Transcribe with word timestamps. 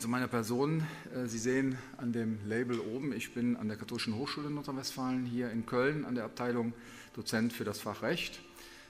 zu 0.00 0.08
meiner 0.08 0.28
Person. 0.28 0.86
Äh, 1.14 1.26
Sie 1.26 1.38
sehen 1.38 1.78
an 1.96 2.12
dem 2.12 2.38
Label 2.46 2.78
oben, 2.78 3.12
ich 3.12 3.34
bin 3.34 3.56
an 3.56 3.68
der 3.68 3.76
Katholischen 3.76 4.14
Hochschule 4.16 4.50
Nordrhein-Westfalen 4.50 5.24
hier 5.24 5.50
in 5.50 5.66
Köln 5.66 6.04
an 6.04 6.14
der 6.14 6.24
Abteilung 6.24 6.72
Dozent 7.14 7.52
für 7.52 7.64
das 7.64 7.80
Fach 7.80 8.02
Recht. 8.02 8.40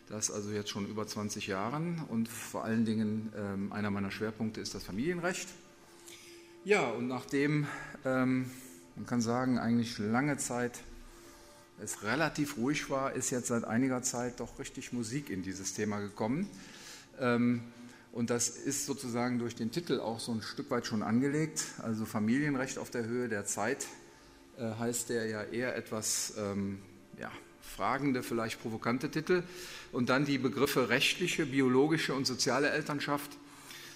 Das 0.09 0.31
also 0.31 0.51
jetzt 0.51 0.71
schon 0.71 0.87
über 0.87 1.07
20 1.07 1.47
Jahren 1.47 2.03
und 2.09 2.29
vor 2.29 2.65
allen 2.65 2.85
Dingen 2.85 3.33
ähm, 3.37 3.73
einer 3.73 3.91
meiner 3.91 4.11
Schwerpunkte 4.11 4.61
ist 4.61 4.75
das 4.75 4.85
Familienrecht. 4.85 5.49
Ja, 6.65 6.89
und 6.91 7.09
nachdem, 7.09 7.67
ähm, 8.05 8.51
man 8.97 9.07
kann 9.07 9.21
sagen, 9.21 9.59
eigentlich 9.59 9.99
lange 9.99 10.37
Zeit 10.37 10.81
es 11.83 12.03
relativ 12.03 12.57
ruhig 12.57 12.91
war, 12.91 13.13
ist 13.13 13.31
jetzt 13.31 13.49
seit 13.49 13.65
einiger 13.65 14.03
Zeit 14.03 14.41
doch 14.41 14.59
richtig 14.59 14.93
Musik 14.93 15.31
in 15.31 15.43
dieses 15.43 15.75
Thema 15.75 16.01
gekommen. 16.01 16.49
Ähm, 17.21 17.63
und 18.13 18.31
das 18.31 18.49
ist 18.49 18.87
sozusagen 18.87 19.39
durch 19.39 19.55
den 19.55 19.71
Titel 19.71 20.01
auch 20.01 20.21
so 20.21 20.33
ein 20.33 20.43
Stück 20.43 20.71
weit 20.71 20.87
schon 20.87 21.03
angelegt. 21.03 21.65
Also 21.83 22.05
Familienrecht 22.05 22.79
auf 22.79 22.91
der 22.91 23.05
Höhe 23.05 23.29
der 23.29 23.45
Zeit 23.45 23.87
äh, 24.59 24.73
heißt 24.79 25.11
der 25.11 25.27
ja 25.27 25.43
eher 25.43 25.77
etwas 25.77 26.35
ähm, 26.39 26.79
ja, 27.19 27.31
fragende, 27.61 28.23
vielleicht 28.23 28.61
provokante 28.61 29.11
Titel. 29.11 29.43
Und 29.93 30.09
dann 30.09 30.25
die 30.25 30.39
Begriffe 30.39 30.89
rechtliche, 30.89 31.47
biologische 31.47 32.15
und 32.15 32.27
soziale 32.27 32.71
Elternschaft. 32.71 33.37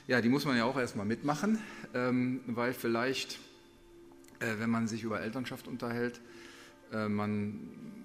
Ja, 0.06 0.20
die 0.20 0.28
muss 0.28 0.44
man 0.44 0.56
ja 0.56 0.64
auch 0.64 0.78
erstmal 0.78 1.06
mitmachen, 1.06 1.58
ähm, 1.94 2.40
weil 2.46 2.74
vielleicht, 2.74 3.38
äh, 4.40 4.58
wenn 4.58 4.70
man 4.70 4.88
sich 4.88 5.04
über 5.04 5.20
Elternschaft 5.20 5.68
unterhält, 5.68 6.20
äh, 6.92 7.08
man 7.08 7.60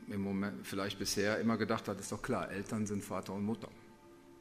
im 0.10 0.22
Moment 0.22 0.66
vielleicht 0.66 1.00
bisher 1.00 1.40
immer 1.40 1.58
gedacht 1.58 1.88
hat, 1.88 2.00
ist 2.00 2.12
doch 2.12 2.22
klar, 2.22 2.50
Eltern 2.50 2.86
sind 2.86 3.04
Vater 3.04 3.34
und 3.34 3.44
Mutter. 3.44 3.70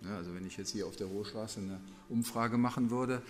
Ja, 0.07 0.17
also 0.17 0.35
wenn 0.35 0.47
ich 0.47 0.57
jetzt 0.57 0.71
hier 0.71 0.87
auf 0.87 0.97
der 0.97 1.09
Hochstraße 1.09 1.61
eine 1.61 1.81
Umfrage 2.09 2.59
machen 2.59 2.91
würde, 2.91 3.23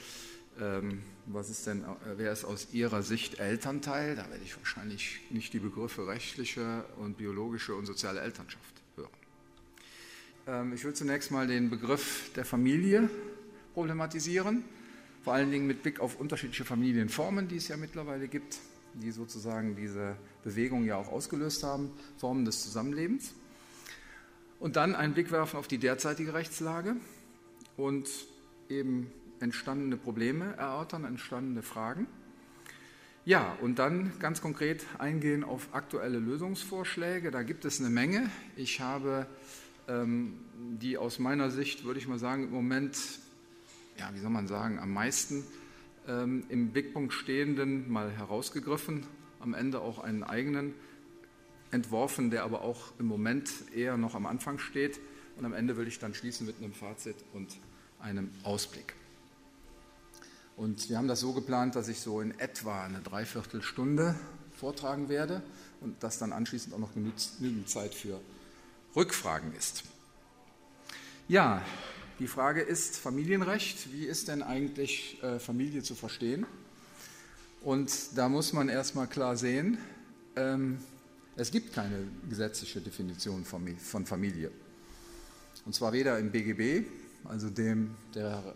ähm, 0.61 1.02
was 1.27 1.49
ist 1.49 1.66
denn, 1.66 1.83
äh, 1.83 1.87
wer 2.16 2.33
ist 2.33 2.45
aus 2.45 2.69
Ihrer 2.73 3.02
Sicht 3.02 3.39
Elternteil? 3.39 4.16
Da 4.16 4.29
werde 4.30 4.43
ich 4.45 4.57
wahrscheinlich 4.57 5.21
nicht 5.30 5.52
die 5.52 5.59
Begriffe 5.59 6.07
rechtliche 6.07 6.85
und 6.99 7.16
biologische 7.16 7.74
und 7.74 7.87
soziale 7.87 8.21
Elternschaft 8.21 8.82
hören. 8.97 9.10
Ähm, 10.47 10.73
ich 10.74 10.85
will 10.85 10.95
zunächst 10.95 11.30
mal 11.30 11.47
den 11.47 11.71
Begriff 11.71 12.30
der 12.37 12.45
Familie 12.45 13.09
problematisieren, 13.74 14.65
vor 15.23 15.35
allen 15.35 15.51
Dingen 15.51 15.66
mit 15.66 15.82
Blick 15.82 16.01
auf 16.01 16.21
unterschiedliche 16.21 16.65
Familienformen, 16.65 17.49
die 17.49 17.57
es 17.57 17.69
ja 17.69 17.77
mittlerweile 17.77 18.29
gibt, 18.29 18.59
die 18.95 19.10
sozusagen 19.10 19.77
diese 19.77 20.16
Bewegung 20.45 20.85
ja 20.85 20.97
auch 20.97 21.09
ausgelöst 21.09 21.63
haben, 21.63 21.91
Formen 22.19 22.45
des 22.45 22.63
Zusammenlebens. 22.63 23.35
Und 24.59 24.76
dann 24.76 24.95
einen 24.95 25.15
Blick 25.15 25.30
werfen 25.30 25.59
auf 25.59 25.68
die 25.68 25.79
derzeitige 25.79 26.35
Rechtslage 26.35 26.96
und 27.76 28.09
eben 28.68 29.10
entstandene 29.40 29.96
Probleme 29.96 30.54
erörtern, 30.57 31.04
entstandene 31.04 31.63
Fragen. 31.63 32.07
Ja, 33.24 33.57
und 33.60 33.79
dann 33.79 34.13
ganz 34.21 34.40
konkret 34.40 34.87
eingehen 34.98 35.43
auf 35.45 35.68
aktuelle 35.73 36.18
Lösungsvorschläge. 36.18 37.30
Da 37.30 37.43
gibt 37.43 37.65
es 37.65 37.80
eine 37.80 37.90
Menge. 37.90 38.30
Ich 38.54 38.80
habe 38.80 39.26
ähm, 39.88 40.38
die 40.80 40.96
aus 40.96 41.18
meiner 41.18 41.51
Sicht, 41.51 41.85
würde 41.85 41.98
ich 41.98 42.09
mal 42.09 42.18
sagen, 42.18 42.45
im 42.45 42.51
Moment, 42.51 42.96
ja, 43.98 44.10
wie 44.15 44.20
soll 44.20 44.30
man 44.30 44.46
sagen, 44.46 44.79
am 44.79 44.93
meisten 44.93 45.45
ähm, 46.09 46.45
im 46.48 46.70
Blickpunkt 46.70 47.13
stehenden 47.13 47.91
mal 47.91 48.10
herausgegriffen, 48.10 49.04
am 49.41 49.54
Ende 49.54 49.80
auch 49.80 49.98
einen 49.98 50.23
eigenen 50.23 50.74
entworfen, 51.71 52.31
der 52.31 52.45
aber 52.45 52.63
auch 52.63 52.93
im 52.99 53.07
Moment 53.07 53.51
eher 53.75 53.97
noch 53.97 54.15
am 54.15 54.27
Anfang 54.27 54.59
steht. 54.59 54.99
Und 55.37 55.45
am 55.45 55.53
Ende 55.53 55.77
will 55.77 55.87
ich 55.87 55.99
dann 55.99 56.15
schließen 56.15 56.47
mit 56.47 56.59
einem 56.59 56.73
Fazit 56.73 57.17
und 57.35 57.59
einem 58.01 58.31
Ausblick. 58.43 58.95
Und 60.57 60.89
wir 60.89 60.97
haben 60.97 61.09
das 61.09 61.21
so 61.21 61.33
geplant, 61.33 61.77
dass 61.77 61.89
ich 61.89 62.01
so 62.01 62.21
in 62.21 62.39
etwa 62.39 62.85
eine 62.85 63.01
Dreiviertelstunde 63.01 64.15
vortragen 64.59 65.09
werde 65.09 65.43
und 65.81 66.03
dass 66.03 66.19
dann 66.19 66.33
anschließend 66.33 66.75
auch 66.75 66.78
noch 66.78 66.94
genügend 66.94 67.69
Zeit 67.69 67.94
für 67.94 68.21
Rückfragen 68.94 69.55
ist. 69.55 69.84
Ja, 71.28 71.62
die 72.19 72.28
Frage 72.28 72.62
ist 72.62 72.97
Familienrecht. 72.97 73.93
Wie 73.93 74.06
ist 74.06 74.28
denn 74.28 74.43
eigentlich 74.43 75.22
äh, 75.22 75.38
Familie 75.38 75.82
zu 75.82 75.94
verstehen? 75.94 76.47
Und 77.62 77.93
da 78.16 78.31
muss 78.31 78.55
man 78.55 78.71
erstmal 78.71 79.06
klar 79.06 79.37
sehen, 79.37 79.76
ähm, 80.37 80.78
es 81.36 81.50
gibt 81.50 81.74
keine 81.74 82.08
gesetzliche 82.28 82.80
Definition 82.80 83.44
von 83.44 84.06
Familie. 84.06 84.50
Und 85.66 85.74
zwar 85.74 85.92
weder 85.92 86.19
im 86.19 86.30
BGB, 86.30 86.86
also 87.24 87.50
dem 87.50 87.94
der 88.14 88.54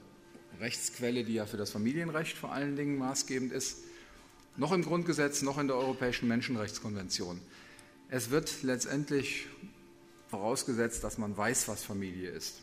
Rechtsquelle, 0.61 1.25
die 1.25 1.35
ja 1.35 1.47
für 1.47 1.57
das 1.57 1.71
Familienrecht 1.71 2.37
vor 2.37 2.53
allen 2.53 2.77
Dingen 2.77 2.97
maßgebend 2.99 3.53
ist, 3.53 3.79
noch 4.57 4.73
im 4.73 4.83
Grundgesetz, 4.83 5.43
noch 5.43 5.59
in 5.59 5.69
der 5.69 5.77
Europäischen 5.77 6.29
Menschenrechtskonvention. 6.29 7.41
Es 8.09 8.31
wird 8.31 8.63
letztendlich 8.63 9.47
vorausgesetzt, 10.29 11.05
dass 11.05 11.19
man 11.19 11.37
weiß, 11.37 11.69
was 11.69 11.83
Familie 11.83 12.31
ist. 12.31 12.61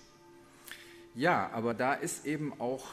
Ja, 1.16 1.50
aber 1.52 1.74
da 1.74 1.94
ist 1.94 2.26
eben 2.26 2.60
auch, 2.60 2.88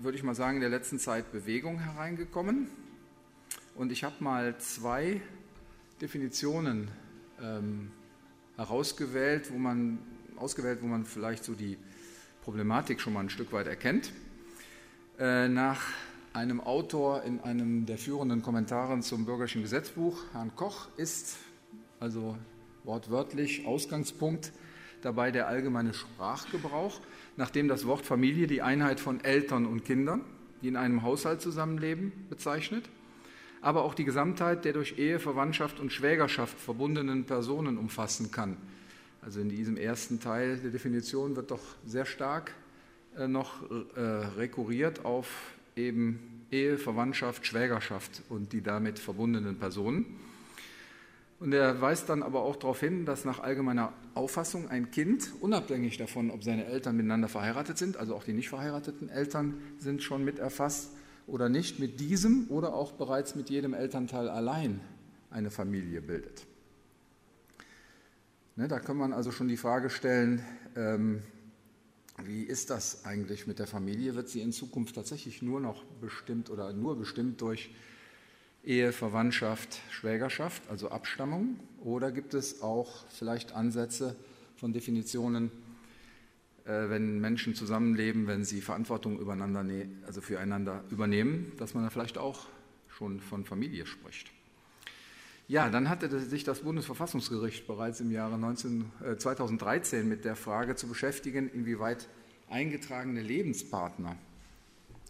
würde 0.00 0.16
ich 0.16 0.24
mal 0.24 0.34
sagen, 0.34 0.56
in 0.56 0.60
der 0.60 0.70
letzten 0.70 0.98
Zeit 0.98 1.32
Bewegung 1.32 1.78
hereingekommen. 1.78 2.68
Und 3.74 3.92
ich 3.92 4.04
habe 4.04 4.16
mal 4.22 4.58
zwei 4.58 5.20
Definitionen 6.00 6.88
ähm, 7.42 7.90
herausgewählt, 8.56 9.52
wo 9.52 9.58
man, 9.58 9.98
ausgewählt, 10.36 10.80
wo 10.82 10.86
man 10.86 11.04
vielleicht 11.04 11.44
so 11.44 11.54
die 11.54 11.76
Problematik 12.42 13.00
schon 13.00 13.12
mal 13.12 13.20
ein 13.20 13.30
Stück 13.30 13.52
weit 13.52 13.66
erkennt. 13.66 14.10
Äh, 15.18 15.48
nach 15.48 15.82
einem 16.32 16.60
Autor 16.60 17.22
in 17.24 17.40
einem 17.40 17.84
der 17.84 17.98
führenden 17.98 18.40
Kommentare 18.40 18.98
zum 19.00 19.26
bürgerlichen 19.26 19.62
Gesetzbuch, 19.62 20.24
Herrn 20.32 20.54
Koch, 20.56 20.88
ist 20.96 21.36
also 21.98 22.36
wortwörtlich 22.84 23.66
Ausgangspunkt 23.66 24.52
dabei 25.02 25.30
der 25.30 25.48
allgemeine 25.48 25.92
Sprachgebrauch, 25.92 27.00
nachdem 27.36 27.68
das 27.68 27.86
Wort 27.86 28.06
Familie 28.06 28.46
die 28.46 28.62
Einheit 28.62 29.00
von 29.00 29.22
Eltern 29.22 29.66
und 29.66 29.84
Kindern, 29.84 30.24
die 30.62 30.68
in 30.68 30.76
einem 30.76 31.02
Haushalt 31.02 31.42
zusammenleben, 31.42 32.12
bezeichnet 32.30 32.88
aber 33.60 33.84
auch 33.84 33.94
die 33.94 34.04
Gesamtheit 34.04 34.64
der 34.64 34.72
durch 34.72 34.98
Ehe, 34.98 35.18
Verwandtschaft 35.18 35.80
und 35.80 35.92
Schwägerschaft 35.92 36.58
verbundenen 36.58 37.24
Personen 37.24 37.78
umfassen 37.78 38.30
kann. 38.30 38.56
Also 39.22 39.40
in 39.40 39.50
diesem 39.50 39.76
ersten 39.76 40.20
Teil 40.20 40.58
der 40.58 40.70
Definition 40.70 41.36
wird 41.36 41.50
doch 41.50 41.60
sehr 41.84 42.06
stark 42.06 42.54
äh, 43.16 43.28
noch 43.28 43.62
äh, 43.70 44.00
rekurriert 44.00 45.04
auf 45.04 45.52
eben 45.76 46.44
Ehe, 46.50 46.78
Verwandtschaft, 46.78 47.46
Schwägerschaft 47.46 48.22
und 48.28 48.52
die 48.52 48.62
damit 48.62 48.98
verbundenen 48.98 49.58
Personen. 49.58 50.06
Und 51.38 51.54
er 51.54 51.80
weist 51.80 52.08
dann 52.08 52.22
aber 52.22 52.42
auch 52.42 52.56
darauf 52.56 52.80
hin, 52.80 53.06
dass 53.06 53.24
nach 53.24 53.40
allgemeiner 53.40 53.94
Auffassung 54.14 54.68
ein 54.68 54.90
Kind, 54.90 55.30
unabhängig 55.40 55.96
davon, 55.96 56.30
ob 56.30 56.44
seine 56.44 56.66
Eltern 56.66 56.96
miteinander 56.96 57.28
verheiratet 57.28 57.78
sind, 57.78 57.96
also 57.96 58.14
auch 58.14 58.24
die 58.24 58.34
nicht 58.34 58.50
verheirateten 58.50 59.08
Eltern 59.08 59.54
sind 59.78 60.02
schon 60.02 60.22
mit 60.22 60.38
erfasst, 60.38 60.90
oder 61.30 61.48
nicht 61.48 61.78
mit 61.78 62.00
diesem 62.00 62.46
oder 62.50 62.74
auch 62.74 62.92
bereits 62.92 63.34
mit 63.34 63.50
jedem 63.50 63.72
Elternteil 63.72 64.28
allein 64.28 64.80
eine 65.30 65.50
Familie 65.50 66.02
bildet. 66.02 66.46
Ne, 68.56 68.68
da 68.68 68.80
kann 68.80 68.96
man 68.96 69.12
also 69.12 69.30
schon 69.30 69.48
die 69.48 69.56
Frage 69.56 69.90
stellen, 69.90 70.44
ähm, 70.76 71.22
wie 72.24 72.42
ist 72.42 72.68
das 72.68 73.04
eigentlich 73.04 73.46
mit 73.46 73.58
der 73.58 73.66
Familie? 73.66 74.14
Wird 74.14 74.28
sie 74.28 74.42
in 74.42 74.52
Zukunft 74.52 74.94
tatsächlich 74.94 75.40
nur 75.40 75.60
noch 75.60 75.84
bestimmt 76.00 76.50
oder 76.50 76.72
nur 76.72 76.98
bestimmt 76.98 77.40
durch 77.40 77.70
Ehe, 78.62 78.92
Verwandtschaft, 78.92 79.80
Schwägerschaft, 79.90 80.62
also 80.68 80.90
Abstammung? 80.90 81.58
Oder 81.82 82.12
gibt 82.12 82.34
es 82.34 82.60
auch 82.60 83.06
vielleicht 83.08 83.52
Ansätze 83.52 84.16
von 84.56 84.74
Definitionen, 84.74 85.50
wenn 86.70 87.20
Menschen 87.20 87.54
zusammenleben, 87.54 88.26
wenn 88.26 88.44
sie 88.44 88.60
Verantwortung 88.60 89.18
übereinander, 89.18 89.64
also 90.06 90.20
füreinander 90.20 90.84
übernehmen, 90.90 91.52
dass 91.58 91.74
man 91.74 91.84
da 91.84 91.90
vielleicht 91.90 92.18
auch 92.18 92.46
schon 92.88 93.20
von 93.20 93.44
Familie 93.44 93.86
spricht. 93.86 94.30
Ja, 95.48 95.68
dann 95.68 95.88
hatte 95.88 96.20
sich 96.20 96.44
das 96.44 96.60
Bundesverfassungsgericht 96.60 97.66
bereits 97.66 98.00
im 98.00 98.10
Jahre 98.12 98.38
19, 98.38 98.92
äh, 99.04 99.16
2013 99.16 100.08
mit 100.08 100.24
der 100.24 100.36
Frage 100.36 100.76
zu 100.76 100.86
beschäftigen, 100.86 101.50
inwieweit 101.50 102.08
eingetragene 102.48 103.20
Lebenspartner, 103.20 104.16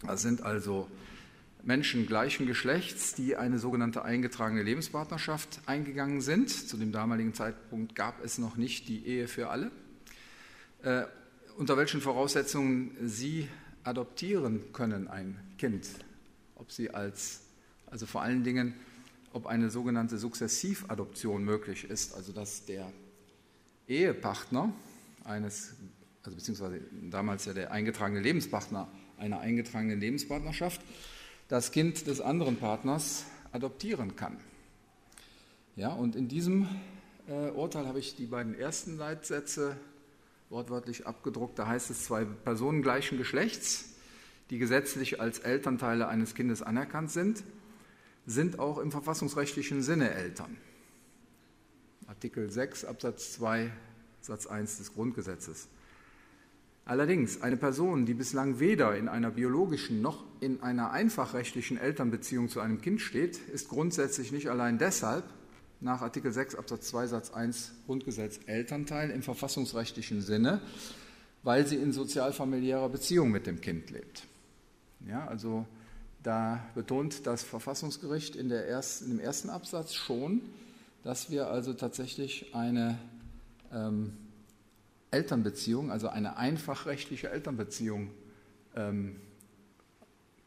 das 0.03 0.21
sind 0.23 0.41
also 0.41 0.89
Menschen 1.63 2.07
gleichen 2.07 2.47
Geschlechts, 2.47 3.13
die 3.13 3.35
eine 3.35 3.59
sogenannte 3.59 4.03
eingetragene 4.03 4.63
Lebenspartnerschaft 4.63 5.61
eingegangen 5.67 6.21
sind. 6.21 6.49
Zu 6.49 6.77
dem 6.77 6.91
damaligen 6.91 7.35
Zeitpunkt 7.35 7.95
gab 7.95 8.23
es 8.23 8.39
noch 8.39 8.57
nicht 8.57 8.87
die 8.87 9.05
Ehe 9.05 9.27
für 9.27 9.49
alle. 9.49 9.71
Äh, 10.81 11.03
unter 11.57 11.77
welchen 11.77 12.01
Voraussetzungen 12.01 12.95
Sie 13.03 13.47
adoptieren 13.83 14.73
können, 14.73 15.07
ein 15.07 15.39
Kind. 15.57 15.87
Ob 16.55 16.71
Sie 16.71 16.91
als, 16.91 17.41
also 17.87 18.05
vor 18.05 18.21
allen 18.21 18.43
Dingen, 18.43 18.73
ob 19.33 19.47
eine 19.47 19.69
sogenannte 19.69 20.17
Sukzessivadoption 20.17 21.43
möglich 21.43 21.85
ist, 21.89 22.13
also 22.15 22.31
dass 22.31 22.65
der 22.65 22.91
Ehepartner 23.87 24.73
eines, 25.23 25.73
also 26.23 26.35
beziehungsweise 26.35 26.81
damals 27.09 27.45
ja 27.45 27.53
der 27.53 27.71
eingetragene 27.71 28.19
Lebenspartner 28.19 28.87
einer 29.17 29.39
eingetragenen 29.39 29.99
Lebenspartnerschaft, 29.99 30.81
das 31.47 31.71
Kind 31.71 32.07
des 32.07 32.21
anderen 32.21 32.57
Partners 32.57 33.25
adoptieren 33.51 34.15
kann. 34.15 34.37
Ja, 35.75 35.93
und 35.93 36.15
in 36.15 36.27
diesem 36.27 36.67
äh, 37.27 37.49
Urteil 37.51 37.87
habe 37.87 37.99
ich 37.99 38.15
die 38.15 38.25
beiden 38.25 38.55
ersten 38.55 38.97
Leitsätze 38.97 39.77
wortwörtlich 40.51 41.07
abgedruckt. 41.07 41.57
Da 41.57 41.67
heißt 41.67 41.89
es, 41.89 42.03
zwei 42.03 42.25
Personen 42.25 42.81
gleichen 42.81 43.17
Geschlechts, 43.17 43.95
die 44.49 44.59
gesetzlich 44.59 45.19
als 45.19 45.39
Elternteile 45.39 46.07
eines 46.07 46.35
Kindes 46.35 46.61
anerkannt 46.61 47.09
sind, 47.09 47.43
sind 48.25 48.59
auch 48.59 48.77
im 48.77 48.91
verfassungsrechtlichen 48.91 49.81
Sinne 49.81 50.13
Eltern. 50.13 50.57
Artikel 52.05 52.51
6 52.51 52.85
Absatz 52.85 53.33
2 53.33 53.71
Satz 54.19 54.45
1 54.45 54.77
des 54.77 54.93
Grundgesetzes. 54.93 55.67
Allerdings, 56.83 57.41
eine 57.41 57.57
Person, 57.57 58.05
die 58.05 58.13
bislang 58.13 58.59
weder 58.59 58.95
in 58.97 59.07
einer 59.07 59.31
biologischen 59.31 60.01
noch 60.01 60.23
in 60.41 60.61
einer 60.61 60.91
einfachrechtlichen 60.91 61.77
Elternbeziehung 61.77 62.49
zu 62.49 62.59
einem 62.59 62.81
Kind 62.81 63.01
steht, 63.01 63.37
ist 63.37 63.69
grundsätzlich 63.69 64.31
nicht 64.31 64.49
allein 64.49 64.77
deshalb 64.77 65.23
nach 65.81 66.01
Artikel 66.01 66.31
6 66.31 66.55
Absatz 66.55 66.87
2 66.89 67.07
Satz 67.07 67.31
1 67.31 67.71
Grundgesetz 67.87 68.39
Elternteil 68.45 69.09
im 69.09 69.23
verfassungsrechtlichen 69.23 70.21
Sinne, 70.21 70.61
weil 71.43 71.67
sie 71.67 71.75
in 71.75 71.91
sozialfamiliärer 71.91 72.89
Beziehung 72.89 73.31
mit 73.31 73.47
dem 73.47 73.59
Kind 73.61 73.89
lebt. 73.89 74.23
Ja, 75.07 75.27
also 75.27 75.65
da 76.21 76.63
betont 76.75 77.25
das 77.25 77.41
Verfassungsgericht 77.41 78.35
in, 78.35 78.51
ersten, 78.51 79.05
in 79.05 79.17
dem 79.17 79.19
ersten 79.19 79.49
Absatz 79.49 79.95
schon, 79.95 80.41
dass 81.03 81.31
wir 81.31 81.47
also 81.47 81.73
tatsächlich 81.73 82.53
eine 82.53 82.99
ähm, 83.73 84.13
Elternbeziehung, 85.09 85.91
also 85.91 86.09
eine 86.09 86.37
einfachrechtliche 86.37 87.31
Elternbeziehung 87.31 88.11
ähm, 88.75 89.15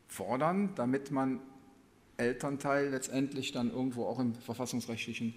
fordern, 0.06 0.70
damit 0.76 1.10
man 1.10 1.40
Elternteil 2.16 2.90
letztendlich 2.90 3.52
dann 3.52 3.70
irgendwo 3.70 4.06
auch 4.06 4.18
im 4.18 4.34
verfassungsrechtlichen 4.34 5.34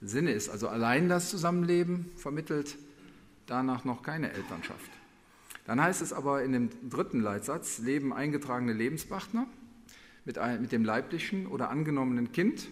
Sinne 0.00 0.32
ist. 0.32 0.48
Also 0.48 0.68
allein 0.68 1.08
das 1.08 1.30
Zusammenleben 1.30 2.10
vermittelt 2.16 2.76
danach 3.46 3.84
noch 3.84 4.02
keine 4.02 4.32
Elternschaft. 4.32 4.90
Dann 5.66 5.80
heißt 5.80 6.00
es 6.02 6.12
aber 6.12 6.42
in 6.42 6.52
dem 6.52 6.70
dritten 6.88 7.20
Leitsatz, 7.20 7.78
leben 7.78 8.12
eingetragene 8.12 8.72
Lebenspartner 8.72 9.46
mit, 10.24 10.38
mit 10.60 10.72
dem 10.72 10.84
leiblichen 10.84 11.46
oder 11.46 11.70
angenommenen 11.70 12.32
Kind, 12.32 12.68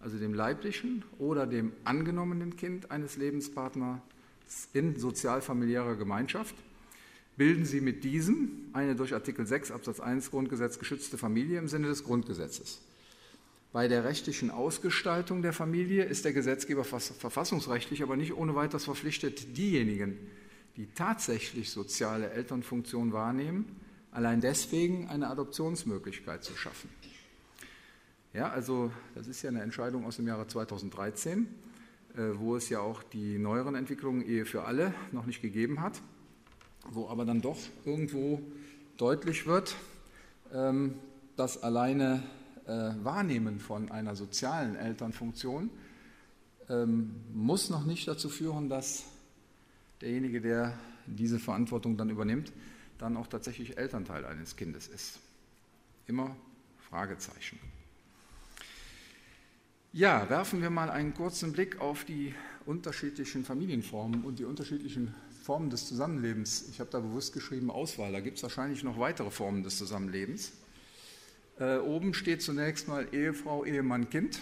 also 0.00 0.18
dem 0.18 0.34
leiblichen 0.34 1.04
oder 1.18 1.46
dem 1.46 1.72
angenommenen 1.84 2.56
Kind 2.56 2.90
eines 2.90 3.16
Lebenspartners 3.16 4.00
in 4.72 4.98
sozialfamiliärer 4.98 5.96
Gemeinschaft 5.96 6.54
bilden 7.36 7.64
sie 7.64 7.80
mit 7.80 8.04
diesem 8.04 8.50
eine 8.72 8.94
durch 8.94 9.14
Artikel 9.14 9.46
6 9.46 9.70
Absatz 9.70 10.00
1 10.00 10.30
Grundgesetz 10.30 10.78
geschützte 10.78 11.18
Familie 11.18 11.58
im 11.58 11.68
Sinne 11.68 11.88
des 11.88 12.04
Grundgesetzes. 12.04 12.82
Bei 13.72 13.88
der 13.88 14.04
rechtlichen 14.04 14.50
Ausgestaltung 14.50 15.40
der 15.40 15.54
Familie 15.54 16.04
ist 16.04 16.26
der 16.26 16.34
Gesetzgeber 16.34 16.84
verfassungsrechtlich 16.84 18.02
aber 18.02 18.16
nicht 18.16 18.34
ohne 18.36 18.54
weiteres 18.54 18.84
verpflichtet, 18.84 19.56
diejenigen, 19.56 20.18
die 20.76 20.86
tatsächlich 20.94 21.70
soziale 21.70 22.30
Elternfunktion 22.30 23.14
wahrnehmen, 23.14 23.64
allein 24.10 24.42
deswegen 24.42 25.08
eine 25.08 25.28
Adoptionsmöglichkeit 25.28 26.44
zu 26.44 26.54
schaffen. 26.54 26.90
Ja, 28.34 28.50
also 28.50 28.90
das 29.14 29.26
ist 29.26 29.42
ja 29.42 29.48
eine 29.48 29.62
Entscheidung 29.62 30.04
aus 30.04 30.16
dem 30.16 30.26
Jahre 30.26 30.46
2013, 30.46 31.46
äh, 32.14 32.20
wo 32.34 32.56
es 32.56 32.68
ja 32.68 32.80
auch 32.80 33.02
die 33.02 33.38
neueren 33.38 33.74
Entwicklungen 33.74 34.26
Ehe 34.26 34.44
für 34.44 34.64
alle 34.64 34.94
noch 35.12 35.24
nicht 35.24 35.40
gegeben 35.40 35.80
hat 35.80 36.02
wo 36.90 37.08
aber 37.08 37.24
dann 37.24 37.40
doch 37.40 37.58
irgendwo 37.84 38.40
deutlich 38.96 39.46
wird, 39.46 39.76
ähm, 40.52 40.94
das 41.36 41.62
alleine 41.62 42.22
äh, 42.66 42.92
Wahrnehmen 43.02 43.60
von 43.60 43.90
einer 43.90 44.16
sozialen 44.16 44.76
Elternfunktion 44.76 45.70
ähm, 46.68 47.14
muss 47.32 47.70
noch 47.70 47.84
nicht 47.84 48.06
dazu 48.06 48.28
führen, 48.28 48.68
dass 48.68 49.04
derjenige, 50.00 50.40
der 50.40 50.78
diese 51.06 51.38
Verantwortung 51.38 51.96
dann 51.96 52.10
übernimmt, 52.10 52.52
dann 52.98 53.16
auch 53.16 53.26
tatsächlich 53.26 53.78
Elternteil 53.78 54.24
eines 54.24 54.56
Kindes 54.56 54.88
ist. 54.88 55.18
Immer 56.06 56.36
Fragezeichen. 56.88 57.58
Ja, 59.92 60.28
werfen 60.30 60.62
wir 60.62 60.70
mal 60.70 60.90
einen 60.90 61.12
kurzen 61.12 61.52
Blick 61.52 61.80
auf 61.80 62.04
die 62.04 62.34
unterschiedlichen 62.64 63.44
Familienformen 63.44 64.24
und 64.24 64.38
die 64.38 64.44
unterschiedlichen 64.44 65.14
Formen 65.42 65.70
des 65.70 65.86
Zusammenlebens. 65.88 66.68
Ich 66.70 66.80
habe 66.80 66.90
da 66.90 67.00
bewusst 67.00 67.32
geschrieben 67.32 67.70
Auswahl. 67.70 68.12
Da 68.12 68.20
gibt 68.20 68.36
es 68.36 68.42
wahrscheinlich 68.42 68.84
noch 68.84 68.98
weitere 68.98 69.30
Formen 69.30 69.64
des 69.64 69.76
Zusammenlebens. 69.76 70.52
Äh, 71.58 71.78
oben 71.78 72.14
steht 72.14 72.42
zunächst 72.42 72.88
mal 72.88 73.08
Ehefrau, 73.12 73.64
Ehemann, 73.64 74.08
Kind. 74.08 74.40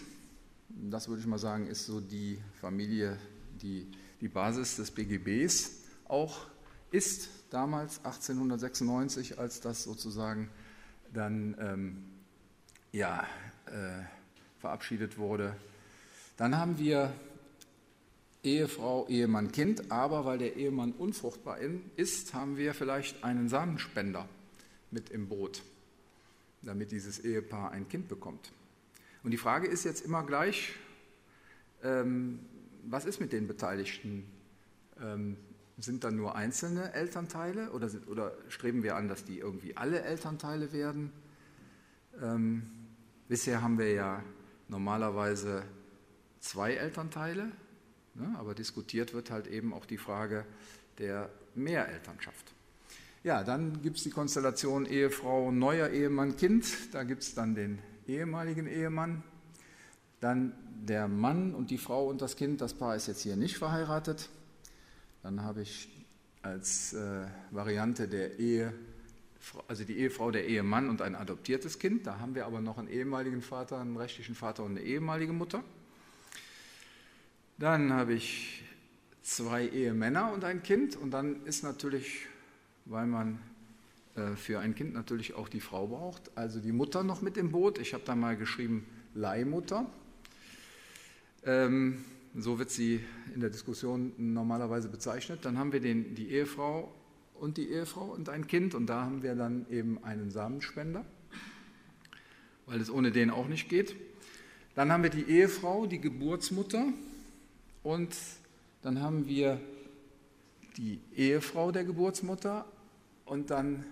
Das 0.68 1.08
würde 1.08 1.20
ich 1.20 1.26
mal 1.26 1.38
sagen, 1.38 1.66
ist 1.66 1.86
so 1.86 2.00
die 2.00 2.38
Familie, 2.60 3.16
die 3.62 3.86
die 4.20 4.28
Basis 4.28 4.76
des 4.76 4.90
BGBs 4.90 5.80
auch 6.06 6.46
ist. 6.90 7.30
Damals 7.50 8.04
1896, 8.04 9.38
als 9.38 9.60
das 9.60 9.82
sozusagen 9.82 10.50
dann 11.12 11.56
ähm, 11.58 12.04
ja, 12.92 13.26
äh, 13.66 14.04
verabschiedet 14.58 15.18
wurde. 15.18 15.56
Dann 16.36 16.56
haben 16.56 16.78
wir 16.78 17.12
Ehefrau, 18.42 19.06
Ehemann, 19.08 19.52
Kind, 19.52 19.90
aber 19.90 20.24
weil 20.24 20.38
der 20.38 20.56
Ehemann 20.56 20.92
unfruchtbar 20.92 21.58
ist, 21.96 22.32
haben 22.32 22.56
wir 22.56 22.72
vielleicht 22.72 23.22
einen 23.22 23.48
Samenspender 23.48 24.28
mit 24.90 25.10
im 25.10 25.28
Boot, 25.28 25.62
damit 26.62 26.90
dieses 26.90 27.18
Ehepaar 27.18 27.72
ein 27.72 27.88
Kind 27.88 28.08
bekommt. 28.08 28.52
Und 29.22 29.32
die 29.32 29.36
Frage 29.36 29.68
ist 29.68 29.84
jetzt 29.84 30.04
immer 30.04 30.24
gleich, 30.24 30.74
ähm, 31.82 32.40
was 32.84 33.04
ist 33.04 33.20
mit 33.20 33.32
den 33.32 33.46
Beteiligten? 33.46 34.24
Ähm, 35.00 35.36
sind 35.78 36.04
da 36.04 36.10
nur 36.10 36.34
einzelne 36.34 36.92
Elternteile 36.92 37.70
oder, 37.70 37.88
sind, 37.88 38.06
oder, 38.08 38.32
streben 38.48 38.82
wir 38.82 38.96
an, 38.96 39.08
dass 39.08 39.24
die 39.24 39.38
irgendwie 39.38 39.76
alle 39.76 40.02
Elternteile 40.02 40.72
werden? 40.72 41.12
Ähm, 42.20 42.62
bisher 43.28 43.62
haben 43.62 43.78
wir 43.78 43.92
ja 43.92 44.22
normalerweise 44.68 45.62
zwei 46.40 46.74
Elternteile? 46.74 47.50
Aber 48.36 48.54
diskutiert 48.54 49.14
wird 49.14 49.30
halt 49.30 49.46
eben 49.46 49.72
auch 49.72 49.86
die 49.86 49.98
Frage 49.98 50.44
der 50.98 51.30
Mehrelternschaft. 51.54 52.52
Ja, 53.22 53.44
dann 53.44 53.82
gibt 53.82 53.98
es 53.98 54.04
die 54.04 54.10
Konstellation 54.10 54.86
Ehefrau, 54.86 55.50
neuer 55.52 55.90
Ehemann, 55.90 56.36
Kind. 56.36 56.66
Da 56.92 57.02
gibt 57.02 57.22
es 57.22 57.34
dann 57.34 57.54
den 57.54 57.78
ehemaligen 58.06 58.66
Ehemann. 58.66 59.22
Dann 60.20 60.52
der 60.86 61.08
Mann 61.08 61.54
und 61.54 61.70
die 61.70 61.78
Frau 61.78 62.08
und 62.08 62.22
das 62.22 62.36
Kind. 62.36 62.60
Das 62.60 62.74
Paar 62.74 62.96
ist 62.96 63.08
jetzt 63.08 63.22
hier 63.22 63.36
nicht 63.36 63.58
verheiratet. 63.58 64.30
Dann 65.22 65.42
habe 65.42 65.62
ich 65.62 65.88
als 66.42 66.94
äh, 66.94 67.26
Variante 67.50 68.08
der 68.08 68.38
Ehe, 68.38 68.72
also 69.68 69.84
die 69.84 69.98
Ehefrau, 69.98 70.30
der 70.30 70.46
Ehemann 70.46 70.88
und 70.88 71.02
ein 71.02 71.14
adoptiertes 71.14 71.78
Kind. 71.78 72.06
Da 72.06 72.18
haben 72.18 72.34
wir 72.34 72.46
aber 72.46 72.60
noch 72.60 72.78
einen 72.78 72.88
ehemaligen 72.88 73.42
Vater, 73.42 73.78
einen 73.78 73.96
rechtlichen 73.96 74.34
Vater 74.34 74.64
und 74.64 74.72
eine 74.72 74.82
ehemalige 74.82 75.34
Mutter. 75.34 75.62
Dann 77.60 77.92
habe 77.92 78.14
ich 78.14 78.62
zwei 79.20 79.68
Ehemänner 79.68 80.32
und 80.32 80.44
ein 80.44 80.62
Kind 80.62 80.96
und 80.96 81.10
dann 81.10 81.44
ist 81.44 81.62
natürlich, 81.62 82.24
weil 82.86 83.06
man 83.06 83.38
äh, 84.16 84.34
für 84.34 84.60
ein 84.60 84.74
Kind 84.74 84.94
natürlich 84.94 85.34
auch 85.34 85.46
die 85.46 85.60
Frau 85.60 85.88
braucht, 85.88 86.30
also 86.36 86.58
die 86.58 86.72
Mutter 86.72 87.04
noch 87.04 87.20
mit 87.20 87.36
im 87.36 87.52
Boot. 87.52 87.76
Ich 87.76 87.92
habe 87.92 88.02
da 88.06 88.14
mal 88.14 88.34
geschrieben 88.34 88.86
Leihmutter. 89.14 89.84
Ähm, 91.44 92.02
so 92.34 92.58
wird 92.58 92.70
sie 92.70 93.04
in 93.34 93.42
der 93.42 93.50
Diskussion 93.50 94.12
normalerweise 94.16 94.88
bezeichnet. 94.88 95.40
Dann 95.42 95.58
haben 95.58 95.74
wir 95.74 95.80
den, 95.80 96.14
die 96.14 96.30
Ehefrau 96.30 96.90
und 97.34 97.58
die 97.58 97.68
Ehefrau 97.68 98.06
und 98.06 98.30
ein 98.30 98.46
Kind 98.46 98.74
und 98.74 98.86
da 98.86 99.02
haben 99.02 99.22
wir 99.22 99.34
dann 99.34 99.66
eben 99.68 100.02
einen 100.02 100.30
Samenspender, 100.30 101.04
weil 102.64 102.80
es 102.80 102.90
ohne 102.90 103.12
den 103.12 103.28
auch 103.28 103.48
nicht 103.48 103.68
geht. 103.68 103.96
Dann 104.74 104.90
haben 104.90 105.02
wir 105.02 105.10
die 105.10 105.28
Ehefrau, 105.28 105.84
die 105.84 106.00
Geburtsmutter, 106.00 106.86
und 107.82 108.16
dann 108.82 109.00
haben 109.00 109.26
wir 109.26 109.60
die 110.76 111.00
Ehefrau 111.14 111.72
der 111.72 111.84
Geburtsmutter 111.84 112.64
und 113.24 113.50
dann 113.50 113.84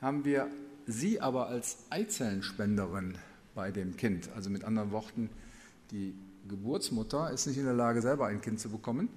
haben 0.00 0.24
wir 0.24 0.48
sie 0.86 1.20
aber 1.20 1.46
als 1.46 1.86
Eizellenspenderin 1.90 3.16
bei 3.54 3.70
dem 3.70 3.96
Kind. 3.96 4.30
Also 4.34 4.50
mit 4.50 4.64
anderen 4.64 4.90
Worten, 4.90 5.30
die 5.90 6.14
Geburtsmutter 6.48 7.30
ist 7.30 7.46
nicht 7.46 7.58
in 7.58 7.64
der 7.64 7.74
Lage, 7.74 8.02
selber 8.02 8.26
ein 8.26 8.40
Kind 8.40 8.60
zu 8.60 8.70
bekommen. 8.70 9.08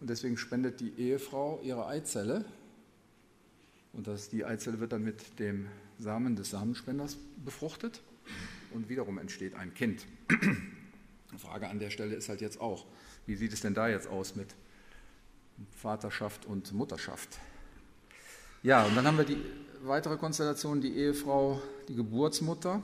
Und 0.00 0.10
deswegen 0.10 0.36
spendet 0.36 0.80
die 0.80 0.92
Ehefrau 0.98 1.60
ihre 1.62 1.86
Eizelle. 1.86 2.44
Und 3.92 4.06
das, 4.06 4.28
die 4.28 4.44
Eizelle 4.44 4.80
wird 4.80 4.92
dann 4.92 5.04
mit 5.04 5.38
dem 5.38 5.66
Samen 5.98 6.36
des 6.36 6.50
Samenspenders 6.50 7.18
befruchtet. 7.44 8.02
Und 8.72 8.88
wiederum 8.88 9.18
entsteht 9.18 9.54
ein 9.54 9.74
Kind. 9.74 10.06
Die 11.32 11.38
Frage 11.38 11.68
an 11.68 11.78
der 11.78 11.90
Stelle 11.90 12.14
ist 12.14 12.28
halt 12.28 12.40
jetzt 12.40 12.60
auch, 12.60 12.86
wie 13.26 13.36
sieht 13.36 13.52
es 13.52 13.60
denn 13.60 13.74
da 13.74 13.88
jetzt 13.88 14.08
aus 14.08 14.36
mit 14.36 14.54
Vaterschaft 15.70 16.46
und 16.46 16.72
Mutterschaft? 16.72 17.38
Ja, 18.62 18.84
und 18.84 18.96
dann 18.96 19.06
haben 19.06 19.18
wir 19.18 19.24
die 19.24 19.38
weitere 19.82 20.16
Konstellation, 20.16 20.80
die 20.80 20.94
Ehefrau, 20.96 21.60
die 21.88 21.94
Geburtsmutter. 21.94 22.82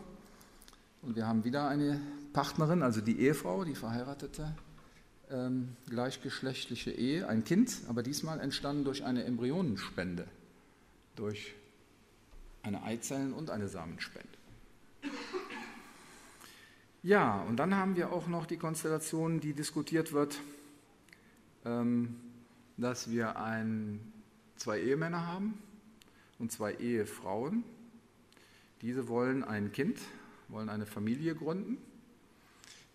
Und 1.02 1.14
wir 1.14 1.26
haben 1.26 1.44
wieder 1.44 1.68
eine 1.68 2.00
Partnerin, 2.32 2.82
also 2.82 3.00
die 3.00 3.20
Ehefrau, 3.20 3.64
die 3.64 3.74
verheiratete 3.74 4.54
ähm, 5.30 5.76
gleichgeschlechtliche 5.88 6.90
Ehe, 6.90 7.28
ein 7.28 7.44
Kind, 7.44 7.82
aber 7.88 8.02
diesmal 8.02 8.40
entstanden 8.40 8.84
durch 8.84 9.04
eine 9.04 9.24
Embryonenspende, 9.24 10.26
durch 11.14 11.54
eine 12.62 12.82
Eizellen- 12.82 13.32
und 13.32 13.50
eine 13.50 13.68
Samenspende. 13.68 14.28
Ja, 17.04 17.42
und 17.42 17.56
dann 17.56 17.76
haben 17.76 17.94
wir 17.94 18.12
auch 18.12 18.26
noch 18.26 18.44
die 18.44 18.56
Konstellation, 18.56 19.38
die 19.38 19.52
diskutiert 19.52 20.12
wird, 20.12 20.40
ähm, 21.64 22.16
dass 22.76 23.08
wir 23.08 23.38
ein, 23.38 24.00
zwei 24.56 24.80
Ehemänner 24.80 25.24
haben 25.24 25.62
und 26.40 26.50
zwei 26.50 26.74
Ehefrauen. 26.74 27.62
Diese 28.82 29.06
wollen 29.06 29.44
ein 29.44 29.70
Kind, 29.70 30.00
wollen 30.48 30.68
eine 30.68 30.86
Familie 30.86 31.36
gründen. 31.36 31.78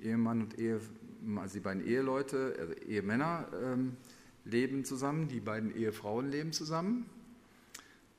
Ehemann 0.02 0.42
und 0.42 0.60
Ehe, 0.60 0.82
also 1.38 1.54
die 1.54 1.62
beiden 1.62 1.88
Eheleute, 1.88 2.58
also 2.60 2.74
Ehemänner 2.74 3.48
ähm, 3.64 3.96
leben 4.44 4.84
zusammen, 4.84 5.30
die 5.30 5.40
beiden 5.40 5.74
Ehefrauen 5.74 6.30
leben 6.30 6.52
zusammen. 6.52 7.06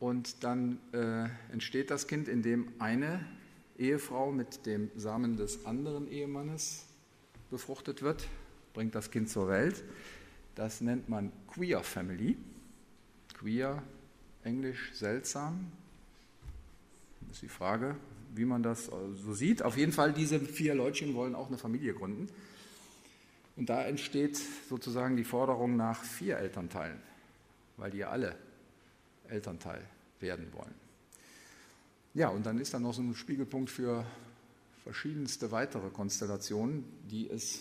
Und 0.00 0.44
dann 0.44 0.78
äh, 0.92 1.28
entsteht 1.52 1.90
das 1.90 2.06
Kind, 2.06 2.26
indem 2.28 2.72
eine 2.78 3.20
Ehefrau 3.78 4.30
mit 4.30 4.66
dem 4.66 4.90
Samen 4.96 5.36
des 5.36 5.66
anderen 5.66 6.10
Ehemannes 6.10 6.86
befruchtet 7.50 8.02
wird, 8.02 8.26
bringt 8.72 8.94
das 8.94 9.10
Kind 9.10 9.28
zur 9.28 9.48
Welt. 9.48 9.82
Das 10.54 10.80
nennt 10.80 11.08
man 11.08 11.32
Queer 11.48 11.82
Family. 11.82 12.36
Queer, 13.34 13.82
Englisch 14.44 14.92
seltsam. 14.94 15.72
Das 17.22 17.36
ist 17.36 17.42
die 17.42 17.48
Frage, 17.48 17.96
wie 18.34 18.44
man 18.44 18.62
das 18.62 18.86
so 18.86 19.34
sieht. 19.34 19.62
Auf 19.62 19.76
jeden 19.76 19.92
Fall, 19.92 20.12
diese 20.12 20.38
vier 20.40 20.74
Leutchen 20.74 21.14
wollen 21.14 21.34
auch 21.34 21.48
eine 21.48 21.58
Familie 21.58 21.94
gründen. 21.94 22.28
Und 23.56 23.68
da 23.68 23.84
entsteht 23.84 24.40
sozusagen 24.68 25.16
die 25.16 25.24
Forderung 25.24 25.76
nach 25.76 26.02
vier 26.02 26.38
Elternteilen, 26.38 27.00
weil 27.76 27.90
die 27.90 27.98
ja 27.98 28.10
alle 28.10 28.36
Elternteil 29.28 29.82
werden 30.20 30.52
wollen. 30.52 30.83
Ja, 32.14 32.28
und 32.28 32.47
dann 32.47 32.59
ist 32.59 32.73
da 32.73 32.78
noch 32.78 32.94
so 32.94 33.02
ein 33.02 33.12
Spiegelpunkt 33.16 33.71
für 33.71 34.06
verschiedenste 34.85 35.50
weitere 35.50 35.90
Konstellationen, 35.90 36.85
die 37.11 37.28
es, 37.28 37.59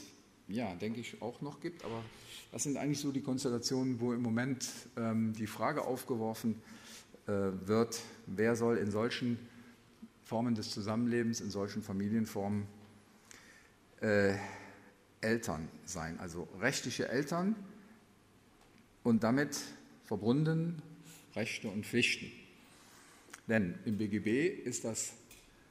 ja, 0.48 0.76
denke 0.76 1.00
ich, 1.00 1.24
auch 1.24 1.42
noch 1.42 1.60
gibt. 1.60 1.84
Aber 1.84 2.04
das 2.52 2.62
sind 2.62 2.78
eigentlich 2.78 3.00
so 3.00 3.12
die 3.12 3.22
Konstellationen, 3.22 4.00
wo 4.00 4.14
im 4.14 4.22
Moment 4.22 4.70
ähm, 4.96 5.34
die 5.34 5.48
Frage 5.48 5.84
aufgeworfen 5.86 6.62
äh, 7.26 7.32
wird, 7.66 8.00
wer 8.28 8.56
soll 8.56 8.78
in 8.78 8.92
solchen 8.92 9.40
Formen 10.24 10.54
des 10.54 10.70
Zusammenlebens, 10.70 11.42
in 11.42 11.50
solchen 11.50 11.82
Familienformen 11.82 12.68
äh, 14.02 14.36
Eltern 15.22 15.68
sein, 15.86 16.20
also 16.20 16.48
rechtliche 16.60 17.10
Eltern 17.10 17.56
und 19.02 19.24
damit 19.24 19.60
verbunden 20.04 20.80
Rechte 21.36 21.70
und 21.70 21.88
Pflichten. 21.88 22.43
Denn 23.48 23.76
im 23.86 23.98
BGB 23.98 24.48
ist 24.66 24.86
das 24.86 25.14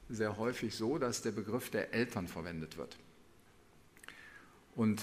sehr 0.09 0.37
häufig 0.37 0.75
so, 0.75 0.99
dass 0.99 1.23
der 1.23 1.33
Begriff 1.33 1.71
der 1.71 1.95
Eltern 1.95 2.29
verwendet 2.29 2.77
wird. 2.77 2.97
Und 4.75 5.03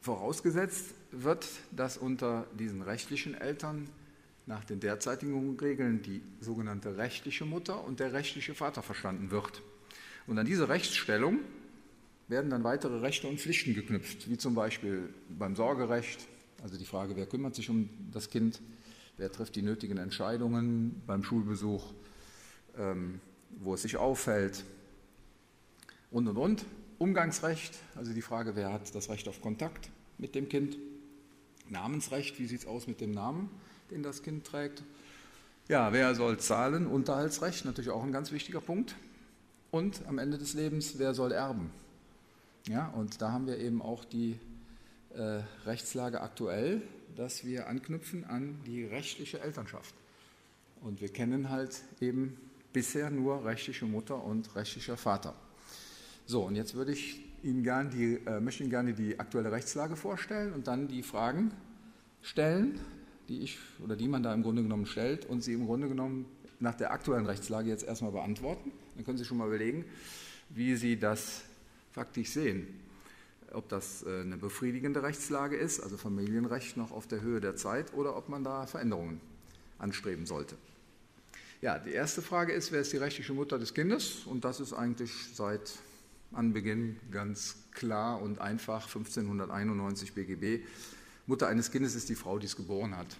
vorausgesetzt 0.00 0.94
wird, 1.10 1.46
dass 1.72 1.96
unter 1.96 2.46
diesen 2.58 2.82
rechtlichen 2.82 3.34
Eltern 3.34 3.88
nach 4.46 4.64
den 4.64 4.80
derzeitigen 4.80 5.58
Regeln 5.58 6.02
die 6.02 6.22
sogenannte 6.40 6.96
rechtliche 6.96 7.44
Mutter 7.44 7.82
und 7.84 8.00
der 8.00 8.12
rechtliche 8.12 8.54
Vater 8.54 8.82
verstanden 8.82 9.30
wird. 9.30 9.62
Und 10.26 10.38
an 10.38 10.46
diese 10.46 10.68
Rechtsstellung 10.68 11.40
werden 12.28 12.50
dann 12.50 12.64
weitere 12.64 12.98
Rechte 12.98 13.28
und 13.28 13.40
Pflichten 13.40 13.74
geknüpft, 13.74 14.30
wie 14.30 14.38
zum 14.38 14.54
Beispiel 14.54 15.12
beim 15.28 15.56
Sorgerecht, 15.56 16.26
also 16.62 16.76
die 16.76 16.84
Frage, 16.84 17.16
wer 17.16 17.26
kümmert 17.26 17.54
sich 17.54 17.68
um 17.68 17.88
das 18.12 18.30
Kind, 18.30 18.60
wer 19.16 19.30
trifft 19.30 19.56
die 19.56 19.62
nötigen 19.62 19.98
Entscheidungen 19.98 21.02
beim 21.06 21.22
Schulbesuch, 21.22 21.92
ähm, 22.76 23.20
wo 23.58 23.74
es 23.74 23.82
sich 23.82 23.96
aufhält 23.96 24.64
und 26.10 26.28
und 26.28 26.36
und. 26.36 26.64
Umgangsrecht, 26.98 27.74
also 27.94 28.14
die 28.14 28.22
Frage, 28.22 28.56
wer 28.56 28.72
hat 28.72 28.94
das 28.94 29.10
Recht 29.10 29.28
auf 29.28 29.42
Kontakt 29.42 29.90
mit 30.16 30.34
dem 30.34 30.48
Kind. 30.48 30.78
Namensrecht, 31.68 32.38
wie 32.38 32.46
sieht 32.46 32.60
es 32.60 32.66
aus 32.66 32.86
mit 32.86 33.00
dem 33.00 33.10
Namen, 33.10 33.50
den 33.90 34.02
das 34.02 34.22
Kind 34.22 34.46
trägt. 34.46 34.82
Ja, 35.68 35.92
wer 35.92 36.14
soll 36.14 36.38
zahlen? 36.38 36.86
Unterhaltsrecht, 36.86 37.64
natürlich 37.64 37.90
auch 37.90 38.02
ein 38.02 38.12
ganz 38.12 38.30
wichtiger 38.30 38.60
Punkt. 38.60 38.94
Und 39.70 40.06
am 40.06 40.18
Ende 40.18 40.38
des 40.38 40.54
Lebens, 40.54 40.98
wer 40.98 41.12
soll 41.12 41.32
erben? 41.32 41.70
Ja, 42.68 42.88
und 42.88 43.20
da 43.20 43.32
haben 43.32 43.46
wir 43.46 43.58
eben 43.58 43.82
auch 43.82 44.04
die 44.04 44.38
äh, 45.14 45.42
Rechtslage 45.64 46.20
aktuell, 46.20 46.82
dass 47.16 47.44
wir 47.44 47.66
anknüpfen 47.66 48.24
an 48.24 48.60
die 48.66 48.84
rechtliche 48.84 49.40
Elternschaft. 49.40 49.94
Und 50.82 51.00
wir 51.00 51.08
kennen 51.08 51.48
halt 51.48 51.82
eben 52.00 52.36
bisher 52.72 53.10
nur 53.10 53.44
rechtliche 53.44 53.86
Mutter 53.86 54.22
und 54.22 54.54
rechtlicher 54.54 54.96
Vater. 54.96 55.34
So, 56.26 56.42
und 56.42 56.56
jetzt 56.56 56.74
würde 56.74 56.92
ich 56.92 57.22
Ihnen 57.42 57.62
gern 57.62 57.90
die, 57.90 58.20
äh, 58.26 58.40
möchte 58.40 58.62
Ihnen 58.62 58.70
gerne 58.70 58.92
die 58.92 59.18
aktuelle 59.18 59.50
Rechtslage 59.50 59.96
vorstellen 59.96 60.52
und 60.52 60.66
dann 60.66 60.88
die 60.88 61.02
Fragen 61.02 61.52
stellen, 62.22 62.80
die 63.28 63.40
ich 63.40 63.58
oder 63.82 63.96
die 63.96 64.08
man 64.08 64.22
da 64.22 64.34
im 64.34 64.42
Grunde 64.42 64.62
genommen 64.62 64.86
stellt 64.86 65.24
und 65.26 65.42
sie 65.42 65.54
im 65.54 65.66
Grunde 65.66 65.88
genommen 65.88 66.26
nach 66.60 66.74
der 66.74 66.90
aktuellen 66.92 67.26
Rechtslage 67.26 67.68
jetzt 67.68 67.84
erstmal 67.84 68.12
beantworten. 68.12 68.72
Dann 68.94 69.04
können 69.04 69.18
Sie 69.18 69.24
schon 69.24 69.38
mal 69.38 69.46
überlegen, 69.46 69.84
wie 70.50 70.74
Sie 70.76 70.98
das 70.98 71.42
faktisch 71.92 72.30
sehen 72.30 72.85
ob 73.52 73.68
das 73.68 74.02
äh, 74.04 74.20
eine 74.20 74.36
befriedigende 74.36 75.02
Rechtslage 75.02 75.56
ist, 75.56 75.80
also 75.80 75.96
Familienrecht 75.96 76.76
noch 76.76 76.92
auf 76.92 77.06
der 77.06 77.20
Höhe 77.20 77.40
der 77.40 77.56
Zeit, 77.56 77.94
oder 77.94 78.16
ob 78.16 78.28
man 78.28 78.44
da 78.44 78.66
Veränderungen 78.66 79.20
anstreben 79.78 80.26
sollte. 80.26 80.56
Ja, 81.62 81.78
die 81.78 81.92
erste 81.92 82.22
Frage 82.22 82.52
ist, 82.52 82.72
wer 82.72 82.80
ist 82.80 82.92
die 82.92 82.98
rechtliche 82.98 83.32
Mutter 83.32 83.58
des 83.58 83.72
Kindes? 83.72 84.26
Und 84.26 84.44
das 84.44 84.60
ist 84.60 84.72
eigentlich 84.72 85.12
seit 85.34 85.78
Anbeginn 86.32 86.98
ganz 87.10 87.56
klar 87.72 88.20
und 88.20 88.40
einfach 88.40 88.86
1591 88.86 90.12
BGB. 90.12 90.64
Mutter 91.26 91.48
eines 91.48 91.70
Kindes 91.70 91.94
ist 91.94 92.08
die 92.08 92.14
Frau, 92.14 92.38
die 92.38 92.46
es 92.46 92.56
geboren 92.56 92.96
hat. 92.96 93.16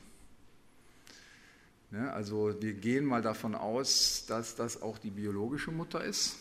Ja, 1.92 2.12
also 2.12 2.54
wir 2.60 2.74
gehen 2.74 3.04
mal 3.04 3.22
davon 3.22 3.54
aus, 3.54 4.24
dass 4.26 4.54
das 4.54 4.82
auch 4.82 4.98
die 4.98 5.10
biologische 5.10 5.70
Mutter 5.70 6.04
ist. 6.04 6.36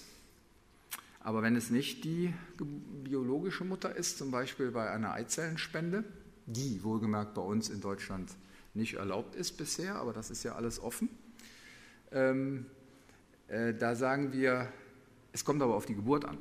Aber 1.25 1.41
wenn 1.41 1.55
es 1.55 1.71
nicht 1.71 2.03
die 2.03 2.35
biologische 3.03 3.63
Mutter 3.63 3.95
ist, 3.95 4.19
zum 4.19 4.29
Beispiel 4.29 4.69
bei 4.69 4.91
einer 4.91 5.13
Eizellenspende, 5.13 6.03
die 6.45 6.83
wohlgemerkt 6.83 7.33
bei 7.33 7.41
uns 7.41 7.69
in 7.69 7.81
Deutschland 7.81 8.29
nicht 8.75 8.93
erlaubt 8.93 9.33
ist 9.35 9.53
bisher, 9.53 9.95
aber 9.95 10.13
das 10.13 10.29
ist 10.29 10.43
ja 10.43 10.53
alles 10.53 10.79
offen, 10.79 11.09
ähm, 12.11 12.67
äh, 13.47 13.73
da 13.73 13.95
sagen 13.95 14.33
wir, 14.33 14.71
es 15.33 15.43
kommt 15.43 15.63
aber 15.63 15.73
auf 15.73 15.87
die 15.87 15.95
Geburt 15.95 16.25
an. 16.25 16.37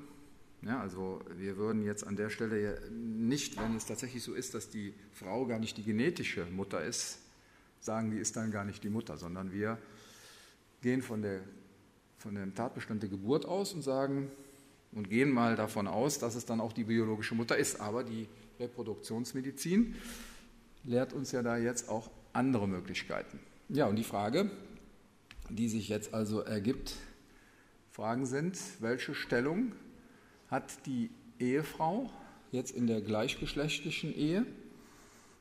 Ja, 0.60 0.82
also 0.82 1.22
wir 1.34 1.56
würden 1.56 1.82
jetzt 1.82 2.06
an 2.06 2.16
der 2.16 2.28
Stelle 2.28 2.78
nicht, 2.90 3.58
wenn 3.58 3.76
es 3.76 3.86
tatsächlich 3.86 4.22
so 4.22 4.34
ist, 4.34 4.52
dass 4.52 4.68
die 4.68 4.92
Frau 5.12 5.46
gar 5.46 5.58
nicht 5.58 5.78
die 5.78 5.82
genetische 5.82 6.44
Mutter 6.44 6.84
ist, 6.84 7.20
sagen, 7.80 8.10
die 8.10 8.18
ist 8.18 8.36
dann 8.36 8.50
gar 8.50 8.66
nicht 8.66 8.84
die 8.84 8.90
Mutter, 8.90 9.16
sondern 9.16 9.50
wir 9.50 9.78
gehen 10.82 11.00
von, 11.00 11.22
der, 11.22 11.40
von 12.18 12.34
dem 12.34 12.54
Tatbestand 12.54 13.02
der 13.02 13.08
Geburt 13.08 13.46
aus 13.46 13.72
und 13.72 13.80
sagen, 13.80 14.30
und 14.94 15.10
gehen 15.10 15.30
mal 15.30 15.56
davon 15.56 15.86
aus, 15.86 16.18
dass 16.18 16.34
es 16.34 16.46
dann 16.46 16.60
auch 16.60 16.72
die 16.72 16.84
biologische 16.84 17.34
Mutter 17.34 17.56
ist. 17.56 17.80
Aber 17.80 18.04
die 18.04 18.28
Reproduktionsmedizin 18.60 19.96
lehrt 20.84 21.12
uns 21.12 21.32
ja 21.32 21.42
da 21.42 21.56
jetzt 21.56 21.88
auch 21.88 22.10
andere 22.32 22.68
Möglichkeiten. 22.68 23.40
Ja, 23.68 23.86
und 23.86 23.96
die 23.96 24.04
Frage, 24.04 24.50
die 25.50 25.68
sich 25.68 25.88
jetzt 25.88 26.14
also 26.14 26.40
ergibt, 26.40 26.94
Fragen 27.90 28.26
sind, 28.26 28.58
welche 28.80 29.14
Stellung 29.14 29.72
hat 30.48 30.86
die 30.86 31.10
Ehefrau 31.38 32.10
jetzt 32.50 32.72
in 32.72 32.86
der 32.86 33.00
gleichgeschlechtlichen 33.00 34.14
Ehe, 34.14 34.46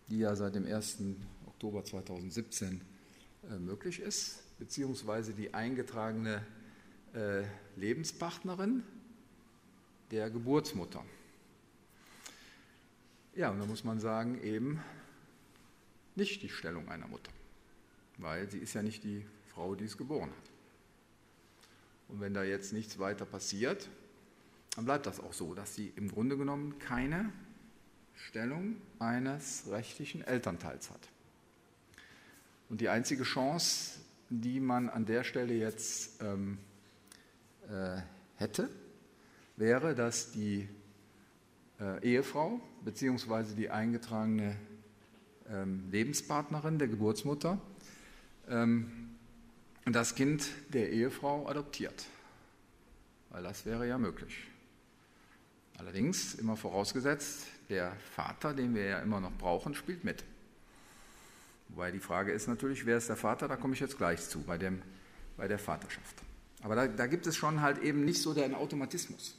die 0.10 0.19
ja 0.19 0.36
seit 0.36 0.55
dem 0.55 0.65
1. 0.65 1.00
Oktober 1.48 1.83
2017 1.83 2.81
äh, 3.50 3.60
möglich 3.60 4.00
ist, 4.00 4.43
beziehungsweise 4.60 5.33
die 5.33 5.53
eingetragene 5.53 6.43
äh, 7.13 7.43
Lebenspartnerin 7.75 8.83
der 10.13 10.29
Geburtsmutter. 10.29 11.03
Ja, 13.34 13.50
und 13.50 13.60
da 13.60 13.65
muss 13.65 13.84
man 13.84 14.00
sagen, 14.00 14.39
eben 14.43 14.79
nicht 16.15 16.43
die 16.43 16.50
Stellung 16.50 16.88
einer 16.88 17.08
Mutter, 17.08 17.32
weil 18.20 18.48
sie 18.48 18.60
ist 18.60 18.75
ja 18.75 18.84
nicht 18.84 19.03
die 19.03 19.25
Frau, 19.48 19.74
die 19.74 19.86
es 19.86 19.98
geboren 19.98 20.29
hat. 20.29 20.51
Und 22.10 22.22
wenn 22.22 22.36
da 22.36 22.43
jetzt 22.43 22.74
nichts 22.74 23.00
weiter 23.00 23.25
passiert, 23.25 23.89
dann 24.75 24.86
bleibt 24.86 25.08
das 25.08 25.20
auch 25.20 25.34
so, 25.34 25.55
dass 25.55 25.74
sie 25.74 25.91
im 25.96 26.10
Grunde 26.10 26.38
genommen 26.38 26.77
keine 26.77 27.34
Stellung 28.13 28.75
eines 29.00 29.63
rechtlichen 29.72 30.22
Elternteils 30.22 30.91
hat. 30.91 31.10
Und 32.70 32.82
die 32.82 32.89
einzige 32.89 33.24
Chance, 33.24 34.00
die 34.29 34.60
man 34.60 34.89
an 34.89 35.08
der 35.08 35.24
Stelle 35.24 35.55
jetzt 35.55 36.22
ähm, 36.22 36.60
äh, 37.67 38.00
hätte, 38.36 38.70
wäre, 39.55 39.95
dass 39.95 40.31
die 40.31 40.67
äh, 41.79 42.03
Ehefrau 42.03 42.60
bzw. 42.83 43.55
die 43.55 43.69
eingetragene 43.69 44.55
ähm, 45.50 45.89
Lebenspartnerin 45.91 46.79
der 46.79 46.88
Geburtsmutter 46.88 47.60
ähm, 48.48 49.10
das 49.86 50.15
Kind 50.15 50.48
der 50.69 50.91
Ehefrau 50.91 51.48
adoptiert. 51.48 52.05
Weil 53.29 53.43
das 53.43 53.65
wäre 53.65 53.88
ja 53.88 53.98
möglich. 53.98 54.48
Allerdings 55.77 56.36
immer 56.36 56.55
vorausgesetzt, 56.55 57.48
der 57.69 57.93
Vater, 58.15 58.53
den 58.53 58.75
wir 58.75 58.86
ja 58.86 59.00
immer 59.00 59.19
noch 59.19 59.33
brauchen, 59.33 59.74
spielt 59.74 60.03
mit. 60.03 60.24
Wobei 61.69 61.91
die 61.91 62.00
Frage 62.00 62.31
ist 62.31 62.48
natürlich, 62.48 62.86
wer 62.86 62.98
ist 62.98 63.10
der 63.10 63.17
Vater? 63.17 63.48
Da 63.48 63.55
komme 63.55 63.74
ich 63.74 63.79
jetzt 63.79 63.98
gleich 63.98 64.22
zu, 64.29 64.43
bei, 64.43 64.57
dem, 64.57 64.81
bei 65.36 65.48
der 65.48 65.57
Vaterschaft. 65.57 66.15
Aber 66.62 66.75
da, 66.75 66.88
da 66.88 67.07
gibt 67.07 67.25
es 67.25 67.36
schon 67.36 67.62
halt 67.62 67.79
eben 67.79 68.05
nicht 68.05 68.22
so 68.22 68.33
den 68.33 68.53
Automatismus, 68.53 69.36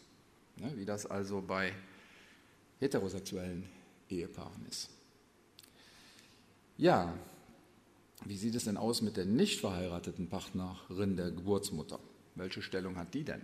wie 0.56 0.84
das 0.84 1.06
also 1.06 1.40
bei 1.40 1.72
heterosexuellen 2.80 3.64
Ehepaaren 4.08 4.66
ist. 4.66 4.90
Ja, 6.76 7.14
wie 8.24 8.36
sieht 8.36 8.54
es 8.54 8.64
denn 8.64 8.76
aus 8.76 9.02
mit 9.02 9.16
der 9.16 9.26
nicht 9.26 9.60
verheirateten 9.60 10.28
Partnerin 10.28 11.16
der 11.16 11.30
Geburtsmutter? 11.30 11.98
Welche 12.34 12.62
Stellung 12.62 12.96
hat 12.96 13.14
die 13.14 13.24
denn? 13.24 13.42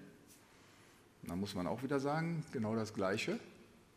Da 1.22 1.36
muss 1.36 1.54
man 1.54 1.66
auch 1.66 1.82
wieder 1.82 2.00
sagen, 2.00 2.44
genau 2.52 2.74
das 2.74 2.94
Gleiche. 2.94 3.38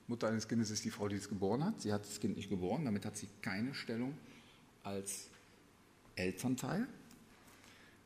Mutter 0.07 0.27
eines 0.27 0.47
Kindes 0.47 0.69
ist 0.69 0.83
die 0.83 0.91
Frau, 0.91 1.07
die 1.07 1.15
es 1.15 1.29
geboren 1.29 1.63
hat. 1.63 1.81
Sie 1.81 1.93
hat 1.93 2.05
das 2.05 2.19
Kind 2.19 2.35
nicht 2.35 2.49
geboren, 2.49 2.83
damit 2.85 3.05
hat 3.05 3.15
sie 3.15 3.27
keine 3.41 3.73
Stellung 3.73 4.13
als 4.83 5.29
Elternteil. 6.15 6.87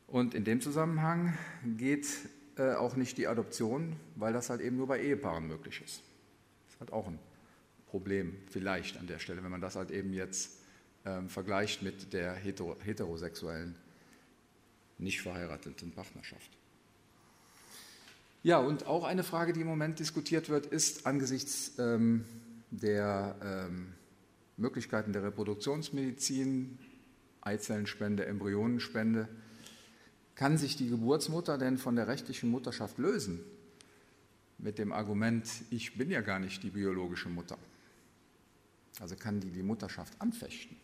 Und 0.06 0.34
in 0.34 0.44
dem 0.44 0.60
Zusammenhang 0.60 1.36
geht 1.76 2.06
äh, 2.58 2.74
auch 2.74 2.96
nicht 2.96 3.18
die 3.18 3.26
Adoption, 3.26 3.96
weil 4.16 4.32
das 4.32 4.50
halt 4.50 4.60
eben 4.60 4.76
nur 4.76 4.86
bei 4.86 5.00
Ehepaaren 5.00 5.46
möglich 5.46 5.82
ist. 5.84 6.02
Das 6.66 6.74
ist 6.74 6.80
halt 6.80 6.92
auch 6.92 7.06
ein 7.06 7.18
Problem 7.86 8.36
vielleicht 8.50 8.98
an 8.98 9.06
der 9.06 9.18
Stelle, 9.18 9.42
wenn 9.42 9.50
man 9.50 9.60
das 9.60 9.76
halt 9.76 9.90
eben 9.90 10.12
jetzt 10.12 10.58
ähm, 11.04 11.28
vergleicht 11.28 11.82
mit 11.82 12.12
der 12.12 12.34
heterosexuellen, 12.34 13.74
nicht 14.98 15.22
verheirateten 15.22 15.92
Partnerschaft. 15.92 16.50
Ja, 18.42 18.58
und 18.58 18.86
auch 18.86 19.04
eine 19.04 19.24
Frage, 19.24 19.52
die 19.52 19.60
im 19.62 19.66
Moment 19.66 19.98
diskutiert 19.98 20.48
wird, 20.48 20.66
ist 20.66 21.06
angesichts 21.06 21.72
ähm, 21.78 22.24
der 22.70 23.36
ähm, 23.42 23.94
Möglichkeiten 24.56 25.12
der 25.12 25.22
Reproduktionsmedizin, 25.22 26.78
Eizellenspende, 27.40 28.26
Embryonenspende, 28.26 29.28
kann 30.38 30.56
sich 30.56 30.76
die 30.76 30.88
Geburtsmutter 30.88 31.58
denn 31.58 31.78
von 31.78 31.96
der 31.96 32.06
rechtlichen 32.06 32.48
Mutterschaft 32.48 32.98
lösen? 32.98 33.40
Mit 34.58 34.78
dem 34.78 34.92
Argument, 34.92 35.44
ich 35.70 35.98
bin 35.98 36.12
ja 36.12 36.20
gar 36.20 36.38
nicht 36.38 36.62
die 36.62 36.70
biologische 36.70 37.28
Mutter. 37.28 37.58
Also 39.00 39.16
kann 39.16 39.40
die 39.40 39.50
die 39.50 39.64
Mutterschaft 39.64 40.12
anfechten? 40.20 40.76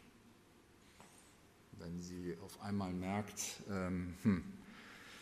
Wenn 1.79 2.03
sie 2.03 2.37
auf 2.45 2.61
einmal 2.63 2.93
merkt, 2.93 3.63
ähm, 3.71 4.15
hm, 4.25 4.43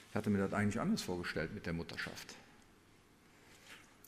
ich 0.08 0.16
hatte 0.16 0.30
mir 0.30 0.38
das 0.38 0.54
eigentlich 0.54 0.80
anders 0.80 1.02
vorgestellt 1.02 1.52
mit 1.54 1.66
der 1.66 1.74
Mutterschaft. 1.74 2.34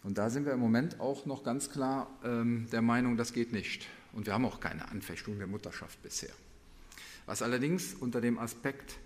Und 0.04 0.16
da 0.16 0.30
sind 0.30 0.46
wir 0.46 0.54
im 0.54 0.60
Moment 0.60 1.00
auch 1.00 1.26
noch 1.26 1.44
ganz 1.44 1.70
klar 1.70 2.08
ähm, 2.24 2.66
der 2.72 2.80
Meinung, 2.82 3.18
das 3.18 3.34
geht 3.34 3.52
nicht. 3.52 3.86
Und 4.14 4.24
wir 4.24 4.32
haben 4.32 4.46
auch 4.46 4.60
keine 4.60 4.88
Anfechtung 4.88 5.36
der 5.36 5.48
Mutterschaft 5.48 6.02
bisher. 6.02 6.32
Was 7.26 7.42
allerdings 7.42 7.92
unter 7.92 8.22
dem 8.22 8.38
Aspekt, 8.38 8.96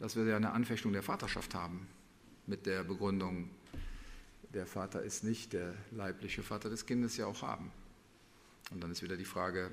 dass 0.00 0.16
wir 0.16 0.24
ja 0.24 0.36
eine 0.36 0.52
Anfechtung 0.52 0.92
der 0.92 1.02
Vaterschaft 1.02 1.54
haben, 1.54 1.86
mit 2.46 2.66
der 2.66 2.82
Begründung, 2.82 3.48
der 4.52 4.66
Vater 4.66 5.02
ist 5.02 5.22
nicht 5.22 5.52
der 5.52 5.74
leibliche 5.92 6.42
Vater 6.42 6.68
des 6.68 6.86
Kindes, 6.86 7.16
ja 7.16 7.26
auch 7.26 7.42
haben. 7.42 7.70
Und 8.72 8.82
dann 8.82 8.90
ist 8.90 9.02
wieder 9.02 9.16
die 9.16 9.24
Frage, 9.24 9.70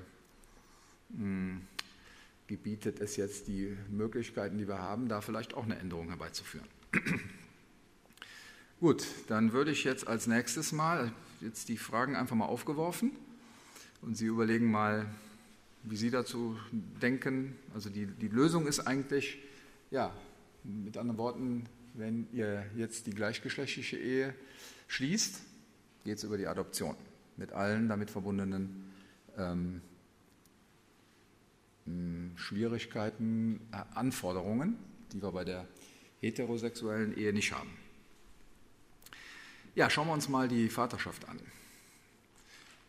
hm, 1.16 1.62
gebietet 2.46 3.00
es 3.00 3.16
jetzt 3.16 3.48
die 3.48 3.76
Möglichkeiten, 3.90 4.58
die 4.58 4.68
wir 4.68 4.78
haben, 4.78 5.08
da 5.08 5.20
vielleicht 5.20 5.54
auch 5.54 5.64
eine 5.64 5.78
Änderung 5.78 6.08
herbeizuführen. 6.08 6.66
Gut, 8.80 9.06
dann 9.26 9.52
würde 9.52 9.72
ich 9.72 9.82
jetzt 9.84 10.06
als 10.06 10.26
nächstes 10.26 10.72
mal 10.72 11.12
jetzt 11.40 11.68
die 11.68 11.76
Fragen 11.76 12.16
einfach 12.16 12.36
mal 12.36 12.46
aufgeworfen 12.46 13.12
und 14.02 14.16
Sie 14.16 14.26
überlegen 14.26 14.70
mal, 14.70 15.06
wie 15.82 15.96
Sie 15.96 16.10
dazu 16.10 16.56
denken. 16.70 17.56
Also 17.74 17.90
die, 17.90 18.06
die 18.06 18.28
Lösung 18.28 18.66
ist 18.66 18.80
eigentlich, 18.80 19.38
ja, 19.90 20.12
mit 20.64 20.96
anderen 20.96 21.18
Worten, 21.18 21.66
wenn 21.94 22.28
ihr 22.32 22.64
jetzt 22.76 23.06
die 23.06 23.12
gleichgeschlechtliche 23.12 23.96
Ehe 23.96 24.34
schließt, 24.86 25.40
geht 26.04 26.18
es 26.18 26.24
über 26.24 26.38
die 26.38 26.46
Adoption 26.46 26.94
mit 27.36 27.52
allen 27.52 27.88
damit 27.88 28.10
verbundenen 28.10 28.92
ähm, 29.36 29.80
Schwierigkeiten, 32.36 33.60
äh, 33.72 33.82
Anforderungen, 33.94 34.76
die 35.12 35.22
wir 35.22 35.32
bei 35.32 35.44
der 35.44 35.66
heterosexuellen 36.20 37.16
Ehe 37.16 37.32
nicht 37.32 37.52
haben. 37.52 37.70
Ja, 39.74 39.88
schauen 39.88 40.08
wir 40.08 40.12
uns 40.12 40.28
mal 40.28 40.48
die 40.48 40.68
Vaterschaft 40.68 41.28
an. 41.28 41.38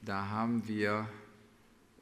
Da 0.01 0.29
haben 0.29 0.67
wir 0.67 1.07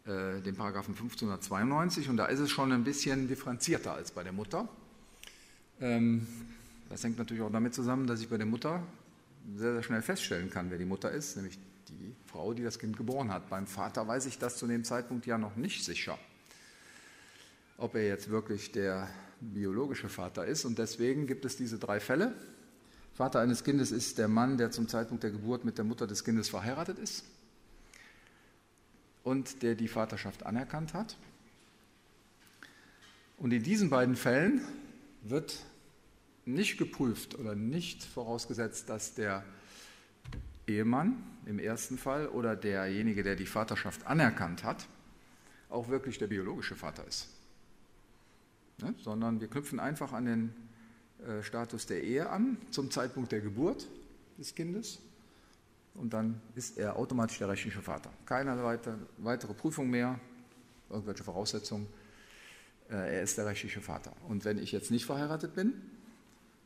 äh, 0.05 0.41
den 0.41 0.55
Paragraphen 0.55 0.93
1592 0.93 2.09
und 2.09 2.17
da 2.17 2.27
ist 2.27 2.39
es 2.39 2.49
schon 2.49 2.71
ein 2.71 2.83
bisschen 2.83 3.27
differenzierter 3.27 3.93
als 3.93 4.11
bei 4.11 4.23
der 4.23 4.33
Mutter. 4.33 4.69
Ähm, 5.81 6.27
das 6.89 7.03
hängt 7.03 7.17
natürlich 7.17 7.43
auch 7.43 7.51
damit 7.51 7.73
zusammen, 7.73 8.07
dass 8.07 8.21
ich 8.21 8.29
bei 8.29 8.37
der 8.37 8.45
Mutter 8.45 8.81
sehr, 9.55 9.73
sehr 9.73 9.83
schnell 9.83 10.01
feststellen 10.01 10.49
kann, 10.49 10.71
wer 10.71 10.77
die 10.77 10.85
Mutter 10.85 11.11
ist, 11.11 11.35
nämlich 11.35 11.57
die 11.89 12.15
Frau, 12.25 12.53
die 12.53 12.63
das 12.63 12.79
Kind 12.79 12.97
geboren 12.97 13.31
hat. 13.31 13.49
Beim 13.49 13.67
Vater 13.67 14.07
weiß 14.07 14.25
ich 14.25 14.39
das 14.39 14.57
zu 14.57 14.67
dem 14.67 14.83
Zeitpunkt 14.83 15.25
ja 15.25 15.37
noch 15.37 15.55
nicht 15.55 15.83
sicher 15.83 16.17
ob 17.77 17.95
er 17.95 18.07
jetzt 18.07 18.29
wirklich 18.29 18.71
der 18.71 19.07
biologische 19.39 20.09
Vater 20.09 20.45
ist. 20.45 20.65
Und 20.65 20.79
deswegen 20.79 21.27
gibt 21.27 21.45
es 21.45 21.57
diese 21.57 21.77
drei 21.77 21.99
Fälle. 21.99 22.33
Vater 23.13 23.39
eines 23.39 23.63
Kindes 23.63 23.91
ist 23.91 24.17
der 24.17 24.27
Mann, 24.27 24.57
der 24.57 24.71
zum 24.71 24.87
Zeitpunkt 24.87 25.23
der 25.23 25.31
Geburt 25.31 25.63
mit 25.63 25.77
der 25.77 25.85
Mutter 25.85 26.07
des 26.07 26.23
Kindes 26.23 26.49
verheiratet 26.49 26.99
ist 26.99 27.23
und 29.23 29.63
der 29.63 29.75
die 29.75 29.87
Vaterschaft 29.87 30.45
anerkannt 30.45 30.93
hat. 30.93 31.17
Und 33.37 33.53
in 33.53 33.63
diesen 33.63 33.89
beiden 33.89 34.15
Fällen 34.15 34.61
wird 35.29 35.63
nicht 36.45 36.77
geprüft 36.77 37.37
oder 37.37 37.55
nicht 37.55 38.03
vorausgesetzt, 38.03 38.89
dass 38.89 39.13
der 39.13 39.43
Ehemann 40.67 41.23
im 41.45 41.59
ersten 41.59 41.97
Fall 41.97 42.27
oder 42.27 42.55
derjenige, 42.55 43.23
der 43.23 43.35
die 43.35 43.45
Vaterschaft 43.45 44.05
anerkannt 44.05 44.63
hat, 44.63 44.87
auch 45.69 45.89
wirklich 45.89 46.17
der 46.17 46.27
biologische 46.27 46.75
Vater 46.75 47.05
ist 47.07 47.29
ne? 48.81 48.93
sondern 48.99 49.39
wir 49.41 49.47
knüpfen 49.47 49.79
einfach 49.79 50.13
an 50.13 50.25
den 50.25 50.53
äh, 51.25 51.43
Status 51.43 51.85
der 51.85 52.03
Ehe 52.03 52.29
an 52.29 52.57
zum 52.71 52.91
Zeitpunkt 52.91 53.31
der 53.31 53.41
Geburt 53.41 53.87
des 54.37 54.53
Kindes 54.55 54.99
und 55.95 56.13
dann 56.13 56.41
ist 56.55 56.77
er 56.77 56.95
automatisch 56.95 57.39
der 57.39 57.49
rechtliche 57.49 57.81
Vater. 57.81 58.11
Keine 58.25 58.63
weiter, 58.63 58.97
weitere 59.17 59.53
Prüfung 59.53 59.89
mehr, 59.89 60.19
irgendwelche 60.89 61.23
Voraussetzungen. 61.23 61.87
Äh, 62.89 63.17
er 63.17 63.21
ist 63.23 63.37
der 63.37 63.45
rechtliche 63.45 63.81
Vater. 63.81 64.13
Und 64.27 64.45
wenn 64.45 64.57
ich 64.57 64.71
jetzt 64.71 64.91
nicht 64.91 65.05
verheiratet 65.05 65.55
bin 65.55 65.73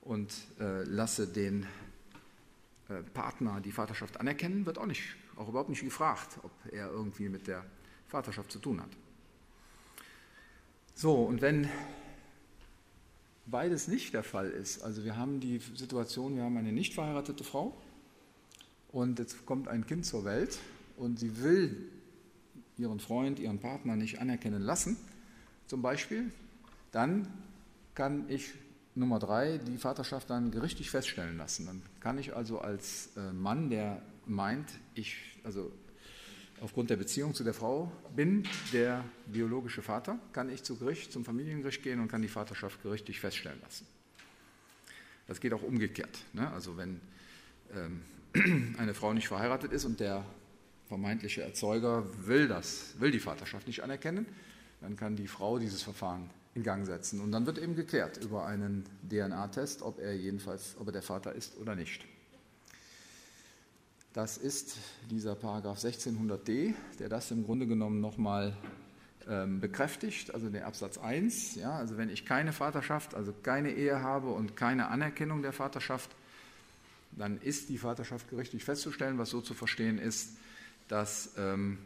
und 0.02 0.34
äh, 0.60 0.84
lasse 0.84 1.28
den 1.28 1.66
äh, 2.90 3.02
Partner 3.14 3.62
die 3.62 3.72
Vaterschaft 3.72 4.20
anerkennen, 4.20 4.66
wird 4.66 4.78
auch, 4.78 4.86
nicht, 4.86 5.16
auch 5.36 5.50
überhaupt 5.50 5.70
nicht 5.70 5.84
gefragt, 5.84 6.40
ob 6.44 6.52
er 6.72 6.90
irgendwie 6.90 7.30
mit 7.30 7.48
der 7.48 7.66
Vaterschaft 8.08 8.52
zu 8.52 8.60
tun 8.60 8.82
hat. 8.82 8.90
So, 10.96 11.24
und 11.24 11.42
wenn 11.42 11.70
beides 13.48 13.88
nicht 13.88 14.14
der 14.14 14.24
Fall 14.24 14.50
ist. 14.50 14.82
Also 14.82 15.04
wir 15.04 15.18
haben 15.18 15.40
die 15.40 15.60
Situation, 15.76 16.36
wir 16.36 16.44
haben 16.44 16.58
eine 16.58 16.72
nicht 16.72 16.94
verheiratete 16.94 17.44
Frau 17.44 17.76
und 18.92 19.20
jetzt 19.20 19.46
kommt 19.46 19.68
ein 19.68 19.86
Kind 19.86 20.06
zur 20.06 20.26
Welt 20.26 20.60
und 20.98 21.20
sie 21.20 21.42
will 21.42 21.90
ihren 22.78 23.00
Freund, 23.00 23.40
ihren 23.40 23.60
Partner 23.60 23.96
nicht 23.96 24.20
anerkennen 24.20 24.62
lassen, 24.62 24.98
zum 25.72 25.82
Beispiel, 25.82 26.30
dann 26.92 27.26
kann 27.96 28.30
ich 28.30 28.52
Nummer 28.94 29.20
drei 29.20 29.58
die 29.58 29.78
Vaterschaft 29.78 30.30
dann 30.30 30.52
gerichtlich 30.52 30.90
feststellen 30.90 31.38
lassen. 31.38 31.66
Dann 31.66 31.82
kann 32.02 32.18
ich 32.18 32.36
also 32.36 32.60
als 32.60 33.16
äh, 33.16 33.32
Mann, 33.32 33.70
der 33.70 34.02
meint, 34.26 34.68
ich, 34.96 35.16
also 35.46 35.72
aufgrund 36.60 36.90
der 36.90 36.98
Beziehung 36.98 37.34
zu 37.34 37.46
der 37.46 37.54
Frau 37.54 37.90
bin, 38.14 38.46
der 38.74 39.06
biologische 39.28 39.82
Vater, 39.82 40.20
kann 40.34 40.50
ich 40.50 40.62
zu 40.64 40.76
Gericht, 40.76 41.14
zum 41.14 41.24
Familiengericht 41.24 41.82
gehen 41.82 42.02
und 42.02 42.10
kann 42.10 42.22
die 42.22 42.28
Vaterschaft 42.28 42.84
gerichtlich 42.84 43.22
feststellen 43.22 43.62
lassen. 43.62 43.88
Das 45.28 45.40
geht 45.40 45.54
auch 45.54 45.64
umgekehrt. 45.64 46.26
Ne? 46.34 46.52
Also 46.52 46.76
wenn 46.76 47.00
ähm, 47.74 48.76
eine 48.78 48.94
Frau 48.94 49.14
nicht 49.14 49.30
verheiratet 49.30 49.72
ist 49.72 49.86
und 49.86 50.02
der 50.02 50.26
vermeintliche 50.90 51.44
Erzeuger 51.44 52.06
will 52.28 52.50
das, 52.50 52.96
will 53.00 53.12
die 53.12 53.22
Vaterschaft 53.22 53.68
nicht 53.68 53.84
anerkennen, 53.84 54.26
dann 54.82 54.96
kann 54.96 55.16
die 55.16 55.28
Frau 55.28 55.60
dieses 55.60 55.84
Verfahren 55.84 56.30
in 56.54 56.64
Gang 56.64 56.86
setzen. 56.86 57.22
Und 57.22 57.32
dann 57.32 57.46
wird 57.46 57.58
eben 57.58 57.76
geklärt 57.76 58.18
über 58.18 58.46
einen 58.46 58.84
DNA-Test, 59.10 59.82
ob 59.82 60.00
er 60.00 60.16
jedenfalls, 60.16 60.76
ob 60.80 60.88
er 60.88 60.94
der 60.94 61.02
Vater 61.02 61.34
ist 61.34 61.58
oder 61.58 61.76
nicht. 61.76 62.06
Das 64.14 64.38
ist 64.38 64.76
dieser 65.10 65.36
Paragraph 65.36 65.78
1600d, 65.78 66.74
der 67.00 67.08
das 67.08 67.32
im 67.32 67.46
Grunde 67.46 67.66
genommen 67.66 68.02
nochmal 68.02 68.58
ähm, 69.30 69.62
bekräftigt, 69.62 70.34
also 70.34 70.50
der 70.50 70.68
Absatz 70.68 70.98
1. 70.98 71.56
Ja, 71.56 71.78
also 71.78 71.96
wenn 71.96 72.10
ich 72.10 72.26
keine 72.26 72.52
Vaterschaft, 72.52 73.16
also 73.16 73.34
keine 73.44 73.72
Ehe 73.72 74.02
habe 74.02 74.32
und 74.32 74.58
keine 74.58 74.90
Anerkennung 74.90 75.42
der 75.42 75.54
Vaterschaft, 75.54 76.10
dann 77.12 77.40
ist 77.40 77.70
die 77.70 77.78
Vaterschaft 77.78 78.30
gerichtlich 78.30 78.66
festzustellen, 78.66 79.18
was 79.18 79.30
so 79.30 79.40
zu 79.40 79.54
verstehen 79.54 79.98
ist, 79.98 80.32
dass 80.90 81.32
ähm, 81.38 81.78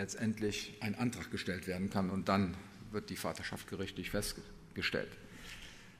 letztendlich 0.00 0.78
ein 0.80 0.94
Antrag 0.94 1.30
gestellt 1.30 1.66
werden 1.66 1.90
kann 1.90 2.08
und 2.08 2.30
dann 2.30 2.56
wird 2.90 3.10
die 3.10 3.16
Vaterschaft 3.16 3.68
gerichtlich 3.68 4.10
festgestellt. 4.10 5.10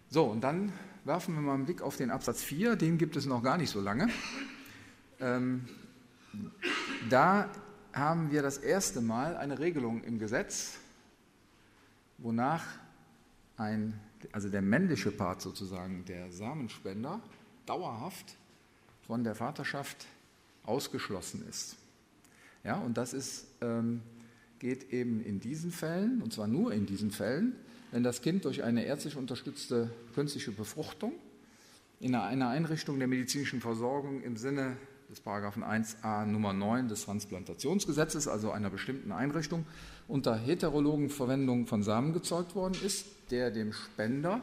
So, 0.09 0.25
und 0.25 0.41
dann 0.41 0.73
werfen 1.05 1.35
wir 1.35 1.43
mal 1.43 1.55
einen 1.55 1.67
Blick 1.67 1.83
auf 1.83 1.99
den 1.99 2.11
Absatz 2.11 2.43
4, 2.43 2.77
den 2.77 2.97
gibt 2.97 3.15
es 3.17 3.27
noch 3.27 3.43
gar 3.43 3.59
nicht 3.59 3.69
so 3.69 3.81
lange. 3.81 4.09
Ähm, 5.21 5.69
da 7.11 7.51
haben 7.93 8.31
wir 8.31 8.41
das 8.41 8.57
erste 8.57 9.03
Mal 9.03 9.37
eine 9.37 9.59
Regelung 9.59 10.03
im 10.03 10.19
Gesetz, 10.19 10.79
wonach 12.17 12.65
ein, 13.59 14.01
also 14.33 14.49
der 14.49 14.63
männliche 14.63 15.11
Part 15.11 15.43
sozusagen, 15.43 16.07
der 16.07 16.33
Samenspender, 16.33 17.21
dauerhaft 17.67 18.35
von 19.07 19.25
der 19.25 19.35
Vaterschaft 19.35 20.07
ausgeschlossen 20.65 21.47
ist. 21.51 21.77
Ja, 22.65 22.79
und 22.79 22.97
das 22.97 23.13
ist, 23.13 23.50
ähm, 23.61 24.03
geht 24.59 24.93
eben 24.93 25.23
in 25.23 25.41
diesen 25.41 25.71
Fällen, 25.71 26.23
und 26.23 26.33
zwar 26.33 26.47
nur 26.47 26.73
in 26.73 26.87
diesen 26.87 27.11
Fällen, 27.11 27.55
wenn 27.93 28.03
das 28.03 28.23
Kind 28.23 28.45
durch 28.45 28.63
eine 28.63 28.85
ärztlich 28.85 29.17
unterstützte 29.17 29.91
künstliche 30.15 30.53
Befruchtung 30.53 31.13
in 31.99 32.15
einer 32.15 32.49
Einrichtung 32.49 32.99
der 32.99 33.09
medizinischen 33.09 33.61
Versorgung 33.61 34.23
im 34.23 34.37
Sinne 34.37 34.77
des 35.11 35.21
Paragraphen 35.21 35.65
1a 35.65 36.25
Nummer 36.25 36.53
9 36.53 36.89
des 36.89 37.05
Transplantationsgesetzes, 37.05 38.29
also 38.29 38.53
einer 38.53 38.71
bestimmten 38.71 39.13
Einrichtung, 39.13 39.67
unter 40.07 40.37
heterologen 40.37 41.11
Verwendung 41.11 41.67
von 41.67 41.83
Samen 41.83 42.13
gezeugt 42.13 42.55
worden 42.55 42.77
ist, 42.85 43.07
der 43.31 43.51
dem 43.51 43.73
Spender 43.73 44.41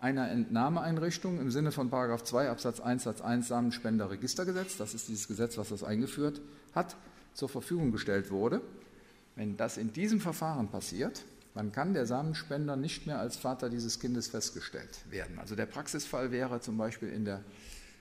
einer 0.00 0.30
Entnahmeeinrichtung 0.30 1.38
im 1.40 1.50
Sinne 1.50 1.70
von 1.70 1.90
Paragraph 1.90 2.24
2 2.24 2.50
Absatz 2.50 2.80
1 2.80 3.04
Satz 3.04 3.20
1 3.20 3.46
Samenspenderregistergesetz, 3.46 4.76
das 4.76 4.94
ist 4.94 5.08
dieses 5.08 5.28
Gesetz, 5.28 5.58
was 5.58 5.68
das 5.68 5.84
eingeführt 5.84 6.40
hat, 6.74 6.96
zur 7.34 7.48
Verfügung 7.48 7.92
gestellt 7.92 8.30
wurde. 8.30 8.60
Wenn 9.36 9.56
das 9.56 9.76
in 9.76 9.92
diesem 9.92 10.20
Verfahren 10.20 10.68
passiert, 10.68 11.24
dann 11.54 11.72
kann 11.72 11.94
der 11.94 12.06
Samenspender 12.06 12.76
nicht 12.76 13.06
mehr 13.06 13.18
als 13.18 13.36
Vater 13.36 13.68
dieses 13.68 14.00
Kindes 14.00 14.28
festgestellt 14.28 15.00
werden. 15.10 15.38
Also 15.38 15.54
der 15.54 15.66
Praxisfall 15.66 16.30
wäre 16.30 16.60
zum 16.60 16.78
Beispiel 16.78 17.08
in 17.08 17.24
der 17.24 17.42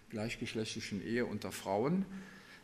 gleichgeschlechtlichen 0.09 1.01
Ehe 1.05 1.25
unter 1.25 1.51
Frauen 1.51 2.05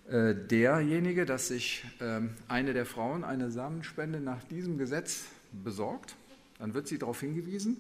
äh, 0.10 0.34
derjenige, 0.34 1.26
dass 1.26 1.50
sich 1.50 1.84
ähm, 2.00 2.32
eine 2.48 2.74
der 2.74 2.86
Frauen 2.86 3.24
eine 3.24 3.52
Samenspende 3.52 4.22
nach 4.22 4.44
diesem 4.46 4.78
Gesetz 4.78 5.26
besorgt. 5.52 6.16
Dann 6.60 6.74
wird 6.74 6.88
sie 6.88 6.98
darauf 6.98 7.20
hingewiesen. 7.20 7.78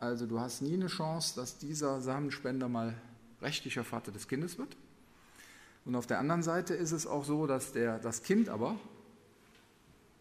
Also 0.00 0.26
du 0.26 0.40
hast 0.40 0.62
nie 0.62 0.74
eine 0.74 0.86
Chance, 0.86 1.34
dass 1.36 1.58
dieser 1.58 2.00
Samenspender 2.00 2.68
mal 2.68 2.94
rechtlicher 3.42 3.84
Vater 3.84 4.12
des 4.12 4.26
Kindes 4.28 4.58
wird. 4.58 4.76
Und 5.84 5.96
auf 5.96 6.06
der 6.06 6.18
anderen 6.18 6.42
Seite 6.42 6.74
ist 6.74 6.92
es 6.92 7.06
auch 7.06 7.24
so, 7.24 7.46
dass 7.46 7.72
der, 7.72 7.98
das 7.98 8.22
Kind 8.22 8.48
aber 8.48 8.76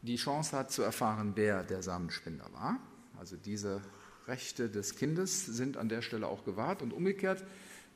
die 0.02 0.17
Chance 0.17 0.58
hat 0.58 0.71
zu 0.71 0.82
erfahren, 0.82 1.32
wer 1.36 1.63
der 1.63 1.82
Samenspender 1.82 2.52
war. 2.54 2.78
Also 3.17 3.38
diese 3.38 3.82
Rechte 4.28 4.69
des 4.69 4.95
Kindes 4.95 5.45
sind 5.45 5.78
an 5.78 5.88
der 5.88 6.02
Stelle 6.02 6.28
auch 6.28 6.43
gewahrt 6.43 6.82
und 6.82 6.93
umgekehrt 6.93 7.43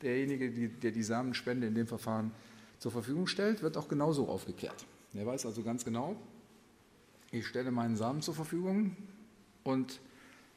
derjenige, 0.01 0.69
der 0.69 0.91
die 0.91 1.03
Samenspende 1.03 1.67
in 1.67 1.75
dem 1.75 1.87
Verfahren 1.87 2.31
zur 2.79 2.91
Verfügung 2.91 3.27
stellt, 3.27 3.61
wird 3.61 3.75
auch 3.77 3.87
genauso 3.87 4.29
aufgeklärt. 4.29 4.85
Er 5.13 5.25
weiß 5.25 5.45
also 5.45 5.63
ganz 5.63 5.83
genau, 5.83 6.15
ich 7.31 7.47
stelle 7.47 7.71
meinen 7.71 7.97
Samen 7.97 8.21
zur 8.21 8.35
Verfügung 8.35 8.95
und 9.63 9.99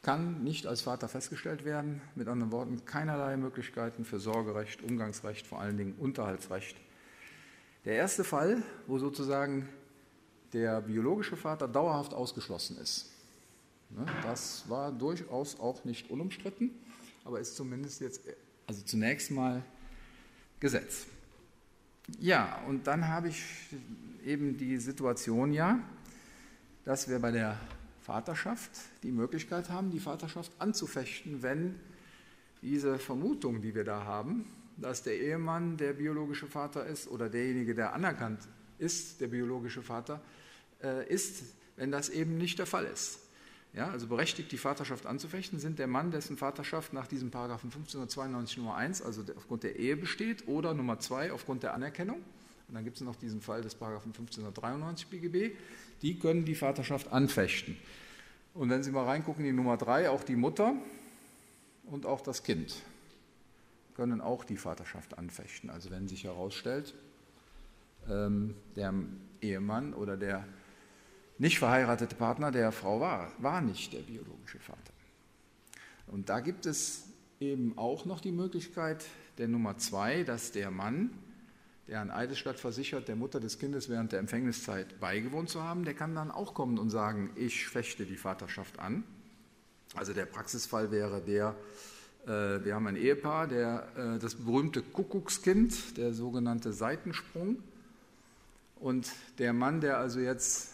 kann 0.03 0.45
nicht 0.45 0.67
als 0.67 0.83
Vater 0.83 1.09
festgestellt 1.09 1.65
werden. 1.65 2.01
Mit 2.15 2.29
anderen 2.29 2.53
Worten, 2.53 2.85
keinerlei 2.85 3.37
Möglichkeiten 3.37 4.05
für 4.05 4.21
Sorgerecht, 4.21 4.83
Umgangsrecht, 4.83 5.47
vor 5.47 5.61
allen 5.61 5.77
Dingen 5.77 5.95
Unterhaltsrecht. 5.99 6.77
Der 7.85 7.95
erste 7.95 8.25
Fall, 8.25 8.63
wo 8.87 8.99
sozusagen 8.99 9.69
der 10.53 10.81
biologische 10.83 11.37
Vater 11.37 11.67
dauerhaft 11.67 12.13
ausgeschlossen 12.13 12.77
ist. 12.79 13.11
Ne, 13.91 14.05
das 14.23 14.69
war 14.69 14.93
durchaus 14.93 15.59
auch 15.59 15.85
nicht 15.85 16.11
unumstritten, 16.11 16.71
aber 17.25 17.41
ist 17.41 17.57
zumindest 17.57 18.01
jetzt 18.01 18.23
also 18.67 18.83
zunächst 18.83 19.31
mal 19.31 19.65
Gesetz. 20.61 21.07
Ja, 22.19 22.63
und 22.69 22.87
dann 22.87 23.09
habe 23.09 23.29
ich 23.29 23.43
eben 24.25 24.57
die 24.57 24.77
Situation 24.77 25.53
ja, 25.53 25.81
dass 26.85 27.09
wir 27.09 27.19
bei 27.19 27.31
der 27.31 27.59
Vaterschaft 28.03 28.71
die 29.03 29.11
Möglichkeit 29.11 29.71
haben, 29.71 29.91
die 29.91 30.01
Vaterschaft 30.01 30.53
anzufechten, 30.59 31.43
wenn 31.43 31.81
diese 32.63 32.99
Vermutung, 32.99 33.61
die 33.61 33.75
wir 33.75 33.85
da 33.85 34.05
haben, 34.05 34.47
dass 34.81 35.03
der 35.03 35.19
Ehemann 35.19 35.77
der 35.77 35.93
biologische 35.93 36.47
Vater 36.47 36.87
ist 36.87 37.09
oder 37.09 37.29
derjenige, 37.29 37.75
der 37.75 37.93
anerkannt 37.93 38.41
ist, 38.79 39.21
der 39.21 39.29
biologische 39.29 39.83
Vater 39.83 40.21
äh, 40.83 41.07
ist, 41.13 41.43
wenn 41.77 41.91
das 41.91 42.09
eben 42.09 42.39
nicht 42.39 42.59
der 42.59 42.67
Fall 42.67 42.85
ist. 42.87 43.21
Ja, 43.73 43.89
also 43.91 44.09
berechtigt, 44.09 44.51
die 44.51 44.59
Vaterschaft 44.59 45.07
anzufechten, 45.07 45.61
sind 45.61 45.79
der 45.79 45.87
Mann, 45.87 46.11
dessen 46.11 46.37
Vaterschaft 46.37 46.93
nach 46.93 47.07
diesem 47.07 47.31
Paragraphen 47.31 47.69
1592 47.69 48.59
Nummer 48.59 48.75
1, 48.75 49.01
also 49.03 49.23
aufgrund 49.37 49.63
der 49.63 49.77
Ehe 49.77 49.97
besteht, 49.97 50.49
oder 50.49 50.75
Nummer 50.75 50.99
2 50.99 51.33
aufgrund 51.33 51.63
der 51.63 51.75
Anerkennung. 51.75 52.17
Und 52.67 52.75
dann 52.75 52.85
gibt 52.85 52.97
es 52.97 53.03
noch 53.03 53.15
diesen 53.15 53.41
Fall 53.41 53.63
des 53.63 53.77
Paragraphen 53.77 54.11
1593 54.11 55.07
BGB. 55.07 55.57
Die 56.03 56.19
können 56.19 56.45
die 56.45 56.57
Vaterschaft 56.57 57.13
anfechten. 57.13 57.77
Und 58.55 58.71
wenn 58.71 58.83
Sie 58.83 58.91
mal 58.91 59.05
reingucken, 59.05 59.45
die 59.45 59.53
Nummer 59.53 59.77
3, 59.77 60.11
auch 60.11 60.25
die 60.25 60.37
Mutter 60.37 60.75
und 61.87 62.07
auch 62.07 62.21
das 62.23 62.43
Kind 62.43 62.83
können 64.01 64.23
auch 64.23 64.45
die 64.45 64.57
Vaterschaft 64.57 65.19
anfechten. 65.19 65.69
Also 65.69 65.91
wenn 65.91 66.09
sich 66.09 66.25
herausstellt, 66.25 66.95
ähm, 68.09 68.55
der 68.75 68.95
Ehemann 69.43 69.93
oder 69.93 70.17
der 70.17 70.47
nicht 71.37 71.59
verheiratete 71.59 72.17
Partner 72.17 72.51
der 72.51 72.73
Frau 72.73 72.99
war, 72.99 73.31
war 73.37 73.61
nicht 73.61 73.93
der 73.93 73.99
biologische 73.99 74.59
Vater. 74.59 74.95
Und 76.07 76.31
da 76.31 76.41
gibt 76.41 76.65
es 76.65 77.09
eben 77.41 77.77
auch 77.77 78.07
noch 78.07 78.21
die 78.21 78.33
Möglichkeit 78.33 79.05
der 79.37 79.49
Nummer 79.49 79.77
zwei, 79.77 80.23
dass 80.23 80.51
der 80.51 80.71
Mann, 80.71 81.11
der 81.87 82.01
an 82.01 82.11
Eidesstadt 82.11 82.59
versichert, 82.59 83.07
der 83.07 83.17
Mutter 83.17 83.39
des 83.39 83.59
Kindes 83.59 83.91
während 83.91 84.13
der 84.13 84.21
Empfängniszeit 84.21 84.99
beigewohnt 84.99 85.51
zu 85.51 85.63
haben, 85.63 85.85
der 85.85 85.93
kann 85.93 86.15
dann 86.15 86.31
auch 86.31 86.55
kommen 86.55 86.79
und 86.79 86.89
sagen, 86.89 87.33
ich 87.37 87.67
fechte 87.67 88.07
die 88.07 88.17
Vaterschaft 88.17 88.79
an. 88.79 89.05
Also 89.95 90.15
der 90.15 90.25
Praxisfall 90.25 90.91
wäre 90.91 91.21
der, 91.21 91.55
wir 92.29 92.75
haben 92.75 92.87
ein 92.87 92.97
Ehepaar, 92.97 93.47
der, 93.47 93.89
äh, 93.97 94.19
das 94.19 94.35
berühmte 94.35 94.83
Kuckuckskind, 94.83 95.97
der 95.97 96.13
sogenannte 96.13 96.73
Seitensprung. 96.73 97.57
Und 98.79 99.11
der 99.39 99.53
Mann, 99.53 99.81
der 99.81 99.99
also 99.99 100.21
jetzt 100.21 100.73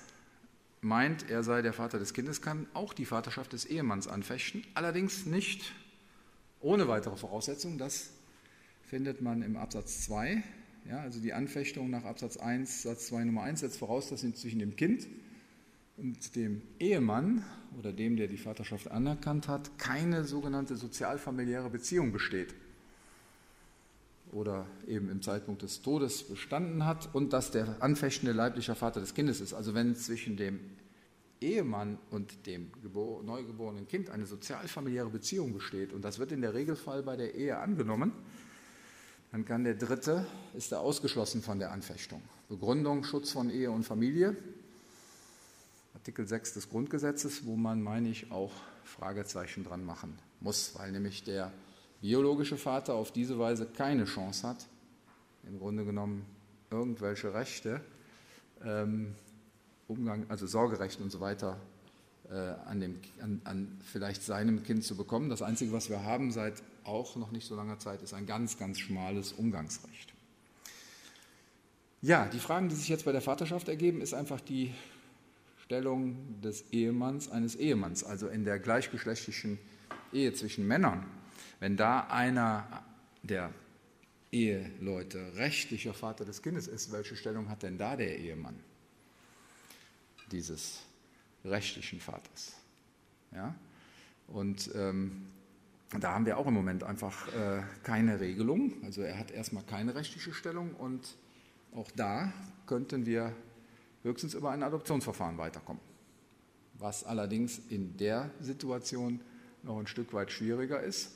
meint, 0.80 1.28
er 1.30 1.42
sei 1.42 1.62
der 1.62 1.72
Vater 1.72 1.98
des 1.98 2.14
Kindes, 2.14 2.42
kann 2.42 2.66
auch 2.74 2.92
die 2.92 3.04
Vaterschaft 3.04 3.52
des 3.52 3.64
Ehemanns 3.64 4.06
anfechten, 4.06 4.64
allerdings 4.74 5.26
nicht 5.26 5.72
ohne 6.60 6.88
weitere 6.88 7.16
Voraussetzung. 7.16 7.78
Das 7.78 8.10
findet 8.82 9.20
man 9.20 9.42
im 9.42 9.56
Absatz 9.56 10.02
2. 10.02 10.42
Ja, 10.88 11.00
also 11.00 11.20
die 11.20 11.32
Anfechtung 11.32 11.90
nach 11.90 12.04
Absatz 12.04 12.36
1, 12.36 12.82
Satz 12.82 13.08
2 13.08 13.24
Nummer 13.24 13.42
1 13.42 13.60
setzt 13.60 13.78
voraus, 13.78 14.08
dass 14.08 14.20
zwischen 14.20 14.60
dem 14.60 14.76
Kind 14.76 15.06
und 15.96 16.36
dem 16.36 16.62
Ehemann 16.78 17.44
oder 17.78 17.92
dem, 17.92 18.16
der 18.16 18.28
die 18.28 18.36
Vaterschaft 18.36 18.90
anerkannt 18.90 19.48
hat, 19.48 19.78
keine 19.78 20.24
sogenannte 20.24 20.76
sozialfamiliäre 20.76 21.70
Beziehung 21.70 22.12
besteht 22.12 22.54
oder 24.32 24.66
eben 24.86 25.08
im 25.08 25.22
Zeitpunkt 25.22 25.62
des 25.62 25.82
Todes 25.82 26.24
bestanden 26.24 26.84
hat 26.84 27.14
und 27.14 27.32
dass 27.32 27.50
der 27.50 27.76
anfechtende 27.80 28.32
leiblicher 28.32 28.74
Vater 28.74 29.00
des 29.00 29.14
Kindes 29.14 29.40
ist. 29.40 29.54
Also 29.54 29.74
wenn 29.74 29.94
zwischen 29.94 30.36
dem 30.36 30.60
Ehemann 31.40 31.98
und 32.10 32.46
dem 32.46 32.70
neugeborenen 33.24 33.86
Kind 33.86 34.10
eine 34.10 34.26
sozialfamiliäre 34.26 35.10
Beziehung 35.10 35.52
besteht, 35.52 35.92
und 35.92 36.04
das 36.04 36.18
wird 36.18 36.32
in 36.32 36.40
der 36.40 36.54
Regelfall 36.54 37.02
bei 37.02 37.16
der 37.16 37.34
Ehe 37.34 37.58
angenommen, 37.58 38.12
dann 39.32 39.44
kann 39.44 39.64
der 39.64 39.74
Dritte, 39.74 40.26
ist 40.54 40.72
er 40.72 40.80
ausgeschlossen 40.80 41.42
von 41.42 41.58
der 41.58 41.72
Anfechtung. 41.72 42.22
Begründung, 42.48 43.04
Schutz 43.04 43.32
von 43.32 43.50
Ehe 43.50 43.70
und 43.70 43.84
Familie, 43.84 44.36
Artikel 46.06 46.28
6 46.28 46.54
des 46.54 46.68
Grundgesetzes, 46.68 47.46
wo 47.46 47.56
man, 47.56 47.82
meine 47.82 48.08
ich, 48.08 48.30
auch 48.30 48.52
Fragezeichen 48.84 49.64
dran 49.64 49.84
machen 49.84 50.16
muss, 50.38 50.78
weil 50.78 50.92
nämlich 50.92 51.24
der 51.24 51.52
biologische 52.00 52.56
Vater 52.56 52.94
auf 52.94 53.10
diese 53.10 53.40
Weise 53.40 53.66
keine 53.66 54.04
Chance 54.04 54.46
hat, 54.46 54.68
im 55.48 55.58
Grunde 55.58 55.84
genommen 55.84 56.24
irgendwelche 56.70 57.34
Rechte, 57.34 57.80
ähm, 58.64 59.16
Umgang, 59.88 60.26
also 60.28 60.46
Sorgerecht 60.46 61.00
und 61.00 61.10
so 61.10 61.18
weiter 61.18 61.58
äh, 62.30 62.34
an, 62.36 62.78
dem, 62.78 63.00
an, 63.20 63.40
an 63.42 63.80
vielleicht 63.84 64.22
seinem 64.22 64.62
Kind 64.62 64.84
zu 64.84 64.96
bekommen. 64.96 65.28
Das 65.28 65.42
Einzige, 65.42 65.72
was 65.72 65.90
wir 65.90 66.04
haben 66.04 66.30
seit 66.30 66.62
auch 66.84 67.16
noch 67.16 67.32
nicht 67.32 67.48
so 67.48 67.56
langer 67.56 67.80
Zeit, 67.80 68.00
ist 68.02 68.14
ein 68.14 68.26
ganz, 68.26 68.56
ganz 68.58 68.78
schmales 68.78 69.32
Umgangsrecht. 69.32 70.14
Ja, 72.00 72.26
die 72.26 72.38
Fragen, 72.38 72.68
die 72.68 72.76
sich 72.76 72.88
jetzt 72.88 73.06
bei 73.06 73.10
der 73.10 73.22
Vaterschaft 73.22 73.68
ergeben, 73.68 74.00
ist 74.00 74.14
einfach 74.14 74.40
die 74.40 74.72
Stellung 75.66 76.40
des 76.42 76.70
Ehemanns 76.70 77.28
eines 77.28 77.56
Ehemanns, 77.56 78.04
also 78.04 78.28
in 78.28 78.44
der 78.44 78.60
gleichgeschlechtlichen 78.60 79.58
Ehe 80.12 80.32
zwischen 80.32 80.64
Männern. 80.66 81.04
Wenn 81.58 81.76
da 81.76 82.06
einer 82.06 82.84
der 83.24 83.52
Eheleute 84.30 85.34
rechtlicher 85.34 85.92
Vater 85.92 86.24
des 86.24 86.40
Kindes 86.40 86.68
ist, 86.68 86.92
welche 86.92 87.16
Stellung 87.16 87.48
hat 87.48 87.64
denn 87.64 87.78
da 87.78 87.96
der 87.96 88.16
Ehemann 88.16 88.54
dieses 90.30 90.82
rechtlichen 91.44 91.98
Vaters? 91.98 92.54
Ja? 93.34 93.52
Und 94.28 94.70
ähm, 94.76 95.26
da 95.98 96.12
haben 96.12 96.26
wir 96.26 96.38
auch 96.38 96.46
im 96.46 96.54
Moment 96.54 96.84
einfach 96.84 97.26
äh, 97.34 97.62
keine 97.82 98.20
Regelung. 98.20 98.72
Also 98.84 99.02
er 99.02 99.18
hat 99.18 99.32
erstmal 99.32 99.64
keine 99.64 99.96
rechtliche 99.96 100.32
Stellung 100.32 100.74
und 100.74 101.16
auch 101.74 101.90
da 101.90 102.32
könnten 102.66 103.04
wir 103.04 103.34
höchstens 104.06 104.34
über 104.34 104.50
ein 104.50 104.62
Adoptionsverfahren 104.62 105.38
weiterkommen. 105.38 105.82
Was 106.78 107.04
allerdings 107.04 107.60
in 107.68 107.96
der 107.96 108.30
Situation 108.40 109.20
noch 109.62 109.78
ein 109.78 109.86
Stück 109.86 110.12
weit 110.12 110.30
schwieriger 110.30 110.80
ist. 110.80 111.10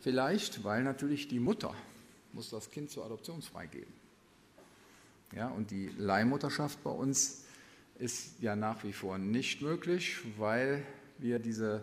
Vielleicht, 0.00 0.62
weil 0.64 0.84
natürlich 0.84 1.28
die 1.28 1.40
Mutter 1.40 1.74
muss 2.32 2.50
das 2.50 2.70
Kind 2.70 2.90
zur 2.90 3.04
Adoption 3.04 3.42
freigeben. 3.42 3.92
Ja, 5.34 5.48
und 5.48 5.70
die 5.70 5.90
Leihmutterschaft 5.98 6.82
bei 6.84 6.90
uns 6.90 7.44
ist 7.98 8.40
ja 8.40 8.54
nach 8.54 8.84
wie 8.84 8.92
vor 8.92 9.18
nicht 9.18 9.62
möglich, 9.62 10.18
weil 10.36 10.84
wir 11.18 11.38
diese 11.38 11.82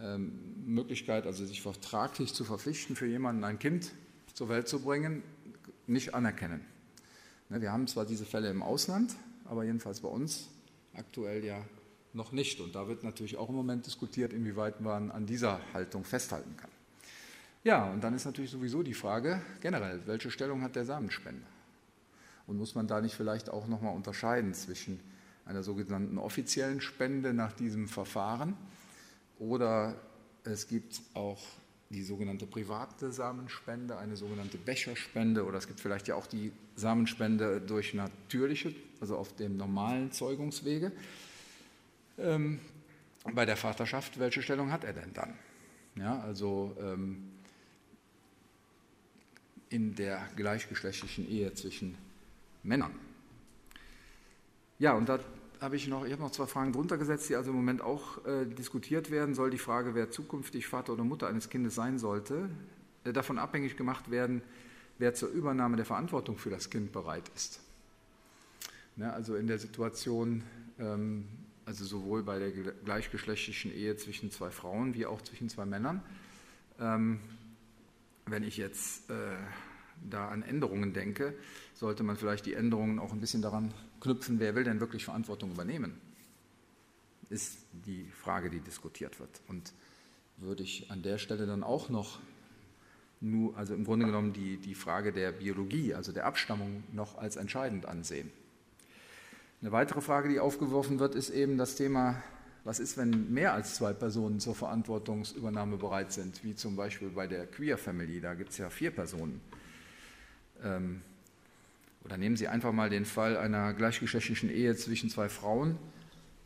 ähm, 0.00 0.64
Möglichkeit, 0.66 1.26
also 1.26 1.46
sich 1.46 1.62
vertraglich 1.62 2.34
zu 2.34 2.44
verpflichten, 2.44 2.96
für 2.96 3.06
jemanden 3.06 3.44
ein 3.44 3.58
Kind 3.58 3.92
zur 4.34 4.48
Welt 4.48 4.68
zu 4.68 4.80
bringen, 4.80 5.22
nicht 5.86 6.14
anerkennen. 6.14 6.64
Ne, 7.48 7.60
wir 7.60 7.72
haben 7.72 7.86
zwar 7.86 8.04
diese 8.04 8.24
Fälle 8.24 8.50
im 8.50 8.62
Ausland, 8.62 9.14
aber 9.44 9.64
jedenfalls 9.64 10.00
bei 10.00 10.08
uns 10.08 10.48
aktuell 10.94 11.44
ja 11.44 11.64
noch 12.12 12.32
nicht. 12.32 12.60
Und 12.60 12.74
da 12.74 12.88
wird 12.88 13.04
natürlich 13.04 13.36
auch 13.36 13.48
im 13.48 13.54
Moment 13.54 13.86
diskutiert, 13.86 14.32
inwieweit 14.32 14.80
man 14.80 15.10
an 15.10 15.26
dieser 15.26 15.60
Haltung 15.72 16.04
festhalten 16.04 16.56
kann. 16.56 16.70
Ja, 17.64 17.90
und 17.90 18.02
dann 18.02 18.14
ist 18.14 18.24
natürlich 18.24 18.50
sowieso 18.50 18.82
die 18.82 18.94
Frage 18.94 19.40
generell, 19.60 20.00
welche 20.06 20.30
Stellung 20.30 20.62
hat 20.62 20.74
der 20.74 20.84
Samenspender? 20.84 21.46
Und 22.46 22.58
muss 22.58 22.74
man 22.74 22.88
da 22.88 23.00
nicht 23.00 23.14
vielleicht 23.14 23.50
auch 23.50 23.68
nochmal 23.68 23.94
unterscheiden 23.94 24.52
zwischen 24.52 24.98
einer 25.44 25.62
sogenannten 25.62 26.18
offiziellen 26.18 26.80
Spende 26.80 27.32
nach 27.32 27.52
diesem 27.52 27.88
Verfahren 27.88 28.56
oder 29.38 29.94
es 30.44 30.68
gibt 30.68 31.00
auch 31.14 31.40
die 31.90 32.02
sogenannte 32.02 32.46
private 32.46 33.12
Samenspende, 33.12 33.98
eine 33.98 34.16
sogenannte 34.16 34.58
Becherspende 34.58 35.44
oder 35.44 35.58
es 35.58 35.66
gibt 35.66 35.78
vielleicht 35.78 36.08
ja 36.08 36.14
auch 36.14 36.26
die 36.26 36.52
Samenspende 36.74 37.60
durch 37.60 37.94
natürliche, 37.94 38.74
also 39.02 39.16
auf 39.16 39.34
dem 39.34 39.56
normalen 39.56 40.12
Zeugungswege. 40.12 40.92
Ähm, 42.18 42.60
bei 43.34 43.44
der 43.44 43.56
Vaterschaft, 43.56 44.18
welche 44.18 44.42
Stellung 44.42 44.70
hat 44.70 44.84
er 44.84 44.92
denn 44.92 45.12
dann? 45.12 45.34
Ja, 45.96 46.20
also 46.20 46.74
ähm, 46.80 47.32
in 49.68 49.94
der 49.96 50.22
gleichgeschlechtlichen 50.36 51.28
Ehe 51.28 51.52
zwischen 51.54 51.98
Männern. 52.62 52.92
Ja, 54.78 54.92
und 54.92 55.08
da 55.08 55.18
habe 55.60 55.76
ich 55.76 55.88
noch, 55.88 56.04
ich 56.04 56.12
habe 56.12 56.22
noch 56.22 56.30
zwei 56.30 56.46
Fragen 56.46 56.72
drunter 56.72 56.96
gesetzt, 56.96 57.28
die 57.28 57.34
also 57.34 57.50
im 57.50 57.56
Moment 57.56 57.82
auch 57.82 58.24
äh, 58.24 58.46
diskutiert 58.46 59.10
werden. 59.10 59.34
Soll 59.34 59.50
die 59.50 59.58
Frage, 59.58 59.96
wer 59.96 60.10
zukünftig 60.10 60.66
Vater 60.68 60.92
oder 60.92 61.02
Mutter 61.02 61.26
eines 61.26 61.50
Kindes 61.50 61.74
sein 61.74 61.98
sollte, 61.98 62.50
äh, 63.04 63.12
davon 63.12 63.38
abhängig 63.38 63.76
gemacht 63.76 64.12
werden, 64.12 64.42
wer 64.98 65.12
zur 65.14 65.30
Übernahme 65.30 65.76
der 65.76 65.86
Verantwortung 65.86 66.38
für 66.38 66.50
das 66.50 66.70
Kind 66.70 66.92
bereit 66.92 67.28
ist. 67.34 67.60
Ne, 68.96 69.12
also 69.12 69.36
in 69.36 69.46
der 69.46 69.58
Situation, 69.58 70.42
ähm, 70.78 71.26
also 71.64 71.84
sowohl 71.84 72.22
bei 72.22 72.38
der 72.38 72.50
gleichgeschlechtlichen 72.50 73.72
Ehe 73.72 73.96
zwischen 73.96 74.30
zwei 74.30 74.50
Frauen 74.50 74.94
wie 74.94 75.06
auch 75.06 75.22
zwischen 75.22 75.48
zwei 75.48 75.64
Männern. 75.64 76.02
Ähm, 76.78 77.20
wenn 78.26 78.42
ich 78.42 78.56
jetzt 78.56 79.10
äh, 79.10 79.14
da 80.10 80.28
an 80.28 80.42
Änderungen 80.42 80.92
denke, 80.92 81.34
sollte 81.74 82.02
man 82.02 82.16
vielleicht 82.16 82.44
die 82.44 82.54
Änderungen 82.54 82.98
auch 82.98 83.12
ein 83.12 83.20
bisschen 83.20 83.40
daran 83.40 83.72
knüpfen, 84.00 84.40
wer 84.40 84.54
will 84.54 84.64
denn 84.64 84.80
wirklich 84.80 85.04
Verantwortung 85.04 85.52
übernehmen? 85.52 85.98
Ist 87.30 87.58
die 87.72 88.04
Frage, 88.12 88.50
die 88.50 88.60
diskutiert 88.60 89.20
wird. 89.20 89.40
Und 89.48 89.72
würde 90.36 90.62
ich 90.62 90.90
an 90.90 91.02
der 91.02 91.18
Stelle 91.18 91.46
dann 91.46 91.62
auch 91.62 91.88
noch 91.88 92.20
nur, 93.20 93.56
also 93.56 93.74
im 93.74 93.84
Grunde 93.84 94.06
genommen 94.06 94.32
die, 94.32 94.56
die 94.58 94.74
Frage 94.74 95.12
der 95.12 95.32
Biologie, 95.32 95.94
also 95.94 96.12
der 96.12 96.26
Abstammung, 96.26 96.82
noch 96.92 97.16
als 97.16 97.36
entscheidend 97.36 97.86
ansehen. 97.86 98.30
Eine 99.62 99.70
weitere 99.70 100.00
Frage, 100.00 100.28
die 100.28 100.40
aufgeworfen 100.40 100.98
wird, 100.98 101.14
ist 101.14 101.30
eben 101.30 101.56
das 101.56 101.76
Thema, 101.76 102.20
was 102.64 102.80
ist, 102.80 102.96
wenn 102.96 103.32
mehr 103.32 103.54
als 103.54 103.76
zwei 103.76 103.92
Personen 103.92 104.40
zur 104.40 104.56
Verantwortungsübernahme 104.56 105.76
bereit 105.76 106.10
sind, 106.12 106.42
wie 106.42 106.56
zum 106.56 106.74
Beispiel 106.74 107.10
bei 107.10 107.28
der 107.28 107.46
Queer 107.46 107.78
Family, 107.78 108.20
da 108.20 108.34
gibt 108.34 108.50
es 108.50 108.58
ja 108.58 108.70
vier 108.70 108.90
Personen. 108.90 109.40
Ähm, 110.64 111.00
oder 112.04 112.16
nehmen 112.16 112.36
Sie 112.36 112.48
einfach 112.48 112.72
mal 112.72 112.90
den 112.90 113.04
Fall 113.04 113.36
einer 113.36 113.72
gleichgeschlechtlichen 113.72 114.50
Ehe 114.50 114.74
zwischen 114.74 115.10
zwei 115.10 115.28
Frauen, 115.28 115.78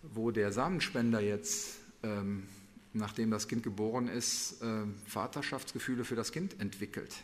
wo 0.03 0.31
der 0.31 0.53
Samenspender 0.53 1.21
jetzt, 1.21 1.79
ähm, 2.03 2.43
nachdem 2.93 3.31
das 3.31 3.49
Kind 3.49 3.63
geboren 3.63 4.09
ist, 4.09 4.61
äh, 4.61 4.83
Vaterschaftsgefühle 5.07 6.05
für 6.05 6.17
das 6.17 6.33
Kind 6.33 6.61
entwickelt. 6.61 7.17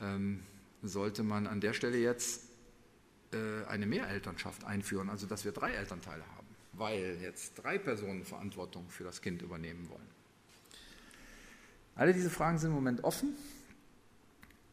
Ähm, 0.00 0.40
sollte 0.82 1.24
man 1.24 1.46
an 1.46 1.60
der 1.60 1.74
Stelle 1.74 1.98
jetzt 1.98 2.51
eine 3.68 3.86
Mehrelternschaft 3.86 4.64
einführen, 4.64 5.08
also 5.08 5.26
dass 5.26 5.44
wir 5.44 5.52
drei 5.52 5.72
Elternteile 5.72 6.22
haben, 6.36 6.46
weil 6.72 7.18
jetzt 7.20 7.54
drei 7.54 7.78
Personen 7.78 8.24
Verantwortung 8.24 8.88
für 8.88 9.04
das 9.04 9.22
Kind 9.22 9.42
übernehmen 9.42 9.88
wollen. 9.88 10.12
Alle 11.94 12.12
diese 12.12 12.30
Fragen 12.30 12.58
sind 12.58 12.70
im 12.70 12.76
Moment 12.76 13.04
offen 13.04 13.34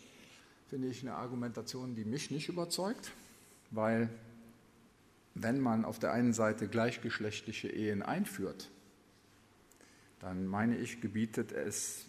finde 0.68 0.88
ich, 0.88 1.03
eine 1.03 1.14
Argumentation, 1.14 1.94
die 1.94 2.05
mich 2.05 2.31
nicht 2.31 2.49
überzeugt, 2.49 3.12
weil 3.70 4.09
wenn 5.35 5.61
man 5.61 5.85
auf 5.85 5.98
der 5.98 6.12
einen 6.12 6.33
Seite 6.33 6.66
gleichgeschlechtliche 6.68 7.68
Ehen 7.68 8.02
einführt, 8.02 8.70
dann 10.20 10.46
meine 10.46 10.76
ich, 10.79 11.00
gebietet 11.00 11.52
es, 11.52 12.07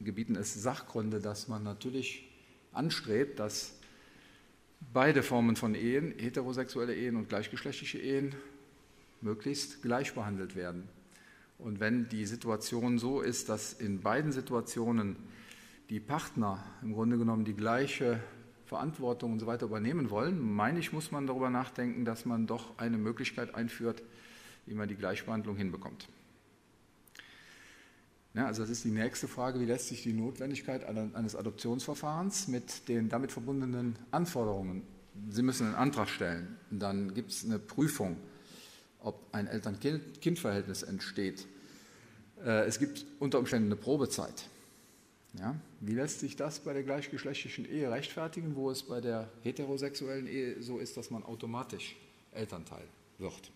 gebieten 0.00 0.34
es 0.34 0.54
Sachgründe, 0.54 1.20
dass 1.20 1.48
man 1.48 1.62
natürlich 1.62 2.28
anstrebt, 2.72 3.38
dass 3.38 3.78
beide 4.92 5.22
Formen 5.22 5.56
von 5.56 5.74
Ehen, 5.74 6.14
heterosexuelle 6.18 6.94
Ehen 6.94 7.16
und 7.16 7.28
gleichgeschlechtliche 7.28 7.98
Ehen, 7.98 8.34
möglichst 9.20 9.82
gleich 9.82 10.14
behandelt 10.14 10.56
werden. 10.56 10.88
Und 11.58 11.80
wenn 11.80 12.08
die 12.08 12.26
Situation 12.26 12.98
so 12.98 13.20
ist, 13.20 13.48
dass 13.48 13.72
in 13.72 14.00
beiden 14.00 14.32
Situationen 14.32 15.16
die 15.88 16.00
Partner 16.00 16.62
im 16.82 16.92
Grunde 16.92 17.16
genommen 17.16 17.44
die 17.44 17.54
gleiche 17.54 18.20
Verantwortung 18.66 19.32
und 19.32 19.40
so 19.40 19.46
weiter 19.46 19.66
übernehmen 19.66 20.10
wollen, 20.10 20.40
meine 20.40 20.78
ich, 20.78 20.92
muss 20.92 21.10
man 21.10 21.26
darüber 21.26 21.50
nachdenken, 21.50 22.04
dass 22.04 22.24
man 22.24 22.46
doch 22.46 22.78
eine 22.78 22.98
Möglichkeit 22.98 23.54
einführt, 23.54 24.02
wie 24.66 24.74
man 24.74 24.88
die 24.88 24.96
Gleichbehandlung 24.96 25.56
hinbekommt. 25.56 26.08
Ja, 28.34 28.46
also 28.46 28.62
das 28.62 28.70
ist 28.70 28.84
die 28.84 28.90
nächste 28.90 29.28
Frage, 29.28 29.60
wie 29.60 29.64
lässt 29.64 29.88
sich 29.88 30.02
die 30.02 30.12
Notwendigkeit 30.12 30.84
eines 30.84 31.36
Adoptionsverfahrens 31.36 32.48
mit 32.48 32.88
den 32.88 33.08
damit 33.08 33.30
verbundenen 33.30 33.96
Anforderungen, 34.10 34.82
Sie 35.30 35.42
müssen 35.42 35.66
einen 35.66 35.76
Antrag 35.76 36.08
stellen, 36.08 36.58
dann 36.70 37.14
gibt 37.14 37.30
es 37.30 37.44
eine 37.44 37.58
Prüfung, 37.58 38.16
ob 39.00 39.20
ein 39.32 39.46
Eltern-Kind-Verhältnis 39.46 40.82
entsteht. 40.82 41.46
Äh, 42.44 42.66
es 42.66 42.78
gibt 42.78 43.04
unter 43.20 43.38
Umständen 43.38 43.68
eine 43.68 43.76
Probezeit. 43.76 44.48
Ja, 45.38 45.56
wie 45.80 45.94
lässt 45.94 46.20
sich 46.20 46.36
das 46.36 46.60
bei 46.60 46.72
der 46.72 46.84
gleichgeschlechtlichen 46.84 47.64
Ehe 47.68 47.90
rechtfertigen, 47.90 48.54
wo 48.54 48.70
es 48.70 48.84
bei 48.84 49.00
der 49.00 49.28
heterosexuellen 49.42 50.28
Ehe 50.28 50.62
so 50.62 50.78
ist, 50.78 50.96
dass 50.96 51.10
man 51.10 51.24
automatisch 51.24 51.96
Elternteil 52.32 52.84
wird? 53.18 53.50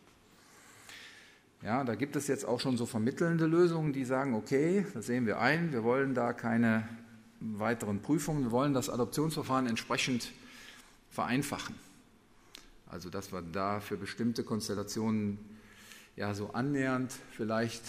Ja, 1.63 1.85
da 1.85 1.95
gibt 1.95 2.17
es 2.17 2.29
jetzt 2.29 2.45
auch 2.45 2.61
schon 2.61 2.77
so 2.77 2.87
vermittelnde 2.87 3.47
Lösungen, 3.47 3.93
die 3.93 4.05
sagen, 4.05 4.35
okay, 4.35 4.87
das 4.95 5.07
sehen 5.07 5.27
wir 5.27 5.41
ein, 5.41 5.73
wir 5.73 5.83
wollen 5.85 6.15
da 6.15 6.33
keine 6.33 6.89
weiteren 7.41 8.01
Prüfungen, 8.01 8.45
wir 8.45 8.51
wollen 8.51 8.75
das 8.75 8.89
Adoptionsverfahren 8.89 9.67
entsprechend 9.67 10.33
vereinfachen. 11.11 11.75
Also 12.89 13.11
dass 13.11 13.33
wir 13.33 13.43
da 13.43 13.81
für 13.81 13.97
bestimmte 13.97 14.45
Konstellationen 14.45 15.39
ja 16.17 16.35
so 16.35 16.53
annähernd 16.53 17.13
vielleicht 17.33 17.83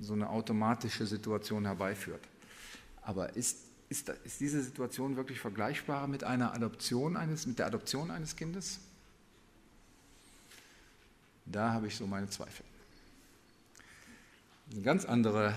so 0.00 0.12
eine 0.12 0.28
automatische 0.28 1.06
Situation 1.06 1.64
herbeiführt. 1.64 2.20
Aber 3.06 3.36
ist, 3.36 3.58
ist, 3.88 4.08
ist 4.08 4.40
diese 4.40 4.60
Situation 4.60 5.14
wirklich 5.14 5.38
vergleichbar 5.38 6.08
mit 6.08 6.24
einer 6.24 6.52
Adoption 6.54 7.16
eines, 7.16 7.46
mit 7.46 7.60
der 7.60 7.66
Adoption 7.66 8.10
eines 8.10 8.34
Kindes? 8.34 8.80
Da 11.46 11.72
habe 11.72 11.86
ich 11.86 11.94
so 11.94 12.04
meine 12.08 12.28
Zweifel. 12.28 12.66
Eine 14.72 14.82
ganz 14.82 15.04
andere 15.04 15.54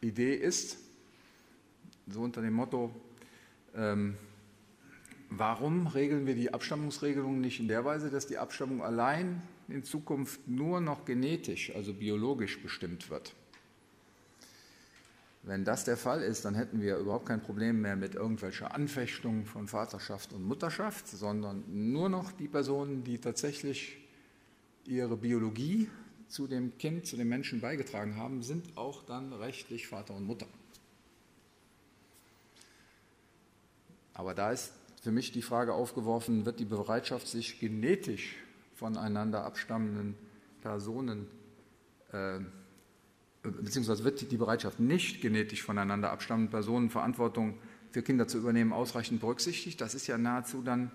Idee 0.00 0.36
ist, 0.36 0.76
so 2.06 2.20
unter 2.20 2.42
dem 2.42 2.52
Motto, 2.52 2.94
ähm, 3.74 4.16
warum 5.30 5.88
regeln 5.88 6.28
wir 6.28 6.36
die 6.36 6.54
Abstammungsregelung 6.54 7.40
nicht 7.40 7.58
in 7.58 7.66
der 7.66 7.84
Weise, 7.84 8.08
dass 8.08 8.28
die 8.28 8.38
Abstammung 8.38 8.84
allein 8.84 9.42
in 9.66 9.82
Zukunft 9.82 10.46
nur 10.46 10.80
noch 10.80 11.04
genetisch, 11.04 11.74
also 11.74 11.92
biologisch 11.92 12.62
bestimmt 12.62 13.10
wird? 13.10 13.34
Wenn 15.46 15.64
das 15.64 15.84
der 15.84 15.98
Fall 15.98 16.22
ist, 16.22 16.46
dann 16.46 16.54
hätten 16.54 16.80
wir 16.80 16.96
überhaupt 16.96 17.26
kein 17.26 17.42
Problem 17.42 17.82
mehr 17.82 17.96
mit 17.96 18.14
irgendwelcher 18.14 18.74
Anfechtung 18.74 19.44
von 19.44 19.68
Vaterschaft 19.68 20.32
und 20.32 20.42
Mutterschaft, 20.42 21.06
sondern 21.06 21.64
nur 21.68 22.08
noch 22.08 22.32
die 22.32 22.48
Personen, 22.48 23.04
die 23.04 23.18
tatsächlich 23.18 23.98
ihre 24.86 25.18
Biologie 25.18 25.90
zu 26.28 26.46
dem 26.46 26.78
Kind, 26.78 27.06
zu 27.06 27.18
dem 27.18 27.28
Menschen 27.28 27.60
beigetragen 27.60 28.16
haben, 28.16 28.42
sind 28.42 28.76
auch 28.78 29.02
dann 29.02 29.34
rechtlich 29.34 29.86
Vater 29.86 30.14
und 30.14 30.24
Mutter. 30.24 30.46
Aber 34.14 34.32
da 34.32 34.50
ist 34.50 34.72
für 35.02 35.12
mich 35.12 35.30
die 35.32 35.42
Frage 35.42 35.74
aufgeworfen, 35.74 36.46
wird 36.46 36.58
die 36.58 36.64
Bereitschaft, 36.64 37.28
sich 37.28 37.60
genetisch 37.60 38.36
voneinander 38.74 39.44
abstammenden 39.44 40.14
Personen, 40.62 41.26
äh, 42.12 42.40
beziehungsweise 43.44 44.04
wird 44.04 44.30
die 44.30 44.36
Bereitschaft, 44.36 44.80
nicht 44.80 45.20
genetisch 45.20 45.62
voneinander 45.62 46.10
abstammenden 46.10 46.50
Personen 46.50 46.90
Verantwortung 46.90 47.58
für 47.90 48.02
Kinder 48.02 48.26
zu 48.26 48.38
übernehmen, 48.38 48.72
ausreichend 48.72 49.20
berücksichtigt? 49.20 49.80
Das 49.80 49.94
ist 49.94 50.06
ja 50.06 50.18
nahezu 50.18 50.62
dann, 50.62 50.90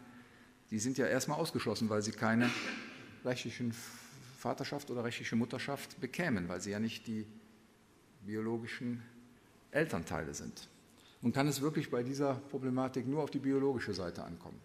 die 0.71 0.79
sind 0.79 0.97
ja 0.97 1.05
erstmal 1.05 1.39
ausgeschlossen, 1.39 1.89
weil 1.89 2.01
sie 2.01 2.11
keine 2.11 2.49
rechtlichen 3.23 3.73
Vaterschaft 4.37 4.89
oder 4.89 5.03
rechtliche 5.03 5.35
Mutterschaft 5.35 5.99
bekämen, 6.01 6.49
weil 6.49 6.61
sie 6.61 6.71
ja 6.71 6.79
nicht 6.79 7.07
die 7.07 7.25
biologischen 8.25 9.03
Elternteile 9.71 10.33
sind. 10.33 10.67
Und 11.21 11.33
kann 11.33 11.47
es 11.47 11.61
wirklich 11.61 11.91
bei 11.91 12.01
dieser 12.03 12.35
Problematik 12.35 13.07
nur 13.07 13.23
auf 13.23 13.31
die 13.31 13.39
biologische 13.39 13.93
Seite 13.93 14.23
ankommen? 14.23 14.59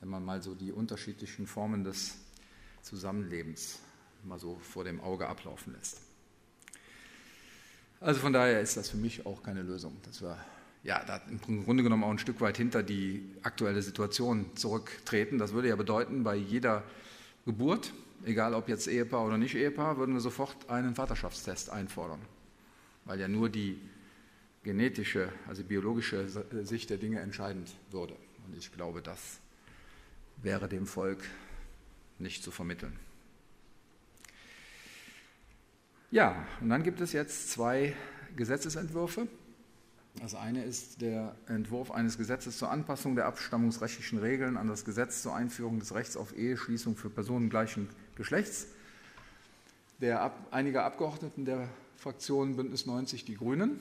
Wenn 0.00 0.08
man 0.08 0.24
mal 0.24 0.42
so 0.42 0.54
die 0.54 0.70
unterschiedlichen 0.70 1.46
Formen 1.46 1.82
des 1.82 2.16
Zusammenlebens 2.82 3.80
mal 4.28 4.38
so 4.38 4.58
vor 4.60 4.84
dem 4.84 5.00
Auge 5.00 5.26
ablaufen 5.26 5.74
lässt. 5.74 6.00
Also 8.00 8.20
von 8.20 8.32
daher 8.32 8.60
ist 8.60 8.76
das 8.76 8.90
für 8.90 8.96
mich 8.96 9.26
auch 9.26 9.42
keine 9.42 9.62
Lösung, 9.62 9.96
dass 10.04 10.22
wir 10.22 10.38
ja, 10.84 11.04
da 11.04 11.20
im 11.28 11.64
Grunde 11.64 11.82
genommen 11.82 12.04
auch 12.04 12.10
ein 12.10 12.18
Stück 12.18 12.40
weit 12.40 12.56
hinter 12.56 12.82
die 12.82 13.34
aktuelle 13.42 13.82
Situation 13.82 14.46
zurücktreten. 14.54 15.38
Das 15.38 15.52
würde 15.52 15.68
ja 15.68 15.76
bedeuten, 15.76 16.22
bei 16.22 16.36
jeder 16.36 16.84
Geburt, 17.44 17.92
egal 18.24 18.54
ob 18.54 18.68
jetzt 18.68 18.86
Ehepaar 18.86 19.26
oder 19.26 19.38
nicht 19.38 19.54
Ehepaar, 19.56 19.98
würden 19.98 20.14
wir 20.14 20.20
sofort 20.20 20.70
einen 20.70 20.94
Vaterschaftstest 20.94 21.70
einfordern, 21.70 22.20
weil 23.04 23.18
ja 23.18 23.26
nur 23.26 23.48
die 23.48 23.80
genetische, 24.62 25.32
also 25.48 25.64
biologische 25.64 26.28
Sicht 26.64 26.90
der 26.90 26.98
Dinge 26.98 27.20
entscheidend 27.20 27.74
würde. 27.90 28.14
Und 28.46 28.56
ich 28.56 28.72
glaube, 28.72 29.02
das 29.02 29.40
wäre 30.42 30.68
dem 30.68 30.86
Volk 30.86 31.24
nicht 32.18 32.42
zu 32.42 32.50
vermitteln. 32.50 33.07
Ja, 36.10 36.46
und 36.60 36.70
dann 36.70 36.82
gibt 36.82 37.00
es 37.00 37.12
jetzt 37.12 37.50
zwei 37.50 37.94
Gesetzesentwürfe. 38.36 39.28
Das 40.20 40.34
eine 40.34 40.64
ist 40.64 41.00
der 41.00 41.34
Entwurf 41.46 41.90
eines 41.90 42.16
Gesetzes 42.18 42.58
zur 42.58 42.70
Anpassung 42.70 43.14
der 43.14 43.26
abstammungsrechtlichen 43.26 44.18
Regeln 44.18 44.56
an 44.56 44.68
das 44.68 44.84
Gesetz 44.84 45.22
zur 45.22 45.34
Einführung 45.34 45.78
des 45.78 45.94
Rechts 45.94 46.16
auf 46.16 46.36
Eheschließung 46.36 46.96
für 46.96 47.10
Personen 47.10 47.50
gleichen 47.50 47.88
Geschlechts 48.16 48.68
der 50.00 50.20
Ab 50.22 50.48
einiger 50.50 50.84
Abgeordneten 50.84 51.44
der 51.44 51.68
Fraktion 51.96 52.56
Bündnis 52.56 52.86
90 52.86 53.24
Die 53.24 53.36
Grünen. 53.36 53.78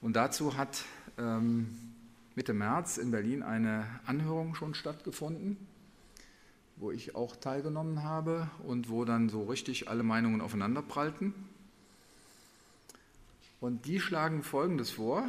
Und 0.00 0.16
dazu 0.16 0.56
hat 0.56 0.84
ähm, 1.18 1.78
Mitte 2.34 2.52
März 2.52 2.98
in 2.98 3.10
Berlin 3.10 3.42
eine 3.42 3.86
Anhörung 4.04 4.54
schon 4.54 4.74
stattgefunden, 4.74 5.56
wo 6.82 6.90
ich 6.90 7.14
auch 7.14 7.36
teilgenommen 7.36 8.02
habe 8.02 8.50
und 8.66 8.90
wo 8.90 9.04
dann 9.04 9.28
so 9.28 9.44
richtig 9.44 9.88
alle 9.88 10.02
Meinungen 10.02 10.40
aufeinanderprallten. 10.40 11.32
Und 13.60 13.86
die 13.86 14.00
schlagen 14.00 14.42
Folgendes 14.42 14.90
vor. 14.90 15.24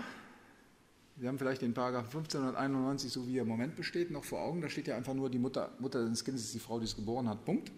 Sie 1.20 1.28
haben 1.28 1.38
vielleicht 1.38 1.62
den 1.62 1.76
Paragraph 1.76 2.06
1591, 2.06 3.14
so 3.14 3.28
wie 3.28 3.38
er 3.38 3.44
im 3.44 3.48
Moment 3.48 3.76
besteht, 3.76 4.10
noch 4.10 4.24
vor 4.24 4.42
Augen. 4.42 4.62
Da 4.62 4.70
steht 4.70 4.88
ja 4.88 4.98
einfach 4.98 5.14
nur, 5.14 5.30
die 5.30 5.38
Mutter, 5.38 5.70
Mutter 5.78 6.04
des 6.10 6.26
Kindes 6.26 6.46
ist 6.46 6.56
die 6.56 6.60
Frau, 6.60 6.80
die 6.80 6.86
es 6.86 6.96
geboren 6.96 7.30
hat. 7.30 7.46
Punkt. 7.46 7.72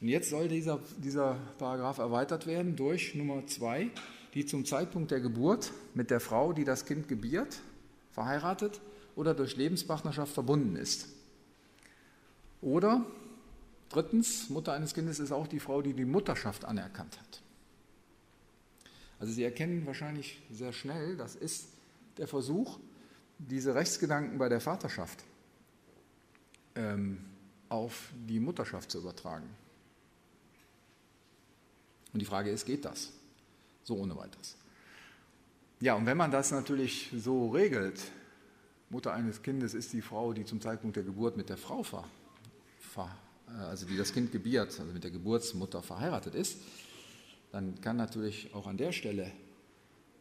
Und 0.00 0.08
jetzt 0.08 0.30
soll 0.30 0.48
dieser, 0.48 0.80
dieser 0.96 1.36
Paragraph 1.58 1.98
erweitert 1.98 2.46
werden 2.46 2.74
durch 2.74 3.14
Nummer 3.14 3.46
zwei, 3.46 3.90
die 4.32 4.46
zum 4.46 4.64
Zeitpunkt 4.64 5.10
der 5.10 5.20
Geburt 5.20 5.72
mit 5.92 6.10
der 6.10 6.20
Frau, 6.20 6.54
die 6.54 6.64
das 6.64 6.86
Kind 6.86 7.06
gebiert, 7.06 7.60
verheiratet 8.12 8.80
oder 9.14 9.34
durch 9.34 9.56
Lebenspartnerschaft 9.56 10.32
verbunden 10.32 10.74
ist. 10.76 11.08
Oder 12.62 13.04
drittens, 13.90 14.48
Mutter 14.48 14.72
eines 14.72 14.94
Kindes 14.94 15.18
ist 15.18 15.32
auch 15.32 15.46
die 15.46 15.60
Frau, 15.60 15.82
die 15.82 15.92
die 15.92 16.06
Mutterschaft 16.06 16.64
anerkannt 16.64 17.20
hat. 17.20 17.42
Also 19.18 19.34
Sie 19.34 19.44
erkennen 19.44 19.84
wahrscheinlich 19.86 20.40
sehr 20.50 20.72
schnell, 20.72 21.16
das 21.16 21.36
ist 21.36 21.68
der 22.16 22.26
Versuch, 22.26 22.78
diese 23.38 23.74
Rechtsgedanken 23.74 24.38
bei 24.38 24.48
der 24.48 24.60
Vaterschaft 24.60 25.24
ähm, 26.74 27.24
auf 27.68 28.10
die 28.28 28.40
Mutterschaft 28.40 28.90
zu 28.90 28.98
übertragen. 28.98 29.48
Und 32.12 32.20
die 32.20 32.26
Frage 32.26 32.50
ist, 32.50 32.64
geht 32.64 32.84
das? 32.84 33.12
So 33.84 33.96
ohne 33.96 34.16
weiteres. 34.16 34.56
Ja, 35.80 35.94
und 35.94 36.06
wenn 36.06 36.16
man 36.16 36.30
das 36.30 36.52
natürlich 36.52 37.12
so 37.16 37.48
regelt, 37.48 38.00
Mutter 38.90 39.12
eines 39.12 39.42
Kindes 39.42 39.74
ist 39.74 39.92
die 39.92 40.02
Frau, 40.02 40.32
die 40.32 40.44
zum 40.44 40.60
Zeitpunkt 40.60 40.96
der 40.96 41.02
Geburt 41.02 41.36
mit 41.36 41.48
der 41.48 41.56
Frau 41.56 41.82
ver, 41.82 42.04
also 43.58 43.86
die 43.86 43.96
das 43.96 44.12
Kind 44.12 44.32
gebiert, 44.32 44.78
also 44.78 44.92
mit 44.92 45.04
der 45.04 45.10
Geburtsmutter 45.10 45.82
verheiratet 45.82 46.34
ist, 46.34 46.58
dann 47.50 47.80
kann 47.80 47.96
natürlich 47.96 48.54
auch 48.54 48.66
an 48.66 48.76
der 48.76 48.92
Stelle 48.92 49.30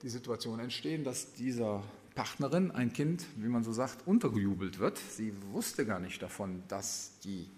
die 0.01 0.09
Situation 0.09 0.59
entstehen, 0.59 1.03
dass 1.03 1.33
dieser 1.33 1.83
Partnerin 2.15 2.71
ein 2.71 2.91
Kind, 2.91 3.25
wie 3.37 3.47
man 3.47 3.63
so 3.63 3.71
sagt, 3.71 4.05
untergejubelt 4.05 4.79
wird. 4.79 4.97
Sie 4.97 5.33
wusste 5.51 5.85
gar 5.85 5.99
nicht 5.99 6.21
davon, 6.21 6.63
dass 6.67 7.19
die, 7.23 7.49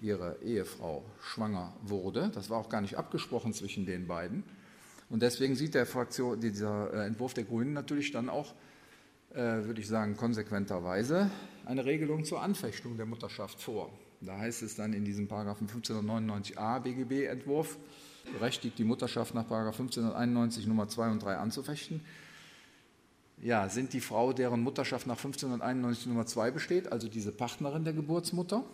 ihre 0.00 0.36
Ehefrau 0.42 1.04
schwanger 1.20 1.74
wurde. 1.82 2.30
Das 2.34 2.50
war 2.50 2.58
auch 2.58 2.68
gar 2.68 2.80
nicht 2.80 2.98
abgesprochen 2.98 3.54
zwischen 3.54 3.86
den 3.86 4.06
beiden. 4.06 4.44
Und 5.08 5.22
deswegen 5.22 5.54
sieht 5.54 5.74
der 5.74 5.86
Fraktion, 5.86 6.40
dieser 6.40 6.92
äh, 6.92 7.06
Entwurf 7.06 7.34
der 7.34 7.44
Grünen 7.44 7.72
natürlich 7.72 8.12
dann 8.12 8.28
auch, 8.28 8.54
äh, 9.30 9.36
würde 9.36 9.80
ich 9.80 9.88
sagen, 9.88 10.16
konsequenterweise 10.16 11.30
eine 11.66 11.84
Regelung 11.84 12.24
zur 12.24 12.42
Anfechtung 12.42 12.96
der 12.96 13.06
Mutterschaft 13.06 13.60
vor. 13.60 13.92
Da 14.20 14.38
heißt 14.38 14.62
es 14.62 14.76
dann 14.76 14.92
in 14.92 15.04
diesem 15.04 15.28
Paragraphen 15.28 15.68
1599a 15.68 16.80
BGB-Entwurf, 16.80 17.76
berechtigt 18.32 18.78
die 18.78 18.84
Mutterschaft 18.84 19.34
nach 19.34 19.44
1591 19.44 20.66
Nummer 20.66 20.88
2 20.88 21.10
und 21.10 21.22
3 21.22 21.36
anzufechten. 21.36 22.00
Ja, 23.42 23.68
sind 23.68 23.92
die 23.92 24.00
Frau, 24.00 24.32
deren 24.32 24.60
Mutterschaft 24.60 25.06
nach 25.08 25.16
1591 25.16 26.06
Nummer 26.06 26.26
2 26.26 26.52
besteht, 26.52 26.92
also 26.92 27.08
diese 27.08 27.32
Partnerin 27.32 27.82
der 27.84 27.92
Geburtsmutter, 27.92 28.64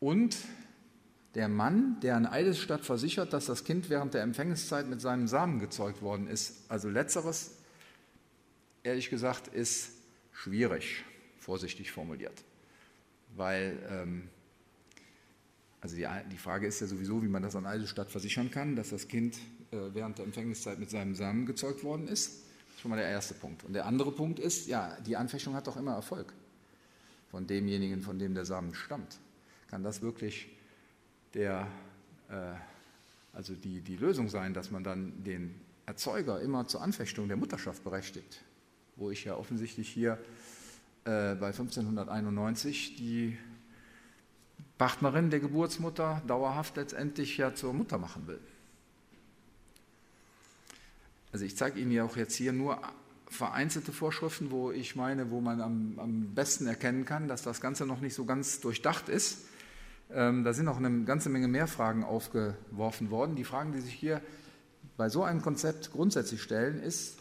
und 0.00 0.36
der 1.34 1.48
Mann, 1.48 2.00
der 2.00 2.16
an 2.16 2.24
Eidesstadt 2.24 2.86
versichert, 2.86 3.34
dass 3.34 3.44
das 3.44 3.64
Kind 3.64 3.90
während 3.90 4.14
der 4.14 4.22
Empfängniszeit 4.22 4.88
mit 4.88 5.02
seinem 5.02 5.28
Samen 5.28 5.58
gezeugt 5.58 6.00
worden 6.00 6.28
ist. 6.28 6.64
Also 6.70 6.88
letzteres, 6.88 7.58
ehrlich 8.82 9.10
gesagt, 9.10 9.48
ist 9.48 9.90
schwierig, 10.32 11.04
vorsichtig 11.46 11.92
formuliert. 11.92 12.42
Weil 13.36 13.78
ähm, 13.88 14.28
also 15.80 15.94
die, 15.94 16.06
die, 16.32 16.38
Frage 16.38 16.66
ist 16.66 16.80
ja 16.80 16.88
sowieso, 16.88 17.22
wie 17.22 17.28
man 17.28 17.42
das 17.42 17.54
an 17.54 17.66
Eidelstadt 17.66 18.10
versichern 18.10 18.50
kann, 18.50 18.74
dass 18.74 18.90
das 18.90 19.06
Kind 19.06 19.36
äh, 19.70 19.76
während 19.92 20.18
der 20.18 20.24
Empfängniszeit 20.24 20.80
mit 20.80 20.90
seinem 20.90 21.14
Samen 21.14 21.46
gezeugt 21.46 21.84
worden 21.84 22.08
ist. 22.08 22.30
Das 22.30 22.74
ist 22.74 22.80
schon 22.80 22.90
mal 22.90 22.96
der 22.96 23.08
erste 23.08 23.34
Punkt. 23.34 23.62
Und 23.62 23.74
der 23.74 23.86
andere 23.86 24.10
Punkt 24.10 24.40
ist, 24.40 24.66
ja, 24.66 24.98
die 25.06 25.16
Anfechtung 25.16 25.54
hat 25.54 25.68
doch 25.68 25.76
immer 25.76 25.92
Erfolg 25.92 26.32
von 27.30 27.46
demjenigen, 27.46 28.02
von 28.02 28.18
dem 28.18 28.34
der 28.34 28.44
Samen 28.44 28.74
stammt. 28.74 29.18
Kann 29.68 29.84
das 29.84 30.02
wirklich 30.02 30.48
der, 31.34 31.68
äh, 32.28 32.54
also 33.32 33.54
die, 33.54 33.82
die 33.82 33.96
Lösung 33.96 34.28
sein, 34.28 34.52
dass 34.52 34.72
man 34.72 34.82
dann 34.82 35.22
den 35.22 35.54
Erzeuger 35.86 36.40
immer 36.40 36.66
zur 36.66 36.82
Anfechtung 36.82 37.28
der 37.28 37.36
Mutterschaft 37.36 37.84
berechtigt? 37.84 38.42
Wo 38.96 39.10
ich 39.10 39.24
ja 39.24 39.36
offensichtlich 39.36 39.88
hier 39.88 40.18
äh, 41.06 41.36
bei 41.36 41.46
1591 41.46 42.96
die 42.96 43.38
Partnerin 44.76 45.30
der 45.30 45.40
Geburtsmutter 45.40 46.20
dauerhaft 46.26 46.76
letztendlich 46.76 47.36
ja 47.36 47.54
zur 47.54 47.72
Mutter 47.72 47.96
machen 47.96 48.26
will. 48.26 48.40
Also 51.32 51.44
ich 51.44 51.56
zeige 51.56 51.78
Ihnen 51.78 51.92
ja 51.92 52.04
auch 52.04 52.16
jetzt 52.16 52.34
hier 52.34 52.52
nur 52.52 52.80
vereinzelte 53.28 53.92
Vorschriften, 53.92 54.50
wo 54.50 54.72
ich 54.72 54.96
meine, 54.96 55.30
wo 55.30 55.40
man 55.40 55.60
am, 55.60 55.98
am 55.98 56.34
besten 56.34 56.66
erkennen 56.66 57.04
kann, 57.04 57.28
dass 57.28 57.42
das 57.42 57.60
Ganze 57.60 57.86
noch 57.86 58.00
nicht 58.00 58.14
so 58.14 58.24
ganz 58.24 58.60
durchdacht 58.60 59.08
ist. 59.08 59.46
Ähm, 60.12 60.44
da 60.44 60.52
sind 60.52 60.64
noch 60.64 60.78
eine 60.78 61.04
ganze 61.04 61.28
Menge 61.28 61.48
mehr 61.48 61.66
Fragen 61.66 62.04
aufgeworfen 62.04 63.10
worden. 63.10 63.36
Die 63.36 63.44
Fragen, 63.44 63.72
die 63.72 63.80
sich 63.80 63.94
hier 63.94 64.20
bei 64.96 65.08
so 65.08 65.24
einem 65.24 65.42
Konzept 65.42 65.92
grundsätzlich 65.92 66.42
stellen, 66.42 66.80
ist, 66.80 67.18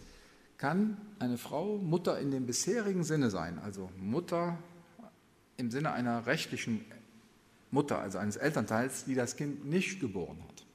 kann 0.57 0.97
eine 1.19 1.37
Frau 1.37 1.77
Mutter 1.77 2.19
in 2.19 2.31
dem 2.31 2.45
bisherigen 2.45 3.03
Sinne 3.03 3.29
sein, 3.29 3.59
also 3.59 3.89
Mutter 3.97 4.57
im 5.57 5.71
Sinne 5.71 5.91
einer 5.91 6.25
rechtlichen 6.25 6.83
Mutter, 7.71 7.99
also 7.99 8.17
eines 8.17 8.37
Elternteils, 8.37 9.05
die 9.05 9.15
das 9.15 9.35
Kind 9.35 9.65
nicht 9.65 9.99
geboren 9.99 10.37
hat. 10.47 10.65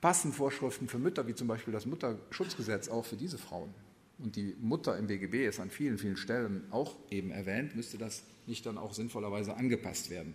Passen 0.00 0.32
Vorschriften 0.32 0.88
für 0.88 0.98
Mütter, 0.98 1.26
wie 1.26 1.34
zum 1.34 1.46
Beispiel 1.46 1.72
das 1.72 1.86
Mutterschutzgesetz, 1.86 2.88
auch 2.88 3.04
für 3.04 3.16
diese 3.16 3.38
Frauen? 3.38 3.72
Und 4.18 4.36
die 4.36 4.56
Mutter 4.60 4.96
im 4.96 5.06
BGB 5.06 5.46
ist 5.46 5.60
an 5.60 5.70
vielen, 5.70 5.98
vielen 5.98 6.16
Stellen 6.16 6.64
auch 6.70 6.96
eben 7.10 7.30
erwähnt, 7.30 7.74
müsste 7.76 7.98
das 7.98 8.22
nicht 8.46 8.66
dann 8.66 8.78
auch 8.78 8.94
sinnvollerweise 8.94 9.54
angepasst 9.54 10.10
werden. 10.10 10.34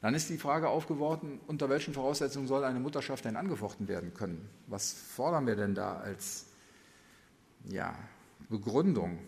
Dann 0.00 0.14
ist 0.14 0.28
die 0.28 0.38
Frage 0.38 0.68
aufgeworfen, 0.68 1.40
unter 1.46 1.68
welchen 1.68 1.94
Voraussetzungen 1.94 2.46
soll 2.46 2.64
eine 2.64 2.80
Mutterschaft 2.80 3.24
denn 3.24 3.36
angefochten 3.36 3.88
werden 3.88 4.12
können? 4.14 4.48
Was 4.66 4.92
fordern 4.92 5.46
wir 5.46 5.56
denn 5.56 5.74
da 5.74 5.96
als 5.96 6.46
ja, 7.68 7.96
Begründung, 8.48 9.18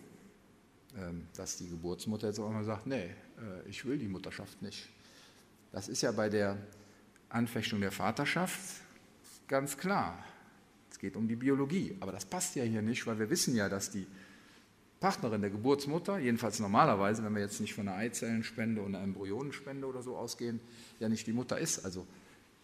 ähm, 0.97 1.27
dass 1.35 1.57
die 1.57 1.69
Geburtsmutter 1.69 2.27
jetzt 2.27 2.39
auch 2.39 2.51
mal 2.51 2.63
sagt, 2.63 2.87
nee, 2.87 3.05
äh, 3.05 3.69
ich 3.69 3.85
will 3.85 3.97
die 3.97 4.07
Mutterschaft 4.07 4.61
nicht. 4.61 4.89
Das 5.71 5.87
ist 5.87 6.01
ja 6.01 6.11
bei 6.11 6.29
der 6.29 6.57
Anfechtung 7.29 7.81
der 7.81 7.91
Vaterschaft 7.91 8.81
ganz 9.47 9.77
klar. 9.77 10.23
Es 10.89 10.99
geht 10.99 11.15
um 11.15 11.27
die 11.27 11.35
Biologie, 11.35 11.95
aber 11.99 12.11
das 12.11 12.25
passt 12.25 12.55
ja 12.55 12.63
hier 12.63 12.81
nicht, 12.81 13.05
weil 13.05 13.19
wir 13.19 13.29
wissen 13.29 13.55
ja, 13.55 13.69
dass 13.69 13.91
die 13.91 14.07
Partnerin 14.99 15.41
der 15.41 15.51
Geburtsmutter, 15.51 16.17
jedenfalls 16.17 16.59
normalerweise, 16.59 17.23
wenn 17.23 17.35
wir 17.35 17.41
jetzt 17.41 17.61
nicht 17.61 17.75
von 17.75 17.87
einer 17.87 17.97
Eizellenspende 17.97 18.81
oder 18.81 18.87
einer 18.87 19.03
Embryonenspende 19.03 19.85
oder 19.85 20.01
so 20.01 20.17
ausgehen, 20.17 20.59
ja 20.99 21.07
nicht 21.07 21.27
die 21.27 21.33
Mutter 21.33 21.59
ist. 21.59 21.85
Also 21.85 22.07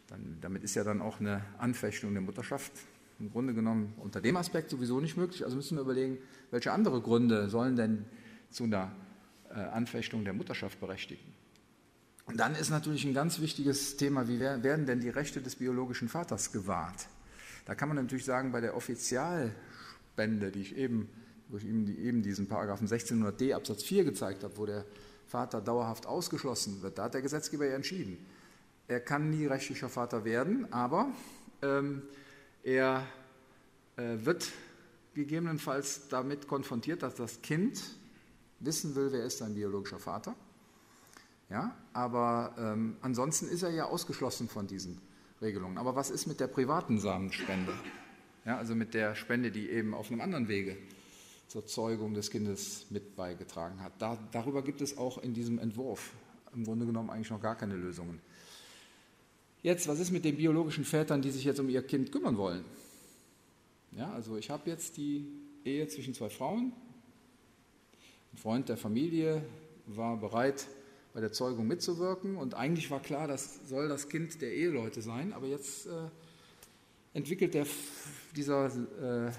dann, 0.07 0.37
damit 0.41 0.63
ist 0.63 0.75
ja 0.75 0.83
dann 0.83 1.01
auch 1.01 1.19
eine 1.19 1.45
Anfechtung 1.59 2.13
der 2.13 2.21
Mutterschaft 2.21 2.71
im 3.19 3.31
Grunde 3.31 3.53
genommen 3.53 3.93
unter 3.97 4.21
dem 4.21 4.37
Aspekt 4.37 4.69
sowieso 4.69 4.99
nicht 4.99 5.17
möglich. 5.17 5.43
Also 5.43 5.55
müssen 5.55 5.77
wir 5.77 5.81
überlegen, 5.81 6.17
welche 6.51 6.71
andere 6.71 7.01
Gründe 7.01 7.49
sollen 7.49 7.75
denn 7.75 8.05
zu 8.49 8.65
einer 8.65 8.91
äh, 9.49 9.59
Anfechtung 9.59 10.23
der 10.23 10.33
Mutterschaft 10.33 10.79
berechtigen. 10.79 11.33
Und 12.25 12.37
dann 12.39 12.55
ist 12.55 12.69
natürlich 12.69 13.03
ein 13.05 13.13
ganz 13.13 13.39
wichtiges 13.39 13.97
Thema, 13.97 14.27
wie 14.27 14.39
werden 14.39 14.85
denn 14.85 15.01
die 15.01 15.09
Rechte 15.09 15.41
des 15.41 15.57
biologischen 15.57 16.07
Vaters 16.07 16.51
gewahrt? 16.51 17.07
Da 17.65 17.75
kann 17.75 17.89
man 17.89 17.97
natürlich 17.97 18.25
sagen, 18.25 18.51
bei 18.51 18.61
der 18.61 18.75
Offizialspende, 18.75 20.51
die 20.51 20.61
ich 20.61 20.77
eben, 20.77 21.09
wo 21.49 21.57
ich 21.57 21.65
eben, 21.65 22.23
diesen 22.23 22.47
Paragraphen 22.47 22.87
1600d 22.87 23.53
Absatz 23.53 23.83
4 23.83 24.05
gezeigt 24.05 24.43
habe, 24.43 24.57
wo 24.57 24.65
der 24.65 24.85
Vater 25.27 25.61
dauerhaft 25.61 26.05
ausgeschlossen 26.05 26.81
wird, 26.81 26.97
da 26.97 27.03
hat 27.03 27.13
der 27.13 27.21
Gesetzgeber 27.21 27.65
ja 27.65 27.75
entschieden. 27.75 28.17
Er 28.87 28.99
kann 28.99 29.29
nie 29.29 29.45
rechtlicher 29.45 29.89
Vater 29.89 30.25
werden, 30.25 30.71
aber 30.71 31.11
ähm, 31.61 32.03
er 32.63 33.05
äh, 33.97 34.25
wird 34.25 34.51
gegebenenfalls 35.13 36.07
damit 36.07 36.47
konfrontiert, 36.47 37.03
dass 37.03 37.15
das 37.15 37.41
Kind 37.41 37.81
wissen 38.59 38.95
will, 38.95 39.11
wer 39.11 39.25
ist 39.25 39.37
sein 39.37 39.53
biologischer 39.53 39.99
Vater 39.99 40.35
ja? 41.53 41.75
Aber 41.93 42.53
ähm, 42.57 42.97
ansonsten 43.01 43.47
ist 43.47 43.63
er 43.63 43.69
ja 43.69 43.85
ausgeschlossen 43.85 44.49
von 44.49 44.67
diesen 44.67 44.99
Regelungen. 45.41 45.77
Aber 45.77 45.95
was 45.95 46.09
ist 46.09 46.25
mit 46.25 46.39
der 46.39 46.47
privaten 46.47 46.99
Samenspende? 46.99 47.73
Ja, 48.45 48.57
also 48.57 48.75
mit 48.75 48.93
der 48.93 49.15
Spende, 49.15 49.51
die 49.51 49.69
eben 49.69 49.93
auf 49.93 50.11
einem 50.11 50.19
anderen 50.19 50.47
Wege 50.47 50.75
zur 51.47 51.65
Zeugung 51.65 52.13
des 52.13 52.31
Kindes 52.31 52.87
mit 52.89 53.15
beigetragen 53.15 53.81
hat. 53.81 53.93
Da, 53.99 54.17
darüber 54.31 54.63
gibt 54.63 54.81
es 54.81 54.97
auch 54.97 55.19
in 55.19 55.33
diesem 55.33 55.59
Entwurf 55.59 56.11
im 56.53 56.65
Grunde 56.65 56.85
genommen 56.85 57.09
eigentlich 57.09 57.29
noch 57.29 57.41
gar 57.41 57.55
keine 57.55 57.75
Lösungen. 57.75 58.19
Jetzt, 59.63 59.87
was 59.87 59.99
ist 59.99 60.11
mit 60.11 60.25
den 60.25 60.35
biologischen 60.35 60.83
Vätern, 60.83 61.21
die 61.21 61.31
sich 61.31 61.45
jetzt 61.45 61.57
um 61.57 61.69
ihr 61.69 61.81
Kind 61.81 62.11
kümmern 62.11 62.37
wollen? 62.37 62.65
Ja, 63.93 64.11
also 64.11 64.35
ich 64.35 64.49
habe 64.49 64.69
jetzt 64.69 64.97
die 64.97 65.25
Ehe 65.63 65.87
zwischen 65.87 66.13
zwei 66.13 66.29
Frauen. 66.29 66.73
Ein 68.33 68.37
Freund 68.37 68.67
der 68.67 68.75
Familie 68.75 69.41
war 69.85 70.17
bereit, 70.17 70.67
bei 71.13 71.21
der 71.21 71.31
Zeugung 71.31 71.65
mitzuwirken. 71.65 72.35
Und 72.35 72.55
eigentlich 72.55 72.91
war 72.91 73.01
klar, 73.01 73.29
das 73.29 73.61
soll 73.69 73.87
das 73.87 74.09
Kind 74.09 74.41
der 74.41 74.51
Eheleute 74.51 75.01
sein. 75.01 75.31
Aber 75.31 75.47
jetzt 75.47 75.85
äh, 75.85 76.09
entwickelt 77.13 77.53
der, 77.53 77.65
dieser 78.35 78.65
äh, 78.65 79.31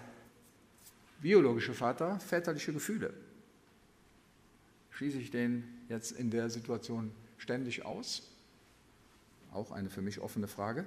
biologische 1.20 1.75
Vater 1.75 2.18
väterliche 2.18 2.72
Gefühle. 2.72 3.12
Schließe 4.93 5.18
ich 5.18 5.31
den 5.31 5.64
jetzt 5.91 6.12
in 6.12 6.31
der 6.31 6.49
Situation 6.49 7.11
ständig 7.37 7.85
aus? 7.85 8.34
Auch 9.55 9.71
eine 9.71 9.89
für 9.89 10.03
mich 10.03 10.21
offene 10.21 10.49
Frage. 10.49 10.85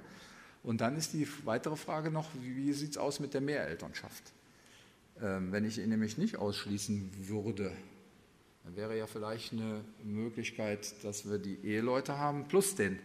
Und 0.62 0.80
dann 0.80 0.96
ist 0.96 1.12
die 1.12 1.26
weitere 1.44 1.76
Frage 1.76 2.10
noch, 2.10 2.30
wie, 2.40 2.72
sieht 2.72 2.90
es 2.90 2.98
aus 2.98 3.20
mit 3.20 3.34
der 3.34 3.40
Mehrelternschaft? 3.40 4.32
Ähm, 5.20 5.52
wenn 5.52 5.64
ich 5.64 5.78
ihn 5.78 5.88
nämlich 5.88 6.18
nicht 6.18 6.36
ausschließen 6.36 7.28
würde, 7.28 7.72
dann 8.64 8.76
wäre 8.76 8.98
ja 8.98 9.06
vielleicht 9.06 9.52
eine 9.52 9.82
Möglichkeit, 10.04 11.02
dass 11.04 11.28
wir 11.28 11.38
die 11.38 11.58
Eheleute 11.64 12.18
haben 12.18 12.48
plus 12.48 12.74
den 12.74 12.98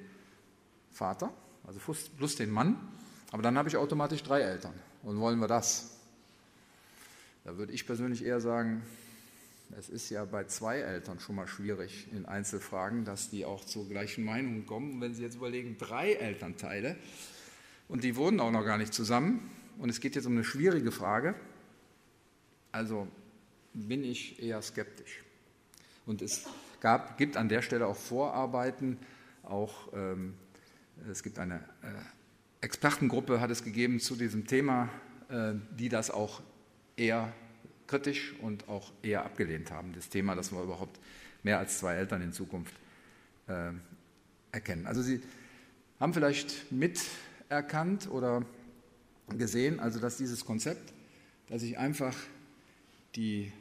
Vater, 0.92 1.32
also 1.66 1.80
plus 2.18 2.36
den 2.36 2.52
Mann. 2.52 2.78
Aber 3.32 3.42
dann 3.42 3.58
habe 3.58 3.70
ich 3.70 3.78
automatisch 3.78 4.24
drei 4.24 4.42
Eltern. 4.42 4.74
Und 5.02 5.20
wollen 5.20 5.40
wir 5.40 5.48
das? 5.48 5.98
Da 7.46 7.58
würde 7.58 7.74
ich 7.74 7.86
persönlich 7.86 8.24
eher 8.24 8.40
sagen, 8.40 8.84
es 9.78 9.90
ist 9.90 10.10
ja 10.10 10.26
bei 10.26 10.46
zwei 10.46 10.80
Eltern 10.80 11.20
schon 11.20 11.36
mal 11.36 11.48
schwierig 11.48 12.08
in 12.12 12.26
Einzelfragen, 12.26 13.06
dass 13.06 13.30
die 13.30 13.46
auch 13.46 13.66
zur 13.66 13.88
gleichen 13.88 14.24
Meinung 14.24 14.66
kommen. 14.66 15.02
Wenn 15.02 15.14
Sie 15.14 15.24
jetzt 15.24 15.36
überlegen, 15.36 15.78
drei 15.78 16.14
Elternteile 16.14 16.96
und 17.88 18.04
die 18.04 18.16
wohnen 18.16 18.40
auch 18.40 18.52
noch 18.52 18.66
gar 18.66 18.78
nicht 18.78 18.94
zusammen 18.94 19.50
und 19.78 19.90
es 19.90 20.00
geht 20.00 20.16
jetzt 20.16 20.26
um 20.26 20.34
eine 20.34 20.44
schwierige 20.44 20.92
Frage, 20.92 21.36
also 22.72 23.08
bin 23.74 24.04
ich 24.04 24.42
eher 24.42 24.62
skeptisch. 24.62 25.24
Und 26.06 26.22
es 26.22 26.46
gab, 26.80 27.18
gibt 27.18 27.38
an 27.38 27.50
der 27.50 27.62
Stelle 27.62 27.88
auch 27.88 27.96
Vorarbeiten, 27.96 28.98
auch 29.44 29.92
ähm, 29.94 30.36
es 31.10 31.24
gibt 31.24 31.40
eine 31.40 31.56
äh, 31.82 32.66
Expertengruppe, 32.66 33.42
hat 33.42 33.52
es 33.52 33.64
gegeben 33.64 34.00
zu 34.00 34.16
diesem 34.16 34.48
Thema, 34.48 34.90
äh, 35.30 35.54
die 35.78 35.90
das 35.90 36.12
auch 36.12 36.42
eher 36.96 37.34
kritisch 37.94 38.34
und 38.42 38.68
auch 38.70 38.92
eher 39.04 39.24
abgelehnt 39.24 39.70
haben, 39.70 39.94
das 39.94 40.10
Thema, 40.10 40.34
dass 40.34 40.52
wir 40.52 40.64
überhaupt 40.64 41.00
mehr 41.44 41.60
als 41.60 41.78
zwei 41.78 41.94
Eltern 41.94 42.24
in 42.24 42.34
Zukunft 42.34 42.74
äh, 43.48 43.70
erkennen. 44.52 44.88
Also 44.88 45.04
Sie 45.04 45.22
haben 46.00 46.12
vielleicht 46.12 46.72
miterkannt 46.72 48.10
oder 48.10 48.44
gesehen, 49.38 49.80
also 49.80 50.00
dass 50.00 50.18
dieses 50.18 50.44
Konzept, 50.44 50.92
dass 51.50 51.62
ich 51.62 51.78
einfach 51.78 52.16
die 53.16 53.52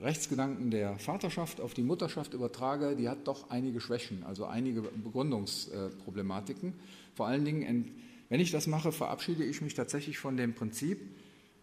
Rechtsgedanken 0.00 0.70
der 0.70 0.98
Vaterschaft 0.98 1.60
auf 1.60 1.74
die 1.74 1.82
Mutterschaft 1.82 2.32
übertrage, 2.32 2.96
die 2.96 3.10
hat 3.10 3.28
doch 3.28 3.50
einige 3.50 3.82
Schwächen, 3.82 4.24
also 4.24 4.46
einige 4.46 4.80
Begründungsproblematiken. 4.80 6.72
Vor 7.14 7.26
allen 7.26 7.44
Dingen, 7.44 7.92
wenn 8.30 8.40
ich 8.40 8.52
das 8.52 8.68
mache, 8.68 8.90
verabschiede 8.90 9.44
ich 9.44 9.60
mich 9.60 9.74
tatsächlich 9.74 10.16
von 10.16 10.38
dem 10.38 10.54
Prinzip, 10.54 10.98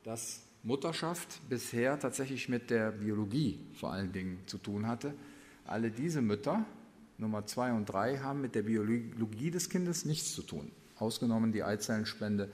dass 0.04 0.44
Mutterschaft 0.64 1.42
bisher 1.50 2.00
tatsächlich 2.00 2.48
mit 2.48 2.70
der 2.70 2.92
Biologie 2.92 3.60
vor 3.76 3.92
allen 3.92 4.14
Dingen 4.14 4.40
zu 4.46 4.58
tun 4.58 4.88
hatte. 4.88 5.14
Alle 5.66 5.92
diese 5.92 6.22
Mütter, 6.22 6.66
Nummer 7.18 7.46
zwei 7.46 7.74
und 7.74 7.86
drei, 7.86 8.20
haben 8.20 8.42
mit 8.42 8.56
der 8.56 8.64
Biologie 8.64 9.52
des 9.52 9.70
Kindes 9.70 10.06
nichts 10.06 10.34
zu 10.34 10.42
tun, 10.42 10.72
ausgenommen 10.98 11.52
die 11.52 11.64
Eizellenspende, 11.64 12.50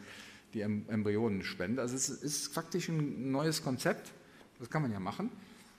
die 0.54 0.62
Embryonenspende. 0.62 1.82
Also 1.82 1.96
es 1.96 2.10
ist 2.10 2.54
faktisch 2.54 2.90
ein 2.90 3.32
neues 3.32 3.64
Konzept, 3.64 4.12
das 4.58 4.70
kann 4.70 4.82
man 4.82 4.92
ja 4.92 5.00
machen. 5.00 5.30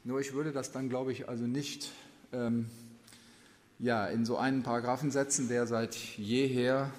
Nur 0.04 0.20
ich 0.20 0.32
würde 0.32 0.52
das 0.52 0.70
dann, 0.70 0.88
glaube 0.88 1.12
ich, 1.12 1.28
also 1.28 1.46
nicht 1.46 1.90
ähm, 2.32 2.66
ja, 3.80 4.06
in 4.06 4.24
so 4.24 4.36
einen 4.36 4.62
Paragraphen 4.62 5.10
setzen, 5.10 5.48
der 5.48 5.66
seit 5.66 5.94
jeher 5.94 6.90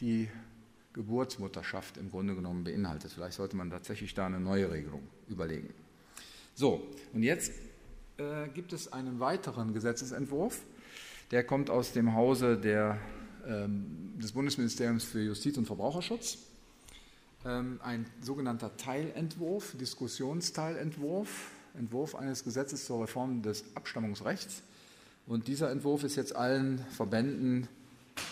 die 0.00 0.28
Geburtsmutterschaft 0.96 1.98
im 1.98 2.10
Grunde 2.10 2.34
genommen 2.34 2.64
beinhaltet. 2.64 3.12
Vielleicht 3.12 3.36
sollte 3.36 3.54
man 3.54 3.70
tatsächlich 3.70 4.14
da 4.14 4.26
eine 4.26 4.40
neue 4.40 4.70
Regelung 4.72 5.02
überlegen. 5.28 5.72
So, 6.54 6.84
und 7.12 7.22
jetzt 7.22 7.52
äh, 8.16 8.48
gibt 8.48 8.72
es 8.72 8.92
einen 8.92 9.20
weiteren 9.20 9.72
Gesetzesentwurf, 9.74 10.62
der 11.30 11.44
kommt 11.44 11.70
aus 11.70 11.92
dem 11.92 12.14
Hause 12.14 12.56
der, 12.56 12.98
ähm, 13.46 14.14
des 14.16 14.32
Bundesministeriums 14.32 15.04
für 15.04 15.20
Justiz 15.20 15.58
und 15.58 15.66
Verbraucherschutz. 15.66 16.38
Ähm, 17.44 17.78
ein 17.82 18.06
sogenannter 18.22 18.76
Teilentwurf, 18.76 19.76
Diskussionsteilentwurf, 19.78 21.50
Entwurf 21.78 22.14
eines 22.14 22.42
Gesetzes 22.42 22.86
zur 22.86 23.02
Reform 23.02 23.42
des 23.42 23.64
Abstammungsrechts. 23.74 24.62
Und 25.26 25.48
dieser 25.48 25.70
Entwurf 25.70 26.04
ist 26.04 26.16
jetzt 26.16 26.34
allen 26.34 26.78
Verbänden, 26.90 27.68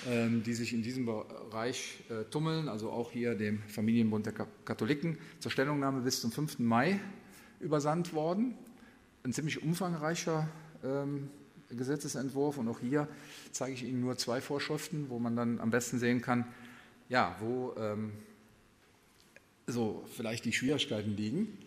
die 0.06 0.54
sich 0.54 0.72
in 0.72 0.82
diesem 0.82 1.06
Bereich 1.06 1.98
äh, 2.10 2.24
tummeln, 2.30 2.68
also 2.68 2.90
auch 2.90 3.10
hier 3.10 3.34
dem 3.34 3.62
Familienbund 3.68 4.26
der 4.26 4.32
Katholiken, 4.64 5.18
zur 5.40 5.50
Stellungnahme 5.50 6.02
bis 6.02 6.20
zum 6.20 6.30
5. 6.30 6.58
Mai 6.58 7.00
übersandt 7.60 8.12
worden. 8.12 8.54
Ein 9.22 9.32
ziemlich 9.32 9.62
umfangreicher 9.62 10.48
ähm, 10.82 11.30
Gesetzesentwurf 11.70 12.58
und 12.58 12.68
auch 12.68 12.80
hier 12.80 13.08
zeige 13.50 13.72
ich 13.72 13.82
Ihnen 13.82 14.00
nur 14.00 14.16
zwei 14.18 14.40
Vorschriften, 14.40 15.06
wo 15.08 15.18
man 15.18 15.36
dann 15.36 15.60
am 15.60 15.70
besten 15.70 15.98
sehen 15.98 16.20
kann, 16.20 16.46
ja, 17.08 17.36
wo 17.40 17.74
ähm, 17.78 18.12
so 19.66 20.04
vielleicht 20.16 20.44
die 20.44 20.52
Schwierigkeiten 20.52 21.16
liegen. 21.16 21.58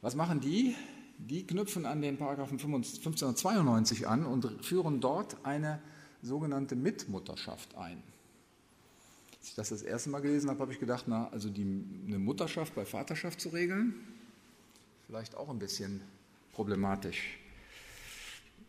Was 0.00 0.16
machen 0.16 0.40
die? 0.40 0.74
die 1.18 1.46
knüpfen 1.46 1.84
an 1.84 2.00
den 2.00 2.16
Paragraphen 2.16 2.58
1592 2.58 4.06
an 4.06 4.24
und 4.24 4.64
führen 4.64 5.00
dort 5.00 5.44
eine 5.44 5.80
sogenannte 6.22 6.76
Mitmutterschaft 6.76 7.76
ein. 7.76 8.02
Als 9.38 9.48
ich 9.48 9.54
das 9.54 9.68
das 9.68 9.82
erste 9.82 10.10
Mal 10.10 10.20
gelesen 10.20 10.50
habe, 10.50 10.60
habe 10.60 10.72
ich 10.72 10.80
gedacht, 10.80 11.04
na, 11.06 11.28
also 11.28 11.48
die, 11.48 11.84
eine 12.06 12.18
Mutterschaft 12.18 12.74
bei 12.74 12.84
Vaterschaft 12.84 13.40
zu 13.40 13.50
regeln, 13.50 13.94
vielleicht 15.06 15.36
auch 15.36 15.48
ein 15.48 15.58
bisschen 15.58 16.00
problematisch. 16.52 17.38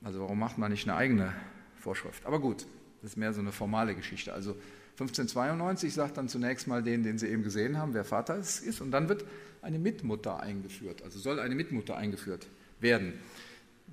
Also 0.04 0.20
warum 0.22 0.40
macht 0.40 0.58
man 0.58 0.72
nicht 0.72 0.88
eine 0.88 0.96
eigene 0.96 1.34
Vorschrift? 1.80 2.26
Aber 2.26 2.40
gut, 2.40 2.66
das 3.02 3.12
ist 3.12 3.18
mehr 3.18 3.34
so 3.34 3.42
eine 3.42 3.52
formale 3.52 3.96
Geschichte. 3.96 4.34
Also 4.34 4.52
1592 4.92 5.94
sagt 5.94 6.18
dann 6.18 6.28
zunächst 6.28 6.68
mal 6.68 6.84
den, 6.84 7.04
den 7.04 7.18
Sie 7.18 7.28
eben 7.28 7.44
gesehen 7.44 7.78
haben, 7.78 7.94
wer 7.94 8.06
Vater 8.06 8.36
ist, 8.36 8.82
und 8.82 8.92
dann 8.92 9.10
wird 9.10 9.26
eine 9.62 9.80
Mitmutter 9.80 10.40
eingeführt, 10.40 11.04
also 11.04 11.20
soll 11.20 11.40
eine 11.40 11.56
Mitmutter 11.56 11.98
eingeführt 11.98 12.48
werden. 12.80 13.14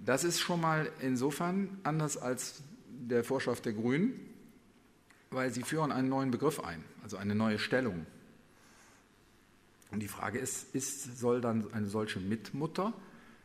Das 0.04 0.24
ist 0.24 0.40
schon 0.40 0.61
mal 0.61 0.90
insofern 1.00 1.78
anders 1.82 2.16
als 2.16 2.62
der 3.09 3.24
Vorschrift 3.24 3.64
der 3.64 3.72
Grünen, 3.72 4.18
weil 5.30 5.52
sie 5.52 5.62
führen 5.62 5.92
einen 5.92 6.09
neuen 6.09 6.30
Begriff 6.30 6.61
ein, 6.61 6.84
also 7.02 7.16
eine 7.16 7.34
neue 7.34 7.59
Stellung. 7.59 8.07
Und 9.90 10.00
die 10.00 10.09
Frage 10.09 10.38
ist, 10.38 10.74
ist 10.74 11.18
soll 11.18 11.40
dann 11.40 11.72
eine 11.72 11.86
solche 11.86 12.20
Mitmutter 12.20 12.92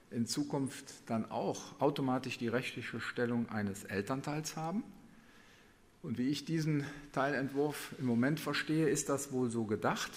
in 0.09 0.25
Zukunft 0.25 0.93
dann 1.05 1.29
auch 1.31 1.79
automatisch 1.79 2.37
die 2.37 2.47
rechtliche 2.47 2.99
Stellung 2.99 3.49
eines 3.49 3.83
Elternteils 3.83 4.55
haben? 4.55 4.83
Und 6.03 6.17
wie 6.17 6.29
ich 6.29 6.45
diesen 6.45 6.83
Teilentwurf 7.11 7.93
im 7.99 8.07
Moment 8.07 8.39
verstehe, 8.39 8.89
ist 8.89 9.09
das 9.09 9.31
wohl 9.31 9.51
so 9.51 9.65
gedacht, 9.65 10.11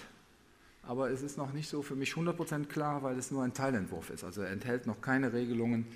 aber 0.82 1.11
es 1.11 1.22
ist 1.22 1.36
noch 1.36 1.53
nicht 1.53 1.68
so 1.68 1.82
für 1.82 1.95
mich 1.95 2.12
100% 2.12 2.66
klar, 2.66 3.03
weil 3.03 3.18
es 3.18 3.30
nur 3.30 3.42
ein 3.42 3.55
Teilentwurf 3.55 4.11
ist. 4.11 4.24
Also 4.24 4.42
er 4.42 4.51
enthält 4.51 4.86
noch 4.86 5.01
keine 5.01 5.32
Regelungen 5.32 5.86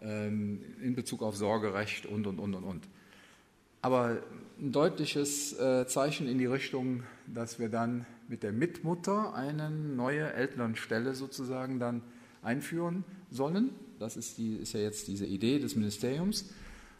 ähm, 0.00 0.60
in 0.82 0.94
Bezug 0.94 1.22
auf 1.22 1.36
Sorgerecht 1.36 2.06
und, 2.06 2.26
und, 2.26 2.38
und, 2.38 2.54
und, 2.54 2.64
und. 2.64 2.88
Aber 3.80 4.18
ein 4.60 4.72
deutliches 4.72 5.58
äh, 5.58 5.86
Zeichen 5.86 6.28
in 6.28 6.38
die 6.38 6.46
Richtung, 6.46 7.04
dass 7.26 7.58
wir 7.58 7.68
dann 7.68 8.06
mit 8.28 8.42
der 8.42 8.52
Mitmutter 8.52 9.34
eine 9.34 9.70
neue 9.70 10.32
Elternstelle 10.32 11.14
sozusagen 11.14 11.78
dann 11.78 12.02
einführen 12.42 13.04
sollen. 13.30 13.70
Das 13.98 14.16
ist, 14.16 14.38
die, 14.38 14.56
ist 14.56 14.74
ja 14.74 14.80
jetzt 14.80 15.08
diese 15.08 15.26
Idee 15.26 15.58
des 15.58 15.76
Ministeriums. 15.76 16.50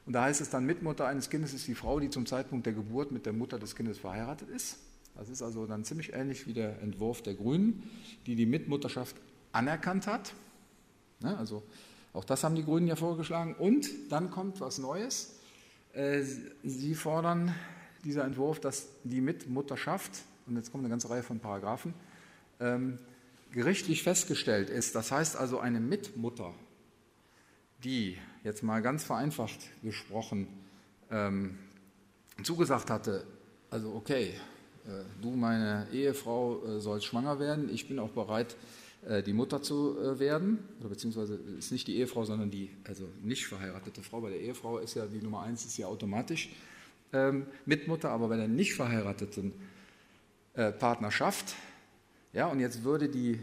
Und 0.06 0.14
da 0.14 0.24
heißt 0.24 0.40
es 0.40 0.50
dann, 0.50 0.64
Mitmutter 0.64 1.06
eines 1.06 1.28
Kindes 1.30 1.52
ist 1.52 1.66
die 1.66 1.74
Frau, 1.74 2.00
die 2.00 2.10
zum 2.10 2.26
Zeitpunkt 2.26 2.64
der 2.64 2.72
Geburt 2.72 3.12
mit 3.12 3.26
der 3.26 3.32
Mutter 3.32 3.58
des 3.58 3.76
Kindes 3.76 3.98
verheiratet 3.98 4.48
ist. 4.48 4.78
Das 5.16 5.28
ist 5.28 5.42
also 5.42 5.66
dann 5.66 5.84
ziemlich 5.84 6.12
ähnlich 6.12 6.46
wie 6.46 6.54
der 6.54 6.80
Entwurf 6.80 7.22
der 7.22 7.34
Grünen, 7.34 7.82
die 8.26 8.36
die 8.36 8.46
Mitmutterschaft 8.46 9.16
anerkannt 9.52 10.06
hat. 10.06 10.32
Also 11.22 11.62
auch 12.12 12.24
das 12.24 12.44
haben 12.44 12.54
die 12.54 12.64
Grünen 12.64 12.86
ja 12.86 12.96
vorgeschlagen. 12.96 13.54
Und 13.54 13.88
dann 14.10 14.30
kommt 14.30 14.60
was 14.60 14.78
Neues. 14.78 15.37
Äh, 15.98 16.22
sie 16.62 16.94
fordern 16.94 17.52
dieser 18.04 18.22
Entwurf, 18.22 18.60
dass 18.60 18.86
die 19.02 19.20
Mitmutterschaft, 19.20 20.12
und 20.46 20.54
jetzt 20.54 20.70
kommt 20.70 20.82
eine 20.82 20.90
ganze 20.90 21.10
Reihe 21.10 21.24
von 21.24 21.40
Paragraphen, 21.40 21.92
ähm, 22.60 23.00
gerichtlich 23.50 24.04
festgestellt 24.04 24.70
ist. 24.70 24.94
Das 24.94 25.10
heißt 25.10 25.36
also 25.36 25.58
eine 25.58 25.80
Mitmutter, 25.80 26.54
die 27.82 28.16
jetzt 28.44 28.62
mal 28.62 28.80
ganz 28.80 29.02
vereinfacht 29.02 29.58
gesprochen 29.82 30.46
ähm, 31.10 31.58
zugesagt 32.44 32.90
hatte, 32.90 33.26
also 33.68 33.92
okay, 33.92 34.34
äh, 34.86 35.02
du, 35.20 35.30
meine 35.30 35.88
Ehefrau, 35.92 36.64
äh, 36.64 36.80
sollst 36.80 37.06
schwanger 37.06 37.40
werden, 37.40 37.74
ich 37.74 37.88
bin 37.88 37.98
auch 37.98 38.10
bereit, 38.10 38.54
die 39.24 39.32
Mutter 39.32 39.62
zu 39.62 40.18
werden, 40.18 40.58
oder 40.80 40.88
beziehungsweise 40.88 41.36
ist 41.58 41.72
nicht 41.72 41.86
die 41.86 41.96
Ehefrau, 41.96 42.24
sondern 42.24 42.50
die 42.50 42.70
also 42.84 43.04
nicht 43.22 43.46
verheiratete 43.46 44.02
Frau. 44.02 44.20
Bei 44.20 44.30
der 44.30 44.40
Ehefrau 44.40 44.78
ist 44.78 44.94
ja 44.94 45.06
die 45.06 45.22
Nummer 45.22 45.42
eins 45.42 45.64
ist 45.64 45.76
ja 45.78 45.86
automatisch 45.86 46.50
ähm, 47.12 47.46
Mitmutter, 47.64 48.10
aber 48.10 48.28
bei 48.28 48.36
der 48.36 48.48
nicht 48.48 48.74
verheirateten 48.74 49.52
Partnerschaft, 50.80 51.54
ja, 52.32 52.48
und 52.48 52.58
jetzt 52.58 52.82
würde 52.82 53.08
die 53.08 53.38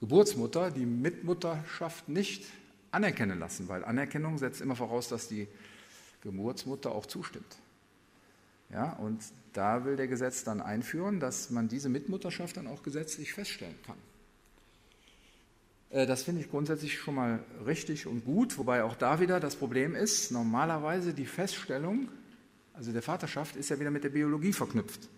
Geburtsmutter 0.00 0.70
die 0.70 0.86
Mitmutterschaft 0.86 2.08
nicht 2.08 2.46
anerkennen 2.90 3.38
lassen, 3.38 3.68
weil 3.68 3.84
Anerkennung 3.84 4.38
setzt 4.38 4.62
immer 4.62 4.74
voraus, 4.74 5.08
dass 5.08 5.28
die 5.28 5.46
Geburtsmutter 6.22 6.92
auch 6.92 7.04
zustimmt. 7.04 7.58
Ja, 8.72 8.94
und 8.94 9.22
da 9.52 9.84
will 9.84 9.96
der 9.96 10.08
Gesetz 10.08 10.44
dann 10.44 10.60
einführen, 10.60 11.20
dass 11.20 11.50
man 11.50 11.68
diese 11.68 11.88
Mitmutterschaft 11.88 12.56
dann 12.56 12.66
auch 12.66 12.82
gesetzlich 12.82 13.32
feststellen 13.32 13.76
kann. 13.86 13.96
Äh, 15.90 16.06
das 16.06 16.22
finde 16.22 16.40
ich 16.40 16.50
grundsätzlich 16.50 16.98
schon 16.98 17.16
mal 17.16 17.44
richtig 17.66 18.06
und 18.06 18.24
gut, 18.24 18.58
wobei 18.58 18.84
auch 18.84 18.96
da 18.96 19.20
wieder 19.20 19.40
das 19.40 19.56
Problem 19.56 19.94
ist, 19.94 20.30
normalerweise 20.30 21.12
die 21.12 21.26
Feststellung, 21.26 22.08
also 22.74 22.92
der 22.92 23.02
Vaterschaft, 23.02 23.56
ist 23.56 23.70
ja 23.70 23.78
wieder 23.78 23.90
mit 23.90 24.04
der 24.04 24.10
Biologie 24.10 24.52
verknüpft. 24.52 25.08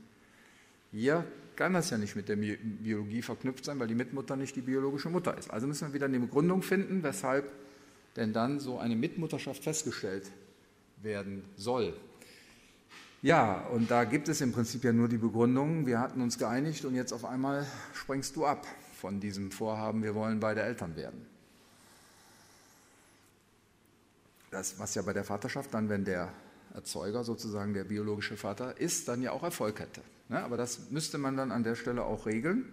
Hier 0.90 1.24
kann 1.56 1.74
das 1.74 1.90
ja 1.90 1.98
nicht 1.98 2.16
mit 2.16 2.28
der 2.28 2.36
Biologie 2.36 3.22
verknüpft 3.22 3.64
sein, 3.64 3.78
weil 3.78 3.88
die 3.88 3.94
Mitmutter 3.94 4.36
nicht 4.36 4.56
die 4.56 4.62
biologische 4.62 5.10
Mutter 5.10 5.36
ist. 5.36 5.50
Also 5.50 5.66
müssen 5.66 5.88
wir 5.88 5.94
wieder 5.94 6.06
eine 6.06 6.18
Begründung 6.18 6.62
finden, 6.62 7.02
weshalb 7.02 7.52
denn 8.16 8.32
dann 8.32 8.58
so 8.58 8.78
eine 8.78 8.96
Mitmutterschaft 8.96 9.62
festgestellt 9.62 10.30
werden 11.02 11.44
soll. 11.56 11.94
Ja, 13.22 13.60
und 13.68 13.90
da 13.90 14.04
gibt 14.04 14.28
es 14.28 14.40
im 14.40 14.52
Prinzip 14.52 14.84
ja 14.84 14.92
nur 14.92 15.08
die 15.08 15.18
Begründung, 15.18 15.86
wir 15.86 16.00
hatten 16.00 16.20
uns 16.20 16.38
geeinigt 16.38 16.84
und 16.84 16.94
jetzt 16.94 17.12
auf 17.12 17.24
einmal 17.24 17.66
springst 17.94 18.36
du 18.36 18.44
ab 18.44 18.66
von 18.96 19.20
diesem 19.20 19.52
Vorhaben, 19.52 20.02
wir 20.02 20.14
wollen 20.14 20.40
beide 20.40 20.62
Eltern 20.62 20.96
werden. 20.96 21.26
das, 24.52 24.78
was 24.78 24.94
ja 24.94 25.02
bei 25.02 25.12
der 25.12 25.24
Vaterschaft 25.24 25.74
dann, 25.74 25.88
wenn 25.88 26.04
der 26.04 26.32
Erzeuger 26.74 27.24
sozusagen 27.24 27.74
der 27.74 27.84
biologische 27.84 28.36
Vater 28.36 28.78
ist, 28.78 29.08
dann 29.08 29.22
ja 29.22 29.32
auch 29.32 29.42
Erfolg 29.42 29.80
hätte. 29.80 30.02
Ne? 30.28 30.42
Aber 30.42 30.56
das 30.56 30.90
müsste 30.90 31.18
man 31.18 31.36
dann 31.36 31.50
an 31.50 31.64
der 31.64 31.74
Stelle 31.74 32.04
auch 32.04 32.26
regeln. 32.26 32.66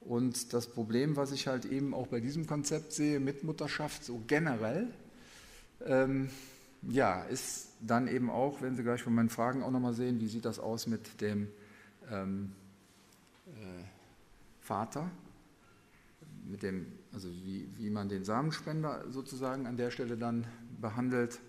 Und 0.00 0.52
das 0.52 0.68
Problem, 0.68 1.16
was 1.16 1.32
ich 1.32 1.48
halt 1.48 1.64
eben 1.64 1.92
auch 1.92 2.06
bei 2.06 2.20
diesem 2.20 2.46
Konzept 2.46 2.92
sehe, 2.92 3.18
mit 3.18 3.42
Mutterschaft 3.42 4.04
so 4.04 4.22
generell, 4.28 4.86
ähm, 5.84 6.30
ja, 6.82 7.22
ist 7.24 7.65
dann 7.80 8.08
eben 8.08 8.30
auch, 8.30 8.62
wenn 8.62 8.76
Sie 8.76 8.82
gleich 8.82 9.02
von 9.02 9.14
meinen 9.14 9.28
Fragen 9.28 9.62
auch 9.62 9.70
nochmal 9.70 9.94
sehen, 9.94 10.20
wie 10.20 10.28
sieht 10.28 10.44
das 10.44 10.58
aus 10.58 10.86
mit 10.86 11.20
dem 11.20 11.48
ähm, 12.10 12.52
äh, 13.46 13.84
Vater, 14.60 15.10
mit 16.48 16.62
dem, 16.62 16.86
also 17.12 17.28
wie, 17.28 17.68
wie 17.76 17.90
man 17.90 18.08
den 18.08 18.24
Samenspender 18.24 19.04
sozusagen 19.10 19.66
an 19.66 19.76
der 19.76 19.90
Stelle 19.90 20.16
dann 20.16 20.46
behandelt. 20.80 21.40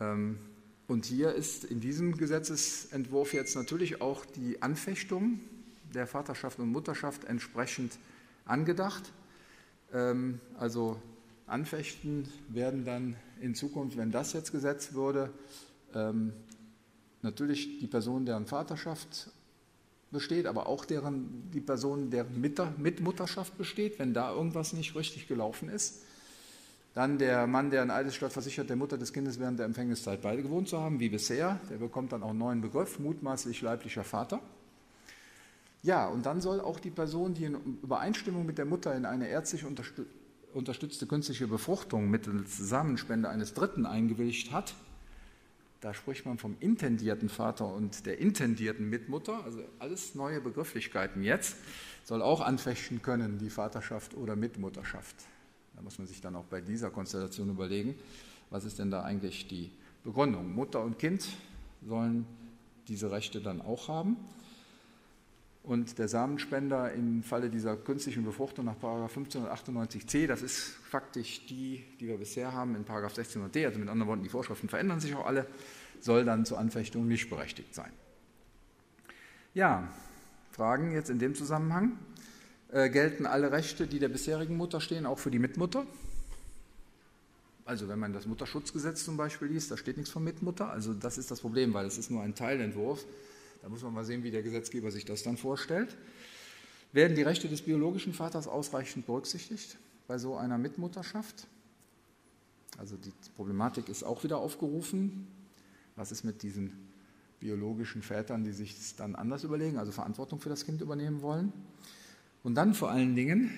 Ähm, 0.00 0.38
und 0.86 1.04
hier 1.04 1.34
ist 1.34 1.64
in 1.64 1.80
diesem 1.80 2.16
Gesetzesentwurf 2.16 3.34
jetzt 3.34 3.54
natürlich 3.54 4.00
auch 4.00 4.24
die 4.24 4.62
Anfechtung 4.62 5.40
der 5.94 6.06
Vaterschaft 6.06 6.58
und 6.58 6.70
Mutterschaft 6.70 7.24
entsprechend 7.24 7.98
angedacht. 8.44 9.12
Ähm, 9.92 10.40
also 10.58 11.00
Anfechten 11.48 12.28
werden 12.48 12.84
dann 12.84 13.16
in 13.40 13.54
Zukunft, 13.54 13.96
wenn 13.96 14.10
das 14.10 14.32
jetzt 14.32 14.52
gesetzt 14.52 14.94
würde, 14.94 15.30
ähm, 15.94 16.32
natürlich 17.22 17.78
die 17.78 17.86
Person, 17.86 18.26
deren 18.26 18.46
Vaterschaft 18.46 19.30
besteht, 20.10 20.46
aber 20.46 20.66
auch 20.66 20.84
deren, 20.84 21.50
die 21.52 21.60
Person, 21.60 22.10
deren 22.10 22.40
Mitmutterschaft 22.40 23.56
besteht, 23.58 23.98
wenn 23.98 24.14
da 24.14 24.32
irgendwas 24.32 24.72
nicht 24.72 24.94
richtig 24.94 25.28
gelaufen 25.28 25.68
ist. 25.68 26.02
Dann 26.94 27.18
der 27.18 27.46
Mann, 27.46 27.70
der 27.70 27.82
in 27.82 27.90
Eidesstadt 27.90 28.32
versichert, 28.32 28.68
der 28.70 28.76
Mutter 28.76 28.98
des 28.98 29.12
Kindes 29.12 29.38
während 29.38 29.58
der 29.58 29.66
Empfängniszeit 29.66 30.22
beide 30.22 30.42
gewohnt 30.42 30.68
zu 30.68 30.80
haben, 30.80 30.98
wie 30.98 31.08
bisher. 31.08 31.60
Der 31.70 31.76
bekommt 31.76 32.12
dann 32.12 32.22
auch 32.22 32.30
einen 32.30 32.38
neuen 32.38 32.60
Begriff, 32.60 32.98
mutmaßlich 32.98 33.60
leiblicher 33.62 34.04
Vater. 34.04 34.40
Ja, 35.82 36.08
und 36.08 36.26
dann 36.26 36.40
soll 36.40 36.60
auch 36.60 36.80
die 36.80 36.90
Person, 36.90 37.34
die 37.34 37.44
in 37.44 37.54
Übereinstimmung 37.82 38.44
mit 38.44 38.58
der 38.58 38.64
Mutter 38.64 38.96
in 38.96 39.04
eine 39.04 39.28
ärztlich 39.28 39.64
unterstützte 40.54 41.06
künstliche 41.06 41.46
Befruchtung 41.46 42.10
mittels 42.10 42.56
Samenspende 42.56 43.28
eines 43.28 43.54
Dritten 43.54 43.86
eingewilligt 43.86 44.52
hat, 44.52 44.74
da 45.80 45.94
spricht 45.94 46.26
man 46.26 46.38
vom 46.38 46.56
intendierten 46.58 47.28
Vater 47.28 47.72
und 47.72 48.04
der 48.04 48.18
intendierten 48.18 48.90
Mitmutter, 48.90 49.44
also 49.44 49.60
alles 49.78 50.16
neue 50.16 50.40
Begrifflichkeiten 50.40 51.22
jetzt, 51.22 51.56
soll 52.02 52.20
auch 52.20 52.40
anfechten 52.40 53.00
können, 53.00 53.38
die 53.38 53.50
Vaterschaft 53.50 54.16
oder 54.16 54.34
Mitmutterschaft. 54.34 55.14
Da 55.76 55.82
muss 55.82 55.98
man 55.98 56.08
sich 56.08 56.20
dann 56.20 56.34
auch 56.34 56.46
bei 56.46 56.60
dieser 56.60 56.90
Konstellation 56.90 57.50
überlegen, 57.50 57.94
was 58.50 58.64
ist 58.64 58.80
denn 58.80 58.90
da 58.90 59.02
eigentlich 59.02 59.46
die 59.46 59.70
Begründung. 60.02 60.52
Mutter 60.52 60.82
und 60.82 60.98
Kind 60.98 61.28
sollen 61.86 62.26
diese 62.88 63.12
Rechte 63.12 63.40
dann 63.40 63.60
auch 63.60 63.86
haben. 63.86 64.16
Und 65.68 65.98
der 65.98 66.08
Samenspender 66.08 66.92
im 66.94 67.22
Falle 67.22 67.50
dieser 67.50 67.76
künstlichen 67.76 68.24
Befruchtung 68.24 68.64
nach 68.64 68.76
1598c, 68.76 70.26
das 70.26 70.40
ist 70.40 70.58
faktisch 70.88 71.44
die, 71.44 71.84
die 72.00 72.08
wir 72.08 72.16
bisher 72.16 72.54
haben 72.54 72.74
in 72.74 72.86
1600d, 72.86 73.66
also 73.66 73.78
mit 73.78 73.90
anderen 73.90 74.08
Worten, 74.08 74.22
die 74.22 74.30
Vorschriften 74.30 74.70
verändern 74.70 74.98
sich 74.98 75.14
auch 75.14 75.26
alle, 75.26 75.46
soll 76.00 76.24
dann 76.24 76.46
zur 76.46 76.58
Anfechtung 76.58 77.06
nicht 77.06 77.28
berechtigt 77.28 77.74
sein. 77.74 77.92
Ja, 79.52 79.86
Fragen 80.52 80.92
jetzt 80.92 81.10
in 81.10 81.18
dem 81.18 81.34
Zusammenhang. 81.34 81.98
Äh, 82.72 82.88
gelten 82.88 83.26
alle 83.26 83.52
Rechte, 83.52 83.86
die 83.86 83.98
der 83.98 84.08
bisherigen 84.08 84.56
Mutter 84.56 84.80
stehen, 84.80 85.04
auch 85.04 85.18
für 85.18 85.30
die 85.30 85.38
Mitmutter? 85.38 85.86
Also 87.66 87.88
wenn 87.88 87.98
man 87.98 88.14
das 88.14 88.24
Mutterschutzgesetz 88.24 89.04
zum 89.04 89.18
Beispiel 89.18 89.48
liest, 89.48 89.70
da 89.70 89.76
steht 89.76 89.98
nichts 89.98 90.12
von 90.12 90.24
Mitmutter. 90.24 90.70
Also 90.70 90.94
das 90.94 91.18
ist 91.18 91.30
das 91.30 91.42
Problem, 91.42 91.74
weil 91.74 91.84
es 91.84 91.98
ist 91.98 92.10
nur 92.10 92.22
ein 92.22 92.34
Teilentwurf. 92.34 93.04
Da 93.68 93.72
muss 93.72 93.82
man 93.82 93.92
mal 93.92 94.04
sehen, 94.06 94.22
wie 94.22 94.30
der 94.30 94.42
Gesetzgeber 94.42 94.90
sich 94.90 95.04
das 95.04 95.22
dann 95.24 95.36
vorstellt. 95.36 95.94
Werden 96.94 97.14
die 97.14 97.22
Rechte 97.22 97.48
des 97.48 97.60
biologischen 97.60 98.14
Vaters 98.14 98.48
ausreichend 98.48 99.04
berücksichtigt 99.04 99.76
bei 100.06 100.16
so 100.16 100.38
einer 100.38 100.56
Mitmutterschaft? 100.56 101.46
Also 102.78 102.96
die 102.96 103.12
Problematik 103.36 103.90
ist 103.90 104.04
auch 104.04 104.24
wieder 104.24 104.38
aufgerufen. 104.38 105.26
Was 105.96 106.12
ist 106.12 106.24
mit 106.24 106.42
diesen 106.42 106.72
biologischen 107.40 108.00
Vätern, 108.00 108.42
die 108.42 108.52
sich 108.52 108.96
dann 108.96 109.14
anders 109.14 109.44
überlegen, 109.44 109.76
also 109.76 109.92
Verantwortung 109.92 110.40
für 110.40 110.48
das 110.48 110.64
Kind 110.64 110.80
übernehmen 110.80 111.20
wollen? 111.20 111.52
Und 112.42 112.54
dann 112.54 112.72
vor 112.72 112.90
allen 112.90 113.14
Dingen 113.16 113.50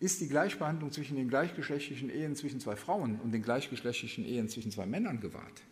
ist 0.00 0.20
die 0.20 0.28
Gleichbehandlung 0.28 0.92
zwischen 0.92 1.16
den 1.16 1.30
gleichgeschlechtlichen 1.30 2.10
Ehen 2.10 2.36
zwischen 2.36 2.60
zwei 2.60 2.76
Frauen 2.76 3.18
und 3.20 3.32
den 3.32 3.40
gleichgeschlechtlichen 3.40 4.26
Ehen 4.26 4.50
zwischen 4.50 4.70
zwei 4.70 4.84
Männern 4.84 5.18
gewahrt. 5.18 5.62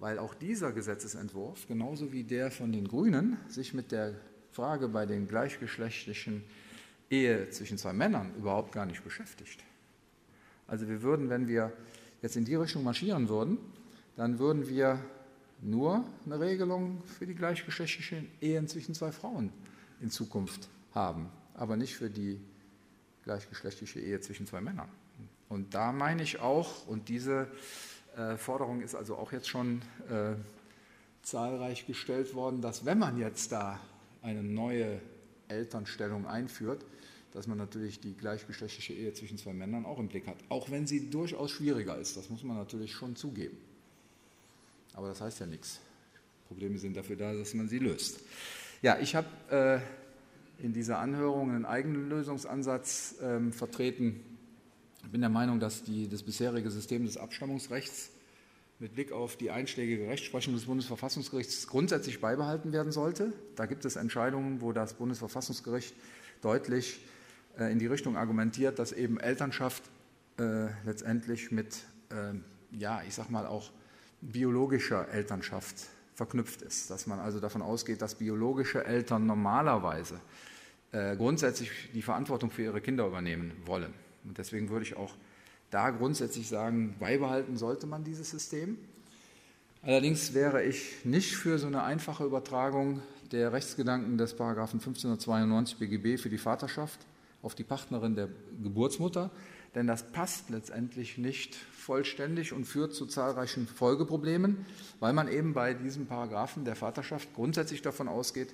Weil 0.00 0.18
auch 0.18 0.34
dieser 0.34 0.72
Gesetzesentwurf, 0.72 1.68
genauso 1.68 2.10
wie 2.10 2.24
der 2.24 2.50
von 2.50 2.72
den 2.72 2.88
Grünen, 2.88 3.36
sich 3.48 3.74
mit 3.74 3.92
der 3.92 4.14
Frage 4.50 4.88
bei 4.88 5.06
den 5.06 5.28
gleichgeschlechtlichen 5.28 6.42
Ehe 7.10 7.50
zwischen 7.50 7.78
zwei 7.78 7.92
Männern 7.92 8.34
überhaupt 8.34 8.72
gar 8.72 8.86
nicht 8.86 9.04
beschäftigt. 9.04 9.62
Also 10.66 10.88
wir 10.88 11.02
würden, 11.02 11.28
wenn 11.28 11.46
wir 11.46 11.72
jetzt 12.22 12.36
in 12.36 12.44
die 12.44 12.54
Richtung 12.54 12.82
marschieren 12.82 13.28
würden, 13.28 13.58
dann 14.16 14.38
würden 14.38 14.68
wir 14.68 14.98
nur 15.60 16.04
eine 16.24 16.40
Regelung 16.40 17.02
für 17.04 17.26
die 17.26 17.34
gleichgeschlechtlichen 17.34 18.28
Ehen 18.40 18.68
zwischen 18.68 18.94
zwei 18.94 19.12
Frauen 19.12 19.52
in 20.00 20.10
Zukunft 20.10 20.68
haben, 20.94 21.28
aber 21.54 21.76
nicht 21.76 21.94
für 21.94 22.08
die 22.08 22.40
gleichgeschlechtliche 23.24 24.00
Ehe 24.00 24.20
zwischen 24.20 24.46
zwei 24.46 24.60
Männern. 24.60 24.88
Und 25.48 25.74
da 25.74 25.92
meine 25.92 26.22
ich 26.22 26.40
auch, 26.40 26.86
und 26.86 27.08
diese 27.08 27.48
Forderung 28.36 28.82
ist 28.82 28.94
also 28.94 29.16
auch 29.16 29.32
jetzt 29.32 29.48
schon 29.48 29.82
äh, 30.08 30.34
zahlreich 31.22 31.86
gestellt 31.86 32.34
worden, 32.34 32.60
dass 32.60 32.84
wenn 32.84 32.98
man 32.98 33.18
jetzt 33.18 33.52
da 33.52 33.78
eine 34.22 34.42
neue 34.42 35.00
Elternstellung 35.48 36.26
einführt, 36.26 36.84
dass 37.32 37.46
man 37.46 37.58
natürlich 37.58 38.00
die 38.00 38.14
gleichgeschlechtliche 38.14 38.92
Ehe 38.92 39.12
zwischen 39.14 39.38
zwei 39.38 39.52
Männern 39.52 39.84
auch 39.84 39.98
im 39.98 40.08
Blick 40.08 40.26
hat, 40.26 40.36
auch 40.48 40.70
wenn 40.70 40.86
sie 40.86 41.10
durchaus 41.10 41.50
schwieriger 41.52 41.96
ist. 41.96 42.16
Das 42.16 42.28
muss 42.28 42.42
man 42.42 42.56
natürlich 42.56 42.92
schon 42.92 43.14
zugeben. 43.16 43.56
Aber 44.94 45.08
das 45.08 45.20
heißt 45.20 45.40
ja 45.40 45.46
nichts. 45.46 45.80
Probleme 46.48 46.78
sind 46.78 46.96
dafür 46.96 47.16
da, 47.16 47.32
dass 47.32 47.54
man 47.54 47.68
sie 47.68 47.78
löst. 47.78 48.20
Ja, 48.82 48.98
ich 48.98 49.14
habe 49.14 49.28
äh, 50.60 50.64
in 50.64 50.72
dieser 50.72 50.98
Anhörung 50.98 51.50
einen 51.50 51.64
eigenen 51.64 52.08
Lösungsansatz 52.08 53.16
ähm, 53.22 53.52
vertreten. 53.52 54.20
Ich 55.02 55.10
bin 55.10 55.20
der 55.20 55.30
Meinung, 55.30 55.60
dass 55.60 55.82
die, 55.82 56.08
das 56.08 56.22
bisherige 56.22 56.70
System 56.70 57.04
des 57.04 57.16
Abstammungsrechts 57.16 58.10
mit 58.78 58.94
Blick 58.94 59.12
auf 59.12 59.36
die 59.36 59.50
einschlägige 59.50 60.08
Rechtsprechung 60.08 60.54
des 60.54 60.64
Bundesverfassungsgerichts 60.64 61.66
grundsätzlich 61.66 62.20
beibehalten 62.20 62.72
werden 62.72 62.92
sollte. 62.92 63.32
Da 63.56 63.66
gibt 63.66 63.84
es 63.84 63.96
Entscheidungen, 63.96 64.60
wo 64.60 64.72
das 64.72 64.94
Bundesverfassungsgericht 64.94 65.94
deutlich 66.40 67.00
äh, 67.58 67.70
in 67.72 67.78
die 67.78 67.86
Richtung 67.86 68.16
argumentiert, 68.16 68.78
dass 68.78 68.92
eben 68.92 69.18
Elternschaft 69.20 69.82
äh, 70.38 70.68
letztendlich 70.84 71.50
mit, 71.50 71.76
äh, 72.10 72.34
ja, 72.76 73.02
ich 73.06 73.14
sag 73.14 73.30
mal 73.30 73.46
auch 73.46 73.70
biologischer 74.20 75.08
Elternschaft 75.08 75.88
verknüpft 76.14 76.62
ist. 76.62 76.90
Dass 76.90 77.06
man 77.06 77.18
also 77.18 77.40
davon 77.40 77.62
ausgeht, 77.62 78.00
dass 78.00 78.14
biologische 78.14 78.84
Eltern 78.84 79.26
normalerweise 79.26 80.20
äh, 80.92 81.16
grundsätzlich 81.16 81.70
die 81.94 82.02
Verantwortung 82.02 82.50
für 82.50 82.62
ihre 82.62 82.80
Kinder 82.80 83.06
übernehmen 83.06 83.52
wollen. 83.64 83.92
Und 84.24 84.38
deswegen 84.38 84.68
würde 84.68 84.84
ich 84.84 84.96
auch 84.96 85.14
da 85.70 85.90
grundsätzlich 85.90 86.48
sagen, 86.48 86.96
beibehalten 86.98 87.56
sollte 87.56 87.86
man 87.86 88.04
dieses 88.04 88.30
System. 88.30 88.78
Allerdings 89.82 90.34
wäre 90.34 90.62
ich 90.62 91.04
nicht 91.04 91.36
für 91.36 91.58
so 91.58 91.66
eine 91.66 91.82
einfache 91.82 92.24
Übertragung 92.24 93.00
der 93.32 93.52
Rechtsgedanken 93.52 94.18
des 94.18 94.34
Paragraphen 94.34 94.80
1592 94.80 95.78
BGB 95.78 96.20
für 96.20 96.28
die 96.28 96.38
Vaterschaft 96.38 96.98
auf 97.42 97.54
die 97.54 97.64
Partnerin 97.64 98.14
der 98.14 98.28
Geburtsmutter, 98.62 99.30
denn 99.74 99.86
das 99.86 100.12
passt 100.12 100.50
letztendlich 100.50 101.16
nicht 101.16 101.54
vollständig 101.54 102.52
und 102.52 102.64
führt 102.64 102.92
zu 102.92 103.06
zahlreichen 103.06 103.66
Folgeproblemen, 103.66 104.66
weil 104.98 105.12
man 105.12 105.28
eben 105.28 105.54
bei 105.54 105.72
diesem 105.72 106.06
Paragraphen 106.06 106.64
der 106.64 106.76
Vaterschaft 106.76 107.32
grundsätzlich 107.34 107.80
davon 107.80 108.08
ausgeht, 108.08 108.52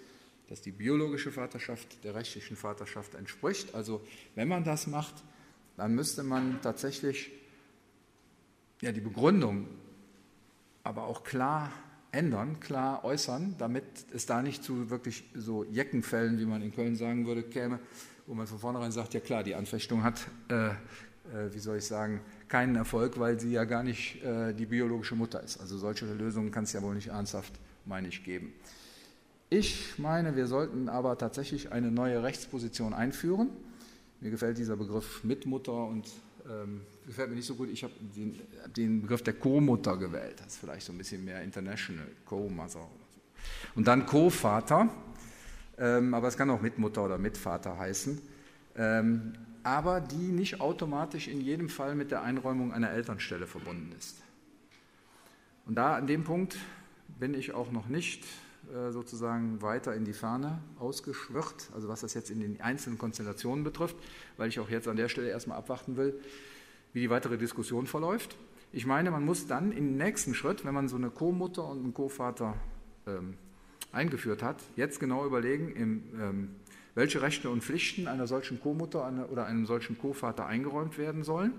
dass 0.48 0.60
die 0.60 0.70
biologische 0.70 1.32
Vaterschaft 1.32 2.04
der 2.04 2.14
rechtlichen 2.14 2.56
Vaterschaft 2.56 3.14
entspricht. 3.14 3.74
Also 3.74 4.00
wenn 4.36 4.46
man 4.46 4.62
das 4.62 4.86
macht, 4.86 5.14
dann 5.76 5.94
müsste 5.94 6.22
man 6.22 6.60
tatsächlich 6.62 7.30
ja, 8.80 8.92
die 8.92 9.00
Begründung 9.00 9.68
aber 10.82 11.04
auch 11.04 11.24
klar 11.24 11.72
ändern, 12.12 12.60
klar 12.60 13.04
äußern, 13.04 13.56
damit 13.58 13.84
es 14.12 14.26
da 14.26 14.42
nicht 14.42 14.62
zu 14.62 14.90
wirklich 14.90 15.24
so 15.34 15.64
Jeckenfällen, 15.64 16.38
wie 16.38 16.46
man 16.46 16.62
in 16.62 16.74
Köln 16.74 16.96
sagen 16.96 17.26
würde, 17.26 17.42
käme, 17.42 17.80
wo 18.26 18.34
man 18.34 18.46
von 18.46 18.58
vornherein 18.58 18.92
sagt, 18.92 19.14
ja 19.14 19.20
klar, 19.20 19.42
die 19.42 19.54
Anfechtung 19.54 20.02
hat, 20.02 20.26
äh, 20.48 20.68
äh, 20.68 20.72
wie 21.52 21.58
soll 21.58 21.78
ich 21.78 21.86
sagen, 21.86 22.20
keinen 22.48 22.76
Erfolg, 22.76 23.18
weil 23.18 23.38
sie 23.40 23.50
ja 23.50 23.64
gar 23.64 23.82
nicht 23.82 24.22
äh, 24.22 24.52
die 24.54 24.66
biologische 24.66 25.16
Mutter 25.16 25.42
ist. 25.42 25.60
Also 25.60 25.76
solche 25.76 26.06
Lösungen 26.06 26.50
kann 26.50 26.64
es 26.64 26.72
ja 26.72 26.82
wohl 26.82 26.94
nicht 26.94 27.08
ernsthaft, 27.08 27.52
meine 27.84 28.08
ich, 28.08 28.24
geben. 28.24 28.52
Ich 29.48 29.98
meine, 29.98 30.36
wir 30.36 30.46
sollten 30.46 30.88
aber 30.88 31.18
tatsächlich 31.18 31.72
eine 31.72 31.90
neue 31.90 32.22
Rechtsposition 32.22 32.94
einführen. 32.94 33.50
Mir 34.26 34.32
gefällt 34.32 34.58
dieser 34.58 34.74
Begriff 34.74 35.22
Mitmutter 35.22 35.86
und 35.86 36.08
ähm, 36.50 36.80
gefällt 37.06 37.30
mir 37.30 37.36
nicht 37.36 37.46
so 37.46 37.54
gut. 37.54 37.70
Ich 37.70 37.84
habe 37.84 37.92
den, 38.16 38.36
den, 38.76 39.02
Begriff 39.02 39.22
der 39.22 39.34
Co-Mutter 39.34 39.96
gewählt. 39.96 40.40
Das 40.40 40.54
ist 40.54 40.56
vielleicht 40.56 40.84
so 40.84 40.92
ein 40.92 40.98
bisschen 40.98 41.24
mehr 41.24 41.44
international, 41.44 42.08
Co-Mother. 42.24 42.88
Und 43.76 43.86
dann 43.86 44.04
Co-Vater, 44.04 44.88
ähm, 45.78 46.12
aber 46.12 46.26
es 46.26 46.36
kann 46.36 46.50
auch 46.50 46.60
Mitmutter 46.60 47.04
oder 47.04 47.18
Mitvater 47.18 47.78
heißen, 47.78 48.20
ähm, 48.74 49.34
aber 49.62 50.00
die 50.00 50.16
nicht 50.16 50.60
automatisch 50.60 51.28
in 51.28 51.40
jedem 51.40 51.68
Fall 51.68 51.94
mit 51.94 52.10
der 52.10 52.22
Einräumung 52.22 52.72
einer 52.72 52.90
Elternstelle 52.90 53.46
verbunden 53.46 53.94
ist. 53.96 54.16
Und 55.66 55.76
da 55.76 55.94
an 55.94 56.08
dem 56.08 56.24
Punkt 56.24 56.56
bin 57.20 57.32
ich 57.34 57.54
auch 57.54 57.70
noch 57.70 57.86
nicht 57.86 58.24
sozusagen 58.90 59.62
weiter 59.62 59.94
in 59.94 60.04
die 60.04 60.12
Ferne 60.12 60.58
ausgeschwirrt, 60.78 61.70
also 61.74 61.88
was 61.88 62.00
das 62.00 62.14
jetzt 62.14 62.30
in 62.30 62.40
den 62.40 62.60
einzelnen 62.60 62.98
Konstellationen 62.98 63.64
betrifft, 63.64 63.96
weil 64.36 64.48
ich 64.48 64.60
auch 64.60 64.68
jetzt 64.68 64.88
an 64.88 64.96
der 64.96 65.08
Stelle 65.08 65.28
erstmal 65.28 65.58
abwarten 65.58 65.96
will, 65.96 66.20
wie 66.92 67.00
die 67.00 67.10
weitere 67.10 67.38
Diskussion 67.38 67.86
verläuft. 67.86 68.36
Ich 68.72 68.86
meine, 68.86 69.10
man 69.10 69.24
muss 69.24 69.46
dann 69.46 69.72
im 69.72 69.96
nächsten 69.96 70.34
Schritt, 70.34 70.64
wenn 70.64 70.74
man 70.74 70.88
so 70.88 70.96
eine 70.96 71.10
Co-Mutter 71.10 71.64
und 71.64 71.78
einen 71.78 71.94
Co-Vater 71.94 72.54
ähm, 73.06 73.34
eingeführt 73.92 74.42
hat, 74.42 74.56
jetzt 74.76 75.00
genau 75.00 75.24
überlegen, 75.24 75.70
im, 75.72 76.02
ähm, 76.20 76.48
welche 76.94 77.22
Rechte 77.22 77.50
und 77.50 77.62
Pflichten 77.62 78.08
einer 78.08 78.26
solchen 78.26 78.60
Co-Mutter 78.60 79.28
oder 79.30 79.46
einem 79.46 79.66
solchen 79.66 79.98
Co-Vater 79.98 80.46
eingeräumt 80.46 80.98
werden 80.98 81.22
sollen 81.22 81.52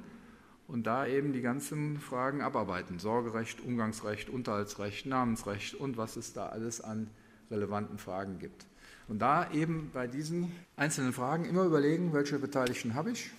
und 0.68 0.84
da 0.86 1.08
eben 1.08 1.34
die 1.34 1.42
ganzen 1.42 2.00
Fragen 2.00 2.42
abarbeiten. 2.42 3.00
Sorgerecht, 3.00 3.62
Umgangsrecht, 3.62 4.30
Unterhaltsrecht, 4.30 5.06
Namensrecht 5.06 5.76
und 5.76 5.98
was 5.98 6.18
es 6.18 6.34
da 6.34 6.48
alles 6.48 6.82
an 6.82 7.10
relevanten 7.50 7.98
Fragen 7.98 8.40
gibt. 8.40 8.66
Und 9.08 9.20
da 9.20 9.50
eben 9.52 9.90
bei 9.94 10.08
diesen 10.08 10.52
einzelnen 10.76 11.14
Fragen 11.14 11.46
immer 11.46 11.64
überlegen, 11.64 12.12
welche 12.12 12.40
Beteiligten 12.40 12.94
habe 12.94 13.12
ich. 13.12 13.32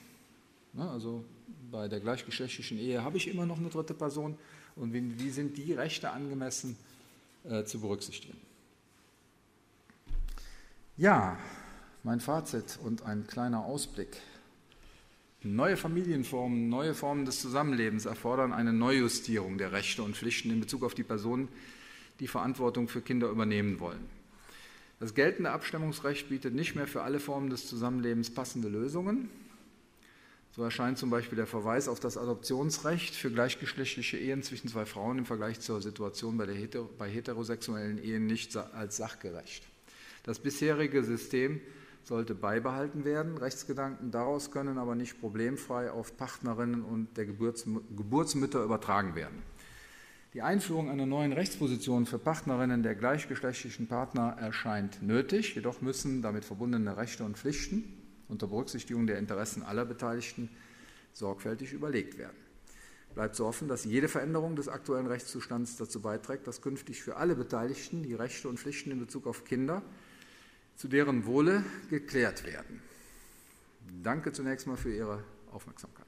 Also 0.78 1.24
bei 1.70 1.88
der 1.88 2.00
gleichgeschlechtlichen 2.00 2.78
Ehe 2.78 3.04
habe 3.04 3.18
ich 3.18 3.28
immer 3.28 3.44
noch 3.44 3.58
eine 3.58 3.68
dritte 3.68 3.92
Person 3.92 4.38
und 4.76 4.94
wie, 4.94 5.18
wie 5.18 5.30
sind 5.30 5.58
die 5.58 5.74
Rechte 5.74 6.10
angemessen 6.10 6.76
äh, 7.44 7.64
zu 7.64 7.80
berücksichtigen. 7.80 8.38
Ja, 10.96 11.36
mein 12.02 12.20
Fazit 12.20 12.78
und 12.82 13.02
ein 13.02 13.26
kleiner 13.26 13.64
Ausblick 13.64 14.16
Neue 15.44 15.76
Familienformen, 15.76 16.68
neue 16.68 16.94
Formen 16.94 17.24
des 17.24 17.40
Zusammenlebens 17.40 18.06
erfordern 18.06 18.52
eine 18.52 18.72
Neujustierung 18.72 19.56
der 19.56 19.70
Rechte 19.70 20.02
und 20.02 20.16
Pflichten 20.16 20.50
in 20.50 20.58
Bezug 20.58 20.82
auf 20.82 20.94
die 20.94 21.04
Personen, 21.04 21.46
die 22.18 22.26
Verantwortung 22.26 22.88
für 22.88 23.02
Kinder 23.02 23.28
übernehmen 23.28 23.78
wollen. 23.78 24.04
Das 24.98 25.14
geltende 25.14 25.52
Abstammungsrecht 25.52 26.28
bietet 26.28 26.54
nicht 26.54 26.74
mehr 26.74 26.88
für 26.88 27.02
alle 27.02 27.20
Formen 27.20 27.50
des 27.50 27.68
Zusammenlebens 27.68 28.34
passende 28.34 28.68
Lösungen. 28.68 29.30
So 30.56 30.64
erscheint 30.64 30.98
zum 30.98 31.10
Beispiel 31.10 31.36
der 31.36 31.46
Verweis 31.46 31.86
auf 31.86 32.00
das 32.00 32.16
Adoptionsrecht 32.16 33.14
für 33.14 33.30
gleichgeschlechtliche 33.30 34.16
Ehen 34.16 34.42
zwischen 34.42 34.66
zwei 34.66 34.86
Frauen 34.86 35.18
im 35.18 35.24
Vergleich 35.24 35.60
zur 35.60 35.80
Situation 35.80 36.36
bei, 36.36 36.52
Heter 36.52 36.82
bei 36.98 37.08
heterosexuellen 37.08 38.02
Ehen 38.02 38.26
nicht 38.26 38.56
als 38.56 38.96
sachgerecht. 38.96 39.62
Das 40.24 40.40
bisherige 40.40 41.04
System 41.04 41.60
sollte 42.08 42.34
beibehalten 42.34 43.04
werden. 43.04 43.36
Rechtsgedanken 43.36 44.10
daraus 44.10 44.50
können 44.50 44.78
aber 44.78 44.94
nicht 44.94 45.20
problemfrei 45.20 45.90
auf 45.90 46.16
Partnerinnen 46.16 46.82
und 46.82 47.16
der 47.18 47.26
Geburts 47.26 47.64
Geburtsmütter 47.64 48.64
übertragen 48.64 49.14
werden. 49.14 49.42
Die 50.32 50.42
Einführung 50.42 50.90
einer 50.90 51.06
neuen 51.06 51.32
Rechtsposition 51.32 52.06
für 52.06 52.18
Partnerinnen 52.18 52.82
der 52.82 52.94
gleichgeschlechtlichen 52.94 53.88
Partner 53.88 54.36
erscheint 54.38 55.02
nötig, 55.02 55.54
jedoch 55.54 55.80
müssen 55.82 56.22
damit 56.22 56.44
verbundene 56.44 56.96
Rechte 56.96 57.24
und 57.24 57.36
Pflichten 57.36 57.84
unter 58.28 58.46
Berücksichtigung 58.46 59.06
der 59.06 59.18
Interessen 59.18 59.62
aller 59.62 59.84
Beteiligten 59.84 60.50
sorgfältig 61.12 61.72
überlegt 61.72 62.18
werden. 62.18 62.36
Bleibt 63.14 63.36
so 63.36 63.46
offen, 63.46 63.68
dass 63.68 63.84
jede 63.84 64.08
Veränderung 64.08 64.54
des 64.54 64.68
aktuellen 64.68 65.06
Rechtszustands 65.06 65.76
dazu 65.76 66.00
beiträgt, 66.00 66.46
dass 66.46 66.62
künftig 66.62 67.02
für 67.02 67.16
alle 67.16 67.34
Beteiligten 67.34 68.02
die 68.02 68.14
Rechte 68.14 68.48
und 68.48 68.58
Pflichten 68.58 68.90
in 68.90 69.00
Bezug 69.00 69.26
auf 69.26 69.44
Kinder 69.44 69.82
zu 70.78 70.86
deren 70.86 71.26
Wohle 71.26 71.64
geklärt 71.90 72.46
werden. 72.46 72.80
Danke 74.02 74.32
zunächst 74.32 74.66
mal 74.66 74.76
für 74.76 74.94
Ihre 74.94 75.24
Aufmerksamkeit. 75.50 76.07